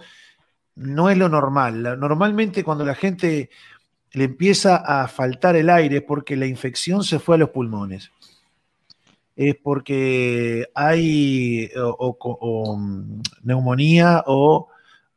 no 0.75 1.09
es 1.09 1.17
lo 1.17 1.29
normal. 1.29 1.99
Normalmente 1.99 2.63
cuando 2.63 2.85
la 2.85 2.95
gente 2.95 3.49
le 4.13 4.23
empieza 4.23 4.75
a 4.77 5.07
faltar 5.07 5.55
el 5.55 5.69
aire 5.69 5.97
es 5.97 6.03
porque 6.03 6.35
la 6.35 6.47
infección 6.47 7.03
se 7.03 7.19
fue 7.19 7.35
a 7.35 7.39
los 7.39 7.49
pulmones 7.49 8.11
es 9.35 9.55
porque 9.55 10.67
hay 10.75 11.69
o, 11.75 12.77
mm, 12.77 13.21
neumonía 13.43 14.23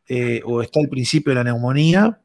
eh, 0.08 0.40
o, 0.44 0.62
está 0.62 0.80
el 0.80 0.88
principio 0.88 1.30
de 1.30 1.36
la 1.36 1.44
neumonía 1.44 2.20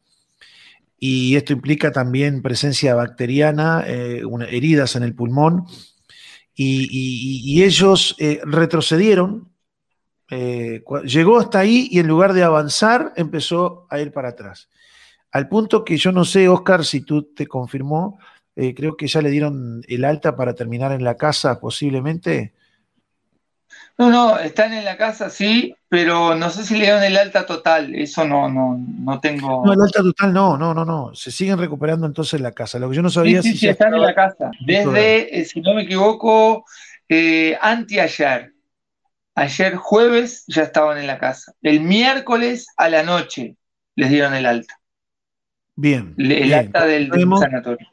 y 1.00 1.36
esto 1.36 1.54
implica 1.54 1.92
también 1.92 2.42
presencia 2.42 2.94
bacteriana, 2.94 3.84
eh, 3.88 4.22
heridas 4.50 4.96
en 4.96 5.04
el 5.04 5.16
pulmón 5.16 5.66
y, 6.62 7.64
ellos 7.64 8.16
eh, 8.20 8.41
retrocedieron, 8.43 9.49
llegó 11.05 11.39
hasta 11.39 11.60
ahí 11.60 11.88
y 11.91 11.99
en 11.99 12.07
lugar 12.07 12.34
de 12.34 12.43
avanzar 12.43 13.14
empezó 13.16 13.88
a 13.89 13.99
ir 13.99 14.12
para 14.12 14.30
atrás. 14.30 14.70
Al 15.32 15.47
punto 15.47 15.84
que 15.86 15.97
yo 15.97 16.12
no 16.12 16.26
sé, 16.26 16.49
Oscar, 16.49 16.84
si 16.84 17.01
tú 17.01 17.34
te 17.34 17.47
confirmó, 17.47 18.20
eh, 18.55 18.74
creo 18.74 18.97
que 18.97 19.07
ya 19.07 19.22
le 19.22 19.30
dieron 19.30 19.84
el 19.88 20.03
alta 20.03 20.36
para 20.36 20.53
terminar 20.53 20.91
en 20.91 21.03
la 21.03 21.16
casa 21.16 21.60
posiblemente. 21.60 22.53
No, 24.00 24.10
no, 24.10 24.39
están 24.39 24.72
en 24.72 24.86
la 24.86 24.95
casa, 24.95 25.30
sí, 25.30 25.76
pero 25.89 26.34
no 26.34 26.50
sé 26.50 26.64
si 26.64 26.76
le 26.76 26.86
dieron 26.86 27.04
el 27.04 27.18
alta 27.18 27.45
total, 27.45 27.93
eso 27.93 28.24
no, 28.24 28.50
no, 28.50 28.78
no 28.78 29.20
tengo. 29.20 29.66
No, 29.66 29.74
el 29.74 29.82
alta 29.82 30.02
total 30.02 30.32
no, 30.32 30.58
no, 30.58 30.74
no, 30.74 30.86
no. 30.86 31.14
Se 31.14 31.32
siguen 31.32 31.58
recuperando 31.58 32.08
entonces 32.08 32.39
la 32.39 32.54
casa. 32.54 32.80
Lo 32.80 32.89
que 32.89 32.95
yo 32.95 33.02
no 33.02 33.10
sabía 33.10 33.41
sí, 33.41 33.52
sí, 33.52 33.58
sí 33.58 33.68
están 33.68 33.93
en 33.93 34.02
la 34.02 34.16
casa. 34.16 34.52
Desde, 34.66 35.38
eh, 35.38 35.43
si 35.43 35.60
no 35.60 35.74
me 35.74 35.82
equivoco, 35.82 36.64
eh, 37.10 37.58
anteayer. 37.62 38.54
Ayer 39.36 39.76
jueves 39.76 40.45
ya 40.47 40.64
estaban 40.64 40.97
en 40.97 41.06
la 41.06 41.18
casa. 41.18 41.54
El 41.62 41.82
miércoles 41.82 42.68
a 42.78 42.88
la 42.88 43.04
noche 43.04 43.58
les 43.95 44.10
dieron 44.10 44.34
el 44.34 44.45
alta. 44.45 44.80
Bien. 45.76 46.16
El 46.18 46.54
alta 46.54 46.86
del 46.86 47.12
sanatorio. 47.38 47.86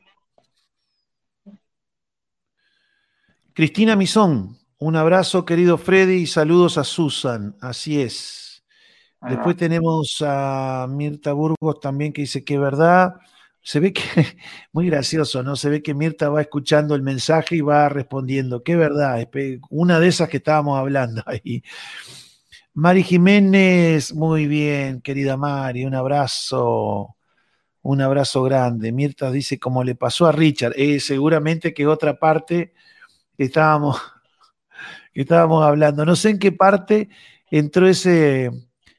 Cristina 3.54 3.96
Misón, 3.96 4.56
un 4.78 4.96
abrazo 4.96 5.44
querido 5.44 5.78
Freddy 5.78 6.22
y 6.22 6.26
saludos 6.26 6.78
a 6.78 6.84
Susan, 6.84 7.56
así 7.60 8.00
es. 8.00 8.64
Después 9.22 9.56
tenemos 9.56 10.22
a 10.24 10.86
Mirta 10.88 11.32
Burgos 11.32 11.80
también 11.80 12.12
que 12.12 12.22
dice 12.22 12.44
que 12.44 12.58
verdad. 12.58 13.14
se 13.62 13.80
ve 13.80 13.92
que, 13.92 14.02
muy 14.72 14.86
gracioso, 14.86 15.42
¿no? 15.42 15.56
Se 15.56 15.68
ve 15.70 15.82
que 15.82 15.94
Mirta 15.94 16.28
va 16.28 16.42
escuchando 16.42 16.94
el 16.94 17.02
mensaje 17.02 17.56
y 17.56 17.60
va 17.60 17.88
respondiendo. 17.88 18.62
Qué 18.62 18.76
verdad, 18.76 19.28
una 19.70 19.98
de 20.00 20.08
esas 20.08 20.28
que 20.28 20.38
estábamos 20.38 20.78
hablando 20.78 21.22
ahí. 21.26 21.62
Mari 22.74 23.02
Jiménez, 23.02 24.14
muy 24.14 24.46
bien, 24.46 25.00
querida 25.00 25.36
Mari, 25.36 25.84
un 25.86 25.94
abrazo, 25.94 27.16
un 27.82 28.00
abrazo 28.02 28.42
grande. 28.42 28.92
Mirta 28.92 29.30
dice, 29.30 29.58
como 29.58 29.82
le 29.84 29.94
pasó 29.94 30.26
a 30.26 30.32
Richard, 30.32 30.74
eh, 30.76 31.00
seguramente 31.00 31.72
que 31.74 31.86
otra 31.86 32.18
parte 32.18 32.74
estábamos, 33.38 34.00
estábamos 35.22 35.64
hablando. 35.64 36.04
No 36.04 36.16
sé 36.16 36.30
en 36.30 36.38
qué 36.38 36.52
parte 36.52 37.08
entró 37.50 37.88
ese, 37.88 38.50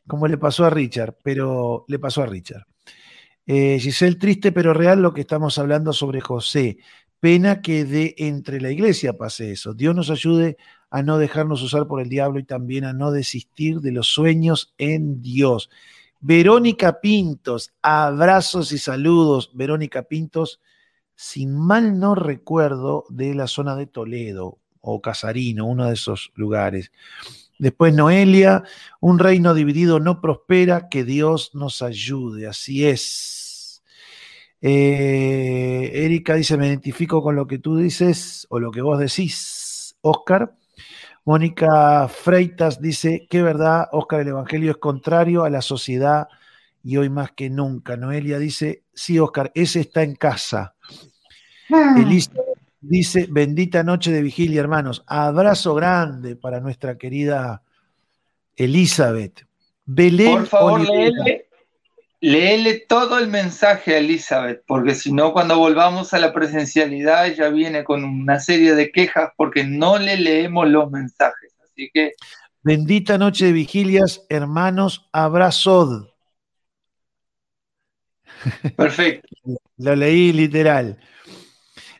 como 0.07 0.28
le 0.28 0.38
pasó 0.38 0.65
a 0.65 0.70
Richard, 0.70 1.15
pero 1.24 1.86
le 1.88 1.99
pasó 1.99 2.24
a 2.24 2.26
Richard. 2.26 2.65
Eh, 3.45 3.78
Giselle, 3.80 4.18
triste 4.18 4.51
pero 4.51 4.74
real 4.74 5.01
lo 5.01 5.13
que 5.13 5.22
estamos 5.22 5.57
hablando 5.57 5.93
sobre 5.93 6.22
José. 6.22 6.80
Pena 7.20 7.61
que 7.61 7.86
de 7.86 8.15
entre 8.18 8.61
la 8.61 8.72
iglesia 8.72 9.18
pase 9.18 9.51
eso. 9.51 9.74
Dios 9.74 9.95
nos 9.95 10.09
ayude 10.09 10.57
a 10.89 11.01
no 11.03 11.18
dejarnos 11.18 11.61
usar 11.61 11.88
por 11.88 12.01
el 12.01 12.09
diablo 12.09 12.39
y 12.39 12.43
también 12.43 12.84
a 12.86 12.93
no 12.93 13.11
desistir 13.11 13.80
de 13.82 13.91
los 13.91 14.07
sueños 14.07 14.74
en 14.78 15.22
Dios. 15.22 15.70
Verónica 16.20 16.99
Pintos, 16.99 17.74
abrazos 17.82 18.72
y 18.72 18.78
saludos. 18.78 19.51
Verónica 19.53 20.03
Pintos, 20.03 20.61
sin 21.15 21.57
mal 21.57 21.99
no 21.99 22.15
recuerdo, 22.15 23.05
de 23.09 23.34
la 23.34 23.47
zona 23.47 23.76
de 23.76 23.88
Toledo 23.88 24.59
o 24.90 25.02
Casarino, 25.02 25.66
uno 25.66 25.88
de 25.88 25.94
esos 25.94 26.32
lugares. 26.36 26.92
Después 27.60 27.94
Noelia, 27.94 28.64
un 29.02 29.20
reino 29.20 29.54
dividido 29.54 30.00
no 30.00 30.22
prospera, 30.22 30.90
que 30.90 31.04
Dios 31.04 31.52
nos 31.54 31.82
ayude, 31.82 32.48
así 32.48 32.86
es. 32.88 33.84
Eh, 34.62 35.92
Erika 35.94 36.36
dice, 36.36 36.58
me 36.58 36.68
identifico 36.68 37.22
con 37.22 37.36
lo 37.36 37.48
que 37.48 37.60
tú 37.60 37.78
dices 37.78 38.48
o 38.50 38.60
lo 38.60 38.72
que 38.72 38.82
vos 38.82 39.00
decís, 39.00 39.96
Oscar. 40.02 40.56
Mónica 41.26 42.08
Freitas 42.08 42.80
dice, 42.82 43.28
qué 43.30 43.42
verdad, 43.42 43.90
Oscar, 43.92 44.22
el 44.22 44.30
Evangelio 44.30 44.72
es 44.72 44.78
contrario 44.78 45.44
a 45.44 45.50
la 45.50 45.62
sociedad 45.62 46.30
y 46.82 46.96
hoy 46.96 47.10
más 47.10 47.32
que 47.34 47.50
nunca. 47.50 47.98
Noelia 47.98 48.40
dice, 48.40 48.84
sí, 48.94 49.20
Oscar, 49.20 49.52
ese 49.54 49.82
está 49.82 50.04
en 50.04 50.16
casa. 50.16 50.76
Ah. 51.70 51.96
Elisa 51.98 52.32
Dice, 52.90 53.28
bendita 53.30 53.84
noche 53.84 54.12
de 54.12 54.22
vigilia, 54.22 54.62
hermanos. 54.62 55.04
Abrazo 55.08 55.76
grande 55.76 56.38
para 56.38 56.62
nuestra 56.62 56.98
querida 56.98 57.62
Elizabeth. 58.56 59.46
Belén 59.86 60.38
Por 60.38 60.48
favor, 60.48 60.88
léele, 62.22 62.86
todo 62.88 63.20
el 63.20 63.28
mensaje 63.28 63.96
a 63.96 63.98
Elizabeth, 63.98 64.64
porque 64.66 64.96
si 64.96 65.12
no, 65.12 65.34
cuando 65.34 65.58
volvamos 65.58 66.14
a 66.14 66.20
la 66.20 66.32
presencialidad, 66.32 67.28
ella 67.28 67.50
viene 67.50 67.84
con 67.84 68.06
una 68.06 68.40
serie 68.40 68.74
de 68.74 68.90
quejas 68.90 69.32
porque 69.36 69.66
no 69.66 69.98
le 69.98 70.16
leemos 70.16 70.70
los 70.70 70.90
mensajes. 70.90 71.54
Así 71.62 71.90
que. 71.94 72.14
Bendita 72.64 73.18
noche 73.18 73.48
de 73.48 73.52
vigilias, 73.52 74.26
hermanos, 74.30 75.10
abrazo. 75.12 76.14
Perfecto. 78.78 79.28
Lo 79.78 79.94
leí 79.94 80.32
literal. 80.32 80.98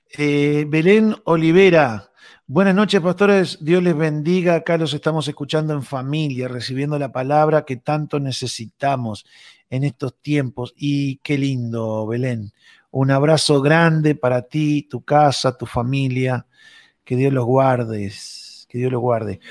Eh, 0.10 0.66
Belén 0.70 1.16
Olivera, 1.26 2.12
buenas 2.46 2.74
noches, 2.74 3.02
pastores. 3.02 3.58
Dios 3.60 3.84
les 3.84 3.96
bendiga. 3.96 4.56
Acá 4.56 4.78
los 4.78 4.94
estamos 4.94 5.28
escuchando 5.28 5.74
en 5.74 5.84
familia, 5.84 6.48
recibiendo 6.48 6.98
la 6.98 7.12
palabra 7.12 7.66
que 7.66 7.78
tanto 7.78 8.20
necesitamos 8.20 9.26
en 9.70 9.84
estos 9.84 10.16
tiempos. 10.22 10.74
Y 10.78 11.18
qué 11.18 11.38
lindo, 11.38 12.08
Belén. 12.08 12.54
Un 12.92 13.12
abrazo 13.12 13.62
grande 13.62 14.16
para 14.16 14.44
ti, 14.44 14.88
tu 14.90 15.04
casa, 15.04 15.58
tu 15.58 15.66
familia. 15.66 16.46
Que 17.04 17.16
Dios 17.18 17.34
los 17.34 17.46
guarde. 17.46 18.12
Que 18.70 18.78
Dios 18.78 18.92
los 18.92 19.02
guarde. 19.02 19.42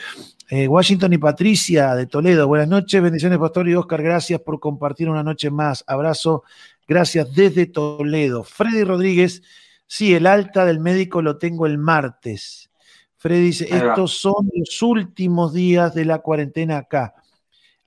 Eh, 0.49 0.69
Washington 0.69 1.13
y 1.13 1.19
Patricia 1.19 1.95
de 1.95 2.07
Toledo, 2.07 2.47
buenas 2.47 2.69
noches, 2.69 3.03
bendiciones, 3.03 3.37
pastor 3.39 3.69
y 3.69 3.75
Oscar, 3.75 4.01
gracias 4.01 4.41
por 4.41 4.61
compartir 4.61 5.09
una 5.09 5.25
noche 5.25 5.51
más. 5.51 5.83
Abrazo, 5.89 6.45
gracias 6.87 7.35
desde 7.35 7.67
Toledo. 7.67 8.45
Freddy 8.45 8.85
Rodríguez 8.85 9.43
Sí, 9.87 10.15
el 10.15 10.27
alta 10.27 10.65
del 10.65 10.81
médico 10.81 11.23
lo 11.23 11.39
tengo 11.39 11.67
el 11.67 11.79
martes. 11.79 12.71
Freddy 13.17 13.43
dice, 13.43 13.69
estos 13.71 14.19
son 14.19 14.51
los 14.55 14.83
últimos 14.83 15.53
días 15.53 15.95
de 15.95 16.05
la 16.05 16.19
cuarentena 16.19 16.79
acá. 16.79 17.15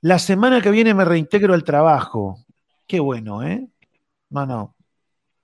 La 0.02 0.18
semana 0.18 0.62
que 0.62 0.72
viene 0.72 0.93
me 0.93 1.06
reintegro 1.06 1.54
al 1.54 1.64
trabajo. 1.64 2.45
Qué 2.88 3.00
bueno, 3.00 3.43
¿eh? 3.43 3.68
No, 4.30 4.45
no. 4.45 4.76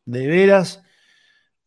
De 0.05 0.27
veras, 0.27 0.81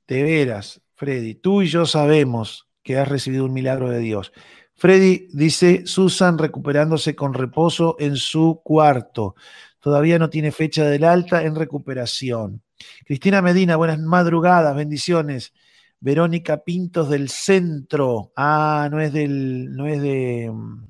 de 0.07 0.23
veras, 0.23 0.81
Freddy. 0.95 1.35
Tú 1.35 1.63
y 1.63 1.69
yo 1.69 1.87
sabemos 1.87 2.69
que 2.83 2.99
has 2.99 3.09
recibido 3.09 3.45
un 3.45 3.53
milagro 3.53 3.91
de 3.91 3.99
Dios. 3.99 4.33
Freddy 4.75 5.29
dice, 5.33 5.87
Susan 5.87 6.39
recuperándose 6.39 7.15
con 7.15 7.35
reposo 7.35 7.97
en 7.99 8.17
su 8.17 8.61
cuarto. 8.65 9.35
Todavía 9.81 10.19
no 10.19 10.29
tiene 10.29 10.53
fecha 10.53 10.85
del 10.85 11.05
alta 11.05 11.43
en 11.43 11.55
recuperación. 11.55 12.63
Cristina 13.05 13.43
Medina, 13.43 13.77
buenas 13.77 13.99
madrugadas, 13.99 14.75
bendiciones. 14.75 15.53
Verónica 16.01 16.65
Pintos 16.65 17.09
del 17.09 17.29
centro. 17.29 18.33
Ah, 18.37 18.89
no 18.91 19.01
es 19.01 19.13
del, 19.13 19.75
no 19.75 19.87
es 19.87 20.01
de. 20.01 20.51
Mm, 20.53 20.85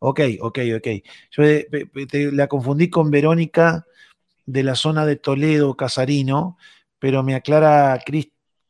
ok, 0.00 0.20
ok, 0.40 0.58
ok. 0.76 0.88
Yo 1.30 1.42
la 2.32 2.48
confundí 2.48 2.90
con 2.90 3.10
Verónica 3.10 3.86
de 4.46 4.62
la 4.62 4.74
zona 4.74 5.06
de 5.06 5.16
Toledo, 5.16 5.76
Casarino, 5.76 6.58
pero 6.98 7.22
me 7.22 7.34
aclara 7.34 7.98
Cris 8.04 8.28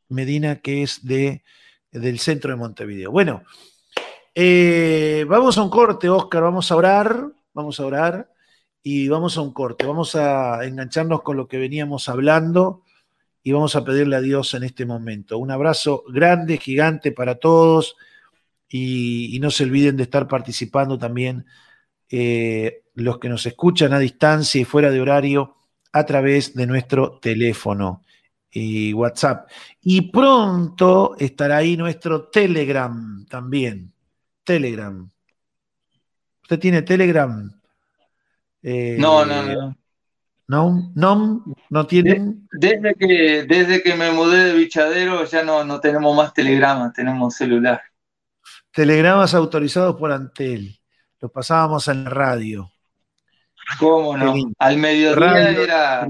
Medina 0.09 0.57
que 0.57 0.83
es 0.83 1.05
de, 1.05 1.43
del 1.91 2.19
centro 2.19 2.51
de 2.51 2.57
Montevideo. 2.57 3.11
Bueno, 3.11 3.43
eh, 4.35 5.25
vamos 5.29 5.59
a 5.59 5.63
un 5.63 5.71
corte, 5.71 6.09
Oscar, 6.09 6.43
vamos 6.43 6.71
a 6.71 6.77
orar, 6.77 7.29
vamos 7.53 7.81
a 7.81 7.87
orar 7.87 8.34
y 8.87 9.09
vamos 9.09 9.39
a 9.39 9.41
un 9.41 9.53
corte. 9.53 9.87
Vamos 9.87 10.14
a 10.14 10.62
engancharnos 10.64 11.22
con 11.22 11.39
lo 11.39 11.49
que 11.49 11.57
veníamos 11.57 12.11
hablando 12.11 12.82
y 13.43 13.51
vamos 13.51 13.74
a 13.76 13.85
pedirle 13.85 14.16
a 14.16 14.20
Dios 14.20 14.53
en 14.53 14.62
este 14.62 14.85
momento. 14.85 15.39
Un 15.39 15.51
abrazo 15.51 16.05
grande, 16.07 16.59
gigante 16.59 17.11
para 17.11 17.37
todos 17.37 17.97
y, 18.68 19.39
no 19.41 19.51
se 19.51 19.64
olviden 19.64 19.97
de 19.97 20.03
estar 20.03 20.28
participando 20.28 20.99
también 20.99 21.47
eh, 22.11 22.82
los 22.95 23.18
que 23.18 23.30
nos 23.30 23.47
escuchan 23.47 23.95
a 23.95 23.99
distancia 23.99 24.61
y 24.61 24.64
fuera 24.64 24.91
de 24.91 25.01
horario 25.01 25.57
a 25.93 26.05
través 26.05 26.55
de 26.55 26.66
nuestro 26.66 27.18
teléfono 27.20 28.03
y 28.51 28.93
WhatsApp. 28.93 29.49
Y 29.80 30.11
pronto 30.11 31.16
estará 31.18 31.57
ahí 31.57 31.78
nuestro 31.78 32.28
Telegram 32.28 33.24
también. 33.30 33.95
Telegram. 34.45 35.09
¿Usted 36.43 36.59
tiene 36.59 36.82
Telegram? 36.82 37.51
Eh, 38.67 38.97
no, 38.99 39.27
no, 39.27 39.43
no. 39.43 39.77
¿No? 40.47 40.93
¿No? 40.95 41.45
¿No 41.71 41.87
tienen? 41.87 42.49
Desde 42.51 42.95
que, 42.95 43.45
desde 43.47 43.83
que 43.83 43.95
me 43.95 44.11
mudé 44.11 44.45
de 44.45 44.55
bichadero 44.55 45.25
ya 45.25 45.43
no, 45.43 45.65
no 45.65 45.81
tenemos 45.81 46.17
más 46.17 46.33
telegramas, 46.33 46.93
tenemos 46.95 47.35
celular. 47.35 47.83
Telegramas 48.73 49.35
autorizados 49.35 49.97
por 49.97 50.12
Antel. 50.12 50.79
Los 51.21 51.31
pasábamos 51.31 51.89
en 51.89 52.05
la 52.05 52.11
radio. 52.11 52.71
¿Cómo 53.79 54.17
no? 54.17 54.35
Al 54.59 54.79
mediodía 54.79 55.51
era. 55.51 56.09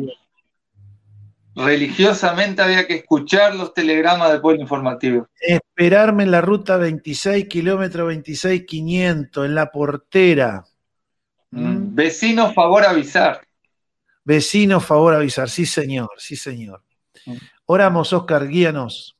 Religiosamente 1.56 2.62
había 2.62 2.86
que 2.86 2.96
escuchar 2.96 3.54
los 3.54 3.74
telegramas 3.74 4.32
del 4.32 4.40
pueblo 4.40 4.62
informativo. 4.62 5.28
Esperarme 5.40 6.24
en 6.24 6.32
la 6.32 6.40
ruta 6.40 6.76
26, 6.76 7.46
kilómetro 7.46 8.06
26, 8.06 8.64
500, 8.66 9.46
en 9.46 9.54
la 9.54 9.70
portera. 9.70 10.64
Vecino, 11.94 12.52
favor 12.52 12.84
avisar. 12.84 13.46
Vecino, 14.24 14.80
favor 14.80 15.14
avisar. 15.14 15.48
Sí, 15.48 15.64
señor, 15.64 16.10
sí, 16.18 16.34
señor. 16.34 16.82
Oramos, 17.66 18.12
Oscar, 18.12 18.48
guíanos. 18.48 19.16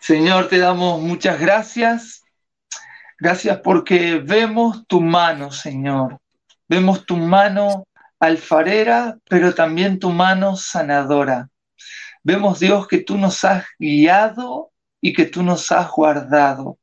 Señor, 0.00 0.48
te 0.48 0.58
damos 0.58 1.00
muchas 1.00 1.38
gracias. 1.38 2.24
Gracias 3.20 3.60
porque 3.60 4.18
vemos 4.18 4.84
tu 4.88 5.00
mano, 5.00 5.52
Señor. 5.52 6.18
Vemos 6.66 7.06
tu 7.06 7.16
mano 7.16 7.86
alfarera, 8.18 9.16
pero 9.28 9.54
también 9.54 10.00
tu 10.00 10.10
mano 10.10 10.56
sanadora. 10.56 11.48
Vemos, 12.24 12.58
Dios, 12.58 12.88
que 12.88 12.98
tú 12.98 13.16
nos 13.16 13.44
has 13.44 13.64
guiado 13.78 14.72
y 15.00 15.12
que 15.12 15.26
tú 15.26 15.44
nos 15.44 15.70
has 15.70 15.88
guardado. 15.88 16.78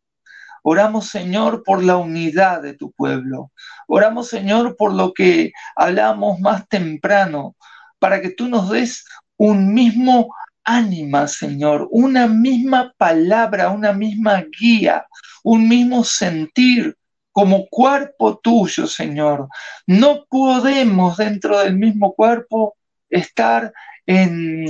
Oramos, 0.64 1.09
Señor, 1.09 1.64
por 1.64 1.84
la 1.84 1.97
unidad 1.97 2.61
de 2.61 2.74
tu 2.74 2.91
pueblo. 2.91 3.51
Oramos, 3.88 4.30
Señor, 4.30 4.76
por 4.78 4.93
lo 4.93 5.14
que 5.14 5.51
hablamos 5.76 6.39
más 6.39 6.68
temprano, 6.68 7.55
para 7.99 8.22
que 8.22 8.32
tú 8.32 8.47
nos 8.47 8.70
des 8.70 9.05
un 9.38 9.74
mismo 9.74 10.34
ánima, 10.64 11.28
Señor, 11.28 11.88
una 11.91 12.28
misma 12.28 12.93
palabra, 12.97 13.70
una 13.70 13.91
misma 13.93 14.43
guía, 14.57 15.05
un 15.43 15.68
mismo 15.68 16.03
sentir 16.03 16.95
como 17.34 17.68
cuerpo 17.68 18.38
tuyo, 18.38 18.88
Señor. 18.88 19.49
No 19.86 20.26
podemos 20.30 21.18
dentro 21.18 21.59
del 21.59 21.76
mismo 21.76 22.14
cuerpo 22.14 22.76
estar 23.09 23.74
en, 24.05 24.69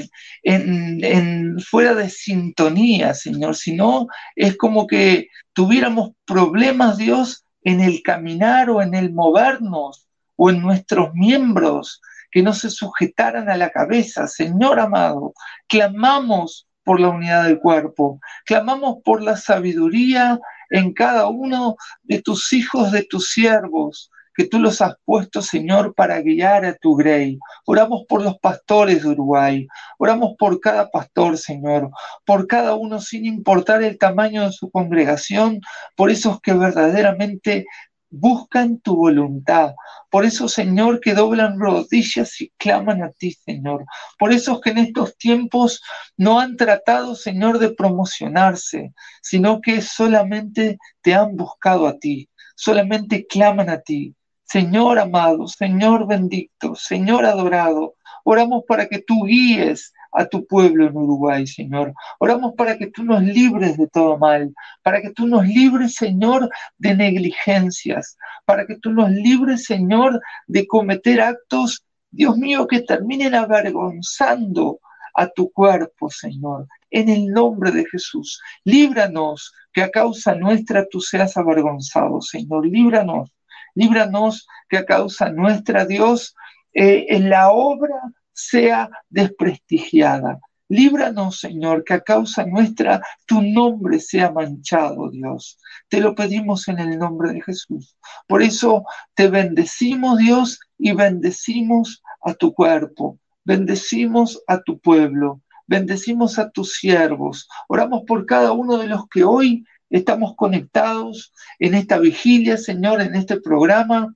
fuera 1.60 1.94
de 1.96 2.10
sintonía, 2.10 3.14
Señor, 3.14 3.56
sino 3.56 4.08
es 4.36 4.58
como 4.58 4.88
que 4.88 5.28
tuviéramos 5.54 6.12
problemas, 6.26 6.98
Dios, 6.98 7.46
en 7.64 7.82
el 7.82 8.02
caminar 8.04 8.70
o 8.70 8.82
en 8.82 8.94
el 8.94 9.14
movernos 9.14 10.08
o 10.36 10.50
en 10.50 10.62
nuestros 10.62 11.14
miembros 11.14 12.02
que 12.32 12.42
no 12.42 12.54
se 12.54 12.70
sujetaran 12.70 13.50
a 13.50 13.58
la 13.58 13.70
cabeza. 13.70 14.28
Señor 14.28 14.80
amado, 14.80 15.34
clamamos 15.68 16.68
por 16.84 17.00
la 17.00 17.10
unidad 17.10 17.46
del 17.46 17.60
cuerpo, 17.60 18.20
clamamos 18.46 18.98
por 19.04 19.22
la 19.22 19.38
sabiduría 19.38 20.40
en 20.70 20.94
cada 20.94 21.28
uno 21.28 21.76
de 22.02 22.22
tus 22.22 22.52
hijos, 22.52 22.92
de 22.92 23.04
tus 23.04 23.30
siervos, 23.32 24.12
que 24.36 24.48
tú 24.48 24.60
los 24.60 24.82
has 24.82 24.96
puesto, 25.06 25.42
Señor, 25.42 25.94
para 25.94 26.22
guiar 26.22 26.66
a 26.66 26.76
tu 26.76 26.96
grey. 26.96 27.40
Oramos 27.66 28.04
por 28.08 28.22
los 28.22 28.38
pastores 28.40 29.04
de 29.04 29.10
Uruguay, 29.10 29.68
oramos 29.98 30.36
por 30.38 30.60
cada 30.60 30.90
pastor, 30.90 31.38
Señor, 31.38 31.90
por 32.26 32.48
cada 32.48 32.76
uno 32.76 33.00
sin 33.00 33.26
importar 33.26 33.84
el 33.84 33.98
tamaño 33.98 34.44
de 34.44 34.52
su 34.52 34.70
congregación, 34.70 35.62
por 35.96 36.10
esos 36.10 36.42
que 36.42 36.54
verdaderamente 36.54 37.66
buscan 38.14 38.80
tu 38.80 38.96
voluntad. 38.96 39.74
Por 40.10 40.26
eso, 40.26 40.48
Señor, 40.48 41.00
que 41.00 41.16
doblan 41.16 41.60
rodillas 41.60 42.40
y 42.40 42.52
claman 42.58 43.02
a 43.02 43.10
ti, 43.12 43.32
Señor. 43.32 43.86
Por 44.20 44.32
esos 44.32 44.62
que 44.62 44.70
en 44.70 44.78
estos 44.78 45.18
tiempos 45.18 45.82
no 46.16 46.40
han 46.40 46.56
tratado, 46.56 47.16
Señor, 47.16 47.58
de 47.58 47.72
promocionarse, 47.72 48.94
sino 49.22 49.60
que 49.62 49.82
solamente 49.82 50.78
te 51.02 51.16
han 51.16 51.36
buscado 51.36 51.88
a 51.88 51.98
ti, 51.98 52.30
solamente 52.56 53.26
claman 53.26 53.70
a 53.70 53.82
ti. 53.82 54.16
Señor 54.44 55.00
amado, 55.00 55.48
Señor 55.48 56.08
bendito, 56.08 56.76
Señor 56.76 57.26
adorado, 57.26 57.96
oramos 58.24 58.64
para 58.68 58.88
que 58.88 59.00
tú 59.00 59.24
guíes 59.26 59.94
a 60.14 60.26
tu 60.26 60.46
pueblo 60.46 60.88
en 60.88 60.96
Uruguay, 60.96 61.48
Señor. 61.48 61.94
Oramos 62.20 62.54
para 62.56 62.78
que 62.78 62.88
tú 62.88 63.04
nos 63.04 63.24
libres 63.24 63.78
de 63.78 63.88
todo 63.88 64.18
mal, 64.18 64.54
para 64.84 65.02
que 65.02 65.12
tú 65.12 65.28
nos 65.28 65.46
libres, 65.46 65.96
Señor, 65.96 66.50
de 66.78 66.96
negligencias, 66.96 68.16
para 68.46 68.66
que 68.66 68.78
tú 68.78 68.92
nos 68.92 69.10
libres, 69.10 69.66
Señor, 69.66 70.22
de 70.48 70.68
cometer 70.68 71.22
actos, 71.22 71.84
Dios 72.12 72.38
mío, 72.38 72.68
que 72.68 72.82
terminen 72.82 73.34
avergonzando 73.34 74.80
a 75.16 75.28
tu 75.28 75.52
cuerpo, 75.52 76.10
Señor, 76.10 76.68
en 76.90 77.10
el 77.10 77.28
nombre 77.28 77.72
de 77.72 77.86
Jesús. 77.86 78.42
Líbranos 78.64 79.54
que 79.72 79.82
a 79.82 79.90
causa 79.90 80.36
nuestra 80.36 80.86
tú 80.90 81.02
seas 81.02 81.38
avergonzado, 81.38 82.22
Señor. 82.22 82.68
Líbranos, 82.68 83.32
líbranos 83.76 84.48
que 84.70 84.78
a 84.78 84.86
causa 84.86 85.30
nuestra, 85.30 85.86
Dios, 85.86 86.36
eh, 86.74 87.06
en 87.10 87.30
la 87.30 87.52
obra 87.52 87.96
sea 88.34 88.90
desprestigiada. 89.10 90.40
Líbranos, 90.70 91.40
Señor, 91.40 91.84
que 91.84 91.94
a 91.94 92.02
causa 92.02 92.46
nuestra 92.46 93.02
tu 93.28 93.42
nombre 93.42 94.00
sea 94.00 94.32
manchado, 94.32 95.12
Dios. 95.12 95.60
Te 95.88 96.00
lo 96.00 96.16
pedimos 96.16 96.68
en 96.68 96.80
el 96.80 96.98
nombre 96.98 97.32
de 97.32 97.42
Jesús. 97.42 97.96
Por 98.28 98.42
eso 98.42 98.84
te 99.14 99.28
bendecimos, 99.28 100.18
Dios, 100.18 100.60
y 100.78 100.94
bendecimos 100.94 102.02
a 102.24 102.34
tu 102.34 102.54
cuerpo. 102.54 103.20
Bendecimos 103.44 104.42
a 104.48 104.62
tu 104.62 104.80
pueblo. 104.80 105.42
Bendecimos 105.68 106.40
a 106.40 106.50
tus 106.50 106.74
siervos. 106.74 107.48
Oramos 107.68 108.04
por 108.08 108.26
cada 108.26 108.52
uno 108.54 108.78
de 108.78 108.88
los 108.88 109.08
que 109.10 109.24
hoy 109.24 109.66
estamos 109.98 110.36
conectados 110.36 111.32
en 111.60 111.76
esta 111.76 112.00
vigilia, 112.00 112.58
Señor, 112.58 113.02
en 113.02 113.16
este 113.16 113.40
programa 113.40 114.14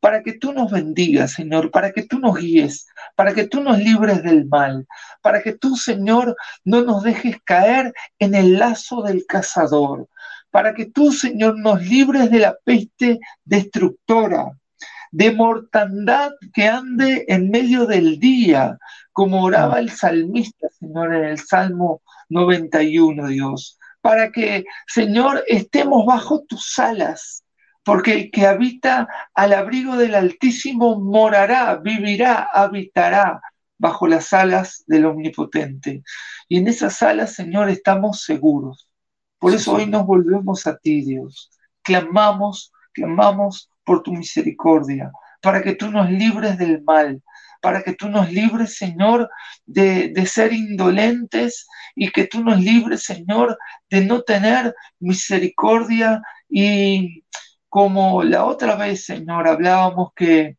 para 0.00 0.22
que 0.22 0.32
tú 0.32 0.52
nos 0.52 0.72
bendigas, 0.72 1.32
Señor, 1.32 1.70
para 1.70 1.92
que 1.92 2.02
tú 2.02 2.18
nos 2.18 2.36
guíes, 2.36 2.86
para 3.14 3.34
que 3.34 3.46
tú 3.46 3.62
nos 3.62 3.78
libres 3.78 4.22
del 4.22 4.46
mal, 4.46 4.86
para 5.22 5.42
que 5.42 5.52
tú, 5.52 5.76
Señor, 5.76 6.36
no 6.64 6.82
nos 6.82 7.02
dejes 7.04 7.36
caer 7.44 7.92
en 8.18 8.34
el 8.34 8.58
lazo 8.58 9.02
del 9.02 9.24
cazador, 9.26 10.08
para 10.50 10.74
que 10.74 10.86
tú, 10.86 11.12
Señor, 11.12 11.58
nos 11.58 11.82
libres 11.82 12.30
de 12.30 12.38
la 12.40 12.56
peste 12.64 13.20
destructora, 13.44 14.46
de 15.12 15.32
mortandad 15.32 16.32
que 16.54 16.66
ande 16.66 17.26
en 17.28 17.50
medio 17.50 17.86
del 17.86 18.18
día, 18.18 18.78
como 19.12 19.44
oraba 19.44 19.80
el 19.80 19.90
salmista, 19.90 20.68
Señor, 20.78 21.14
en 21.14 21.24
el 21.24 21.38
Salmo 21.38 22.00
91, 22.30 23.28
Dios, 23.28 23.79
para 24.00 24.30
que, 24.32 24.64
Señor, 24.86 25.44
estemos 25.46 26.06
bajo 26.06 26.44
tus 26.44 26.78
alas, 26.78 27.44
porque 27.84 28.12
el 28.14 28.30
que 28.30 28.46
habita 28.46 29.08
al 29.34 29.52
abrigo 29.52 29.96
del 29.96 30.14
Altísimo 30.14 30.98
morará, 31.00 31.76
vivirá, 31.76 32.48
habitará 32.52 33.40
bajo 33.78 34.06
las 34.06 34.32
alas 34.32 34.84
del 34.86 35.06
Omnipotente. 35.06 36.02
Y 36.48 36.58
en 36.58 36.68
esas 36.68 37.02
alas, 37.02 37.34
Señor, 37.34 37.70
estamos 37.70 38.22
seguros. 38.22 38.88
Por 39.38 39.54
eso 39.54 39.72
hoy 39.72 39.86
nos 39.86 40.04
volvemos 40.04 40.66
a 40.66 40.76
ti, 40.76 41.02
Dios. 41.02 41.50
Clamamos, 41.82 42.72
clamamos 42.92 43.70
por 43.84 44.02
tu 44.02 44.12
misericordia, 44.12 45.10
para 45.40 45.62
que 45.62 45.74
tú 45.74 45.90
nos 45.90 46.10
libres 46.10 46.58
del 46.58 46.82
mal, 46.82 47.22
para 47.60 47.82
que 47.82 47.94
tú 47.94 48.08
nos 48.08 48.32
libres, 48.32 48.76
Señor, 48.76 49.30
de, 49.66 50.12
ser 50.26 50.52
indolentes 50.52 51.66
y 51.94 52.10
que 52.10 52.26
tú 52.26 52.42
nos 52.42 52.60
libres, 52.60 53.04
Señor, 53.04 53.58
de 53.88 54.04
no 54.04 54.22
tener 54.22 54.74
misericordia 54.98 56.22
y, 56.48 57.24
como 57.68 58.22
la 58.22 58.44
otra 58.44 58.76
vez, 58.76 59.04
Señor, 59.04 59.46
hablábamos 59.46 60.10
que 60.16 60.56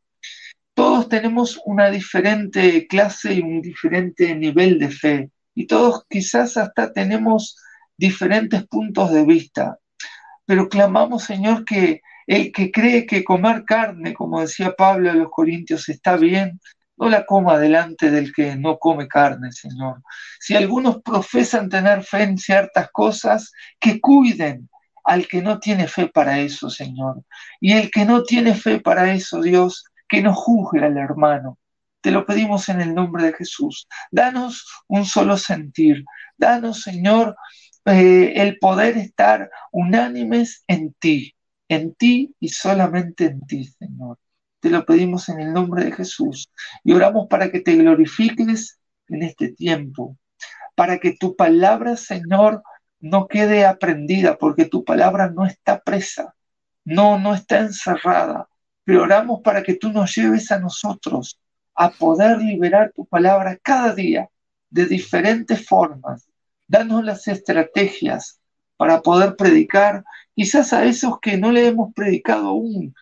todos 0.74 1.10
tenemos 1.10 1.60
una 1.66 1.90
diferente 1.90 2.88
clase 2.88 3.34
y 3.36 3.42
un 3.42 3.62
diferente 3.62 4.36
nivel 4.36 4.80
de 4.80 4.90
fe. 4.90 5.30
Y 5.54 5.68
todos 5.68 6.06
quizás 6.10 6.58
hasta 6.58 6.94
tenemos 6.94 7.58
diferentes 7.98 8.66
puntos 8.68 9.12
de 9.12 9.26
vista. 9.26 9.78
Pero 10.46 10.70
clamamos, 10.70 11.24
Señor, 11.24 11.66
que 11.66 12.02
el 12.28 12.52
que 12.52 12.72
cree 12.72 13.06
que 13.06 13.24
comer 13.24 13.66
carne, 13.66 14.14
como 14.14 14.42
decía 14.42 14.74
Pablo 14.78 15.12
a 15.12 15.16
los 15.16 15.30
Corintios, 15.30 15.90
está 15.90 16.16
bien, 16.18 16.60
no 17.02 17.10
la 17.10 17.26
coma 17.26 17.58
delante 17.58 18.12
del 18.12 18.32
que 18.32 18.56
no 18.56 18.78
come 18.78 19.08
carne, 19.08 19.52
Señor. 19.52 20.04
Si 20.40 20.56
algunos 20.56 21.02
profesan 21.02 21.68
tener 21.68 22.04
fe 22.04 22.22
en 22.22 22.38
ciertas 22.38 22.92
cosas, 22.92 23.52
que 23.80 24.00
cuiden 24.00 24.70
al 25.04 25.28
que 25.28 25.42
no 25.42 25.60
tiene 25.60 25.88
fe 25.88 26.10
para 26.10 26.40
eso, 26.40 26.70
Señor. 26.70 27.24
Y 27.60 27.74
el 27.74 27.90
que 27.90 28.06
no 28.06 28.22
tiene 28.22 28.54
fe 28.54 28.80
para 28.80 29.12
eso, 29.14 29.42
Dios, 29.42 29.84
que 30.08 30.22
no 30.22 30.36
juzgue 30.36 30.86
al 30.86 30.96
hermano. 30.96 31.58
Te 32.02 32.12
lo 32.12 32.24
pedimos 32.24 32.70
en 32.70 32.82
el 32.82 32.94
nombre 32.94 33.24
de 33.24 33.34
Jesús. 33.34 33.88
Danos 34.12 34.68
un 34.88 35.06
solo 35.06 35.38
sentir. 35.38 36.06
Danos, 36.38 36.84
Señor, 36.84 37.36
eh, 37.86 38.34
el 38.36 38.60
poder 38.60 38.98
estar 38.98 39.50
unánimes 39.72 40.64
en 40.68 40.94
ti, 41.00 41.36
en 41.68 41.96
ti 41.96 42.36
y 42.40 42.50
solamente 42.50 43.26
en 43.26 43.42
ti, 43.48 43.66
Señor. 43.66 44.20
Te 44.62 44.70
lo 44.70 44.86
pedimos 44.86 45.28
en 45.28 45.42
el 45.42 45.54
nombre 45.54 45.84
de 45.84 45.92
Jesús. 45.92 46.50
Y 46.84 46.94
oramos 46.94 47.28
para 47.28 47.52
que 47.52 47.60
te 47.60 47.76
glorifiques 47.76 48.80
en 49.10 49.24
este 49.24 49.50
tiempo, 49.50 50.18
para 50.76 51.00
que 51.00 51.18
tu 51.18 51.36
palabra, 51.36 51.98
Señor, 51.98 52.64
no 53.00 53.28
quede 53.28 53.66
aprendida, 53.66 54.38
porque 54.38 54.66
tu 54.66 54.86
palabra 54.86 55.30
no 55.30 55.46
está 55.46 55.82
presa, 55.82 56.36
no, 56.86 57.20
no 57.20 57.34
está 57.34 57.60
encerrada. 57.60 58.48
Pero 58.84 59.04
oramos 59.04 59.42
para 59.44 59.64
que 59.64 59.76
tú 59.76 59.92
nos 59.92 60.16
lleves 60.16 60.52
a 60.52 60.60
nosotros 60.60 61.40
a 61.74 61.90
poder 61.90 62.38
liberar 62.38 62.92
tu 62.96 63.06
palabra 63.06 63.58
cada 63.62 63.94
día 63.96 64.30
de 64.70 64.86
diferentes 64.86 65.66
formas. 65.68 66.30
Danos 66.68 67.04
las 67.04 67.28
estrategias 67.28 68.40
para 68.78 69.02
poder 69.02 69.36
predicar, 69.36 70.04
quizás 70.36 70.74
a 70.74 70.86
esos 70.86 71.20
que 71.20 71.38
no 71.38 71.52
le 71.52 71.68
hemos 71.68 71.94
predicado 71.94 72.50
aún, 72.50 72.94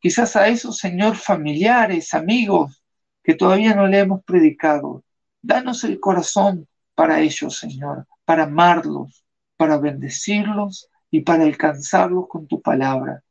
quizás 0.00 0.34
a 0.36 0.48
esos, 0.48 0.78
Señor, 0.78 1.16
familiares, 1.16 2.14
amigos, 2.14 2.82
que 3.22 3.34
todavía 3.34 3.74
no 3.74 3.86
le 3.86 4.00
hemos 4.00 4.24
predicado. 4.24 5.04
Danos 5.42 5.84
el 5.84 6.00
corazón 6.00 6.66
para 6.94 7.20
ellos, 7.20 7.58
Señor, 7.58 8.06
para 8.24 8.44
amarlos, 8.44 9.24
para 9.56 9.78
bendecirlos 9.78 10.88
y 11.10 11.20
para 11.20 11.44
alcanzarlos 11.44 12.26
con 12.28 12.46
tu 12.46 12.60
palabra. 12.60 13.22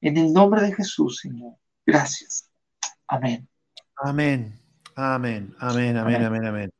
En 0.00 0.16
el 0.16 0.32
nombre 0.32 0.62
de 0.62 0.74
Jesús, 0.74 1.18
Señor. 1.20 1.54
Gracias. 1.84 2.48
Amén. 3.06 3.48
Amén. 3.96 4.58
Amén. 4.94 5.54
Amén. 5.58 5.96
Amén. 5.96 6.24
Amén. 6.24 6.46
Amén. 6.46 6.70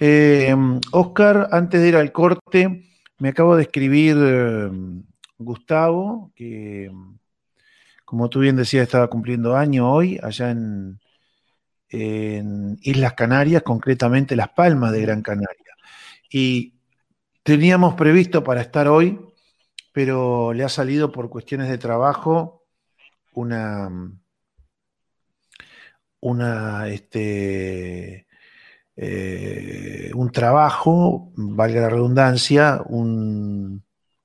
Eh, 0.00 0.54
Oscar, 0.92 1.48
antes 1.52 1.80
de 1.80 1.88
ir 1.88 1.96
al 1.96 2.12
corte, 2.12 2.90
me 3.18 3.28
acabo 3.28 3.56
de 3.56 3.62
escribir 3.62 4.16
eh, 4.18 4.70
Gustavo, 5.38 6.32
que 6.34 6.90
como 8.12 8.28
tú 8.28 8.40
bien 8.40 8.56
decías, 8.56 8.82
estaba 8.82 9.08
cumpliendo 9.08 9.56
año 9.56 9.90
hoy, 9.90 10.20
allá 10.22 10.50
en, 10.50 11.00
Islas 12.82 13.14
Canarias, 13.14 13.62
concretamente 13.62 14.36
Las 14.36 14.50
Palmas 14.50 14.92
de 14.92 15.00
Gran 15.00 15.22
Canaria. 15.22 15.74
Y 16.30 16.74
Teníamos 17.42 17.94
previsto 17.94 18.44
para 18.44 18.60
estar 18.60 18.86
hoy, 18.86 19.18
pero 19.94 20.52
le 20.52 20.62
ha 20.62 20.68
salido 20.68 21.10
por 21.10 21.30
cuestiones 21.30 21.70
de 21.70 21.78
trabajo 21.78 22.66
una, 23.32 23.90
una, 26.20 26.88
este, 26.88 28.26
eh, 28.96 30.10
un 30.14 30.30
trabajo, 30.32 31.32
valga 31.34 31.80
la 31.80 31.88
redundancia, 31.88 32.82
un, 32.84 33.82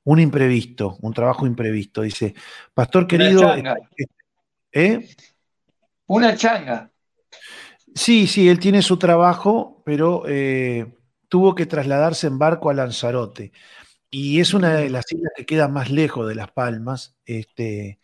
un, 0.07 0.19
imprevisto, 0.21 0.97
un 1.01 1.13
trabajo 1.13 1.45
imprevisto. 1.45 2.01
Dice, 2.01 2.33
pastor 2.73 3.07
querido... 3.07 3.41
Una 3.41 3.55
changa. 3.55 3.75
¿Eh? 4.71 5.09
Una 6.05 6.35
changa. 6.35 6.91
Sí, 7.93 8.25
sí, 8.27 8.47
él 8.47 8.57
tiene 8.57 8.81
su 8.81 8.97
trabajo, 8.97 9.81
pero 9.85 10.23
eh, 10.25 10.95
tuvo 11.27 11.55
que 11.55 11.65
trasladarse 11.65 12.27
en 12.27 12.39
barco 12.39 12.69
a 12.69 12.73
Lanzarote. 12.73 13.51
Y 14.09 14.39
es 14.39 14.53
una 14.53 14.75
de 14.75 14.89
las 14.89 15.11
islas 15.11 15.33
que 15.35 15.45
queda 15.45 15.67
más 15.67 15.91
lejos 15.91 16.25
de 16.25 16.35
Las 16.35 16.51
Palmas. 16.51 17.17
Este, 17.25 17.99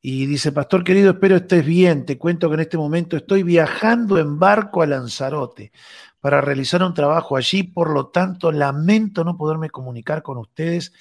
y 0.00 0.26
dice, 0.26 0.52
pastor 0.52 0.84
querido, 0.84 1.10
espero 1.10 1.34
estés 1.34 1.66
bien. 1.66 2.06
Te 2.06 2.16
cuento 2.16 2.48
que 2.48 2.54
en 2.54 2.60
este 2.60 2.76
momento 2.76 3.16
estoy 3.16 3.42
viajando 3.42 4.18
en 4.18 4.38
barco 4.38 4.82
a 4.82 4.86
Lanzarote 4.86 5.72
para 6.20 6.40
realizar 6.40 6.80
un 6.84 6.94
trabajo 6.94 7.36
allí. 7.36 7.64
Por 7.64 7.90
lo 7.90 8.06
tanto, 8.06 8.52
lamento 8.52 9.24
no 9.24 9.36
poderme 9.36 9.68
comunicar 9.68 10.22
con 10.22 10.38
ustedes 10.38 10.92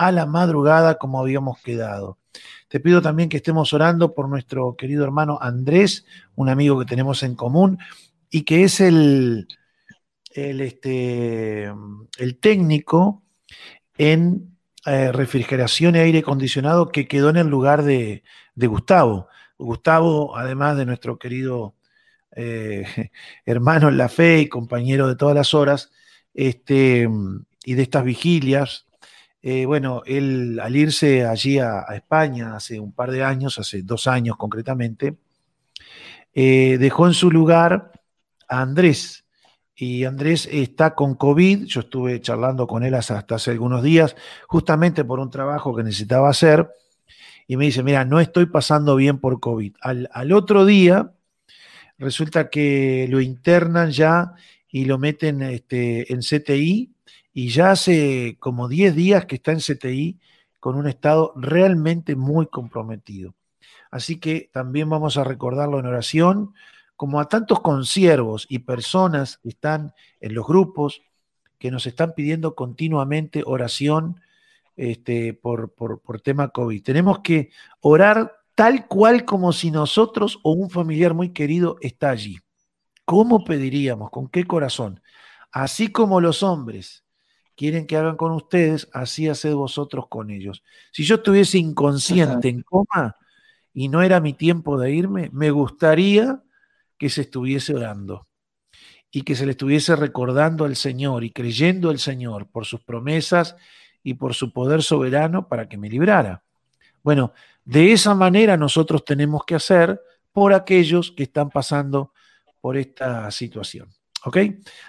a 0.00 0.12
la 0.12 0.24
madrugada 0.24 0.94
como 0.94 1.20
habíamos 1.20 1.60
quedado. 1.60 2.16
Te 2.68 2.80
pido 2.80 3.02
también 3.02 3.28
que 3.28 3.36
estemos 3.36 3.74
orando 3.74 4.14
por 4.14 4.30
nuestro 4.30 4.74
querido 4.74 5.04
hermano 5.04 5.38
Andrés, 5.42 6.06
un 6.36 6.48
amigo 6.48 6.78
que 6.78 6.86
tenemos 6.86 7.22
en 7.22 7.34
común 7.34 7.78
y 8.30 8.44
que 8.44 8.64
es 8.64 8.80
el, 8.80 9.46
el, 10.30 10.62
este, 10.62 11.70
el 12.16 12.38
técnico 12.40 13.22
en 13.98 14.56
eh, 14.86 15.12
refrigeración 15.12 15.96
y 15.96 15.98
aire 15.98 16.20
acondicionado 16.20 16.88
que 16.88 17.06
quedó 17.06 17.28
en 17.28 17.36
el 17.36 17.48
lugar 17.48 17.82
de, 17.82 18.22
Gustavo. 18.56 19.28
Gustavo, 19.58 20.34
además 20.34 20.78
de 20.78 20.86
nuestro 20.86 21.18
querido 21.18 21.74
eh, 22.34 23.10
hermano 23.44 23.90
en 23.90 23.98
la 23.98 24.08
fe 24.08 24.40
y 24.40 24.48
compañero 24.48 25.08
de 25.08 25.16
todas 25.16 25.34
las 25.34 25.52
horas, 25.52 25.92
este, 26.32 27.06
y 27.66 27.74
de 27.74 27.82
estas 27.82 28.02
vigilias, 28.02 28.86
eh, 29.42 29.64
bueno, 29.66 30.02
él 30.06 30.60
al 30.62 30.76
irse 30.76 31.24
allí 31.24 31.58
a, 31.58 31.82
España 31.94 32.56
hace 32.56 32.78
un 32.78 32.92
par 32.92 33.10
de 33.10 33.24
años, 33.24 33.58
hace 33.58 33.82
dos 33.82 34.06
años 34.06 34.36
concretamente, 34.36 35.16
dejó 36.32 37.06
en 37.06 37.14
su 37.14 37.30
lugar 37.30 37.92
a 38.48 38.60
Andrés, 38.60 39.24
y 39.80 40.04
Andrés 40.04 40.46
está 40.52 40.94
con 40.94 41.14
COVID. 41.14 41.64
Yo 41.64 41.80
estuve 41.80 42.20
charlando 42.20 42.66
con 42.66 42.84
él 42.84 42.94
hasta 42.94 43.24
hace 43.30 43.50
algunos 43.50 43.82
días, 43.82 44.14
justamente 44.46 45.04
por 45.04 45.20
un 45.20 45.30
trabajo 45.30 45.74
que 45.74 45.82
necesitaba 45.82 46.28
hacer. 46.28 46.68
Y 47.46 47.56
me 47.56 47.64
dice, 47.64 47.82
mira, 47.82 48.04
no 48.04 48.20
estoy 48.20 48.44
pasando 48.44 48.94
bien 48.94 49.18
por 49.18 49.40
COVID. 49.40 49.76
Al, 49.80 50.32
otro 50.32 50.66
día, 50.66 51.12
resulta 51.96 52.50
que 52.50 53.06
lo 53.08 53.22
internan 53.22 53.90
ya 53.90 54.34
y 54.68 54.84
lo 54.84 54.98
meten 54.98 55.40
este, 55.40 56.12
en 56.12 56.20
CTI. 56.20 56.92
Y 57.32 57.50
ya 57.50 57.72
hace 57.72 58.36
como 58.40 58.68
10 58.68 58.94
días 58.94 59.26
que 59.26 59.36
está 59.36 59.52
en 59.52 59.60
CTI 59.60 60.18
con 60.58 60.76
un 60.76 60.86
estado 60.86 61.32
realmente 61.36 62.16
muy 62.16 62.46
comprometido. 62.46 63.34
Así 63.90 64.20
que 64.20 64.50
también 64.52 64.88
vamos 64.88 65.16
a 65.16 65.24
recordarlo 65.24 65.78
en 65.78 65.86
oración 65.86 66.54
como 66.96 67.18
a 67.18 67.28
tantos 67.28 67.60
consiervos 67.60 68.46
y 68.48 68.60
personas 68.60 69.38
que 69.38 69.48
están 69.48 69.94
en 70.20 70.34
los 70.34 70.46
grupos, 70.46 71.02
que 71.58 71.70
nos 71.70 71.86
están 71.86 72.14
pidiendo 72.14 72.54
continuamente 72.54 73.42
oración 73.46 74.20
este, 74.76 75.34
por, 75.34 75.72
por, 75.72 76.00
por 76.00 76.20
tema 76.20 76.48
COVID. 76.48 76.82
Tenemos 76.82 77.20
que 77.20 77.50
orar 77.80 78.40
tal 78.54 78.86
cual 78.86 79.24
como 79.24 79.52
si 79.52 79.70
nosotros 79.70 80.38
o 80.42 80.52
un 80.52 80.68
familiar 80.68 81.14
muy 81.14 81.30
querido 81.30 81.76
está 81.80 82.10
allí. 82.10 82.38
¿Cómo 83.04 83.44
pediríamos? 83.44 84.10
¿Con 84.10 84.28
qué 84.28 84.44
corazón? 84.44 85.00
Así 85.52 85.88
como 85.88 86.20
los 86.20 86.42
hombres 86.42 87.04
quieren 87.56 87.86
que 87.86 87.96
hagan 87.96 88.16
con 88.16 88.32
ustedes, 88.32 88.88
así 88.92 89.28
haced 89.28 89.54
vosotros 89.54 90.06
con 90.08 90.30
ellos. 90.30 90.62
Si 90.92 91.04
yo 91.04 91.16
estuviese 91.16 91.58
inconsciente, 91.58 92.48
en 92.48 92.62
coma, 92.62 93.16
y 93.72 93.88
no 93.88 94.02
era 94.02 94.20
mi 94.20 94.32
tiempo 94.32 94.78
de 94.78 94.92
irme, 94.92 95.30
me 95.32 95.50
gustaría 95.50 96.42
que 96.98 97.08
se 97.08 97.22
estuviese 97.22 97.74
orando 97.74 98.26
y 99.10 99.22
que 99.22 99.34
se 99.34 99.44
le 99.44 99.52
estuviese 99.52 99.96
recordando 99.96 100.64
al 100.64 100.76
Señor 100.76 101.24
y 101.24 101.30
creyendo 101.30 101.90
al 101.90 101.98
Señor 101.98 102.48
por 102.50 102.64
sus 102.66 102.80
promesas 102.80 103.56
y 104.02 104.14
por 104.14 104.34
su 104.34 104.52
poder 104.52 104.82
soberano 104.82 105.48
para 105.48 105.68
que 105.68 105.76
me 105.76 105.90
librara. 105.90 106.44
Bueno, 107.02 107.32
de 107.64 107.92
esa 107.92 108.14
manera 108.14 108.56
nosotros 108.56 109.04
tenemos 109.04 109.44
que 109.44 109.54
hacer 109.54 110.00
por 110.32 110.54
aquellos 110.54 111.10
que 111.10 111.24
están 111.24 111.50
pasando 111.50 112.12
por 112.60 112.76
esta 112.76 113.30
situación. 113.30 113.88
¿Ok? 114.24 114.38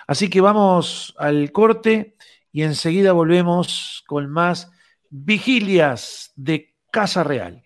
Así 0.08 0.30
que 0.30 0.42
vamos 0.42 1.16
al 1.18 1.52
corte 1.52 2.16
y 2.52 2.64
enseguida 2.64 3.14
volvemos 3.14 4.04
con 4.08 4.30
más 4.30 4.72
vigilias 5.10 6.32
de 6.36 6.76
Casa 6.92 7.24
Real. 7.24 7.64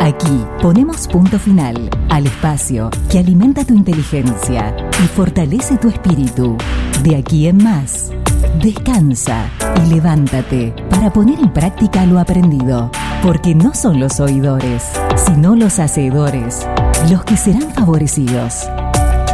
Aquí 0.00 0.42
ponemos 0.62 1.06
punto 1.06 1.38
final 1.38 1.90
al 2.08 2.26
espacio 2.26 2.88
que 3.10 3.18
alimenta 3.18 3.64
tu 3.64 3.74
inteligencia 3.74 4.74
y 5.04 5.06
fortalece 5.08 5.76
tu 5.76 5.88
espíritu. 5.88 6.56
De 7.02 7.16
aquí 7.16 7.46
en 7.46 7.62
más, 7.62 8.10
descansa 8.58 9.50
y 9.84 9.94
levántate 9.94 10.74
para 10.90 11.12
poner 11.12 11.38
en 11.38 11.52
práctica 11.52 12.04
lo 12.06 12.18
aprendido, 12.18 12.90
porque 13.22 13.54
no 13.54 13.74
son 13.74 14.00
los 14.00 14.20
oidores, 14.20 14.84
sino 15.16 15.54
los 15.56 15.78
hacedores 15.78 16.66
los 17.10 17.24
que 17.24 17.36
serán 17.36 17.70
favorecidos. 17.72 18.68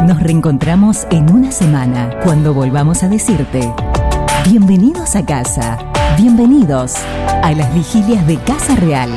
Nos 0.05 0.21
reencontramos 0.21 1.07
en 1.09 1.31
una 1.33 1.51
semana 1.51 2.19
cuando 2.23 2.53
volvamos 2.53 3.03
a 3.03 3.09
decirte, 3.09 3.73
bienvenidos 4.49 5.15
a 5.15 5.25
casa, 5.25 5.77
bienvenidos 6.17 6.93
a 7.43 7.51
las 7.53 7.73
vigilias 7.73 8.25
de 8.27 8.37
Casa 8.37 8.75
Real. 8.75 9.09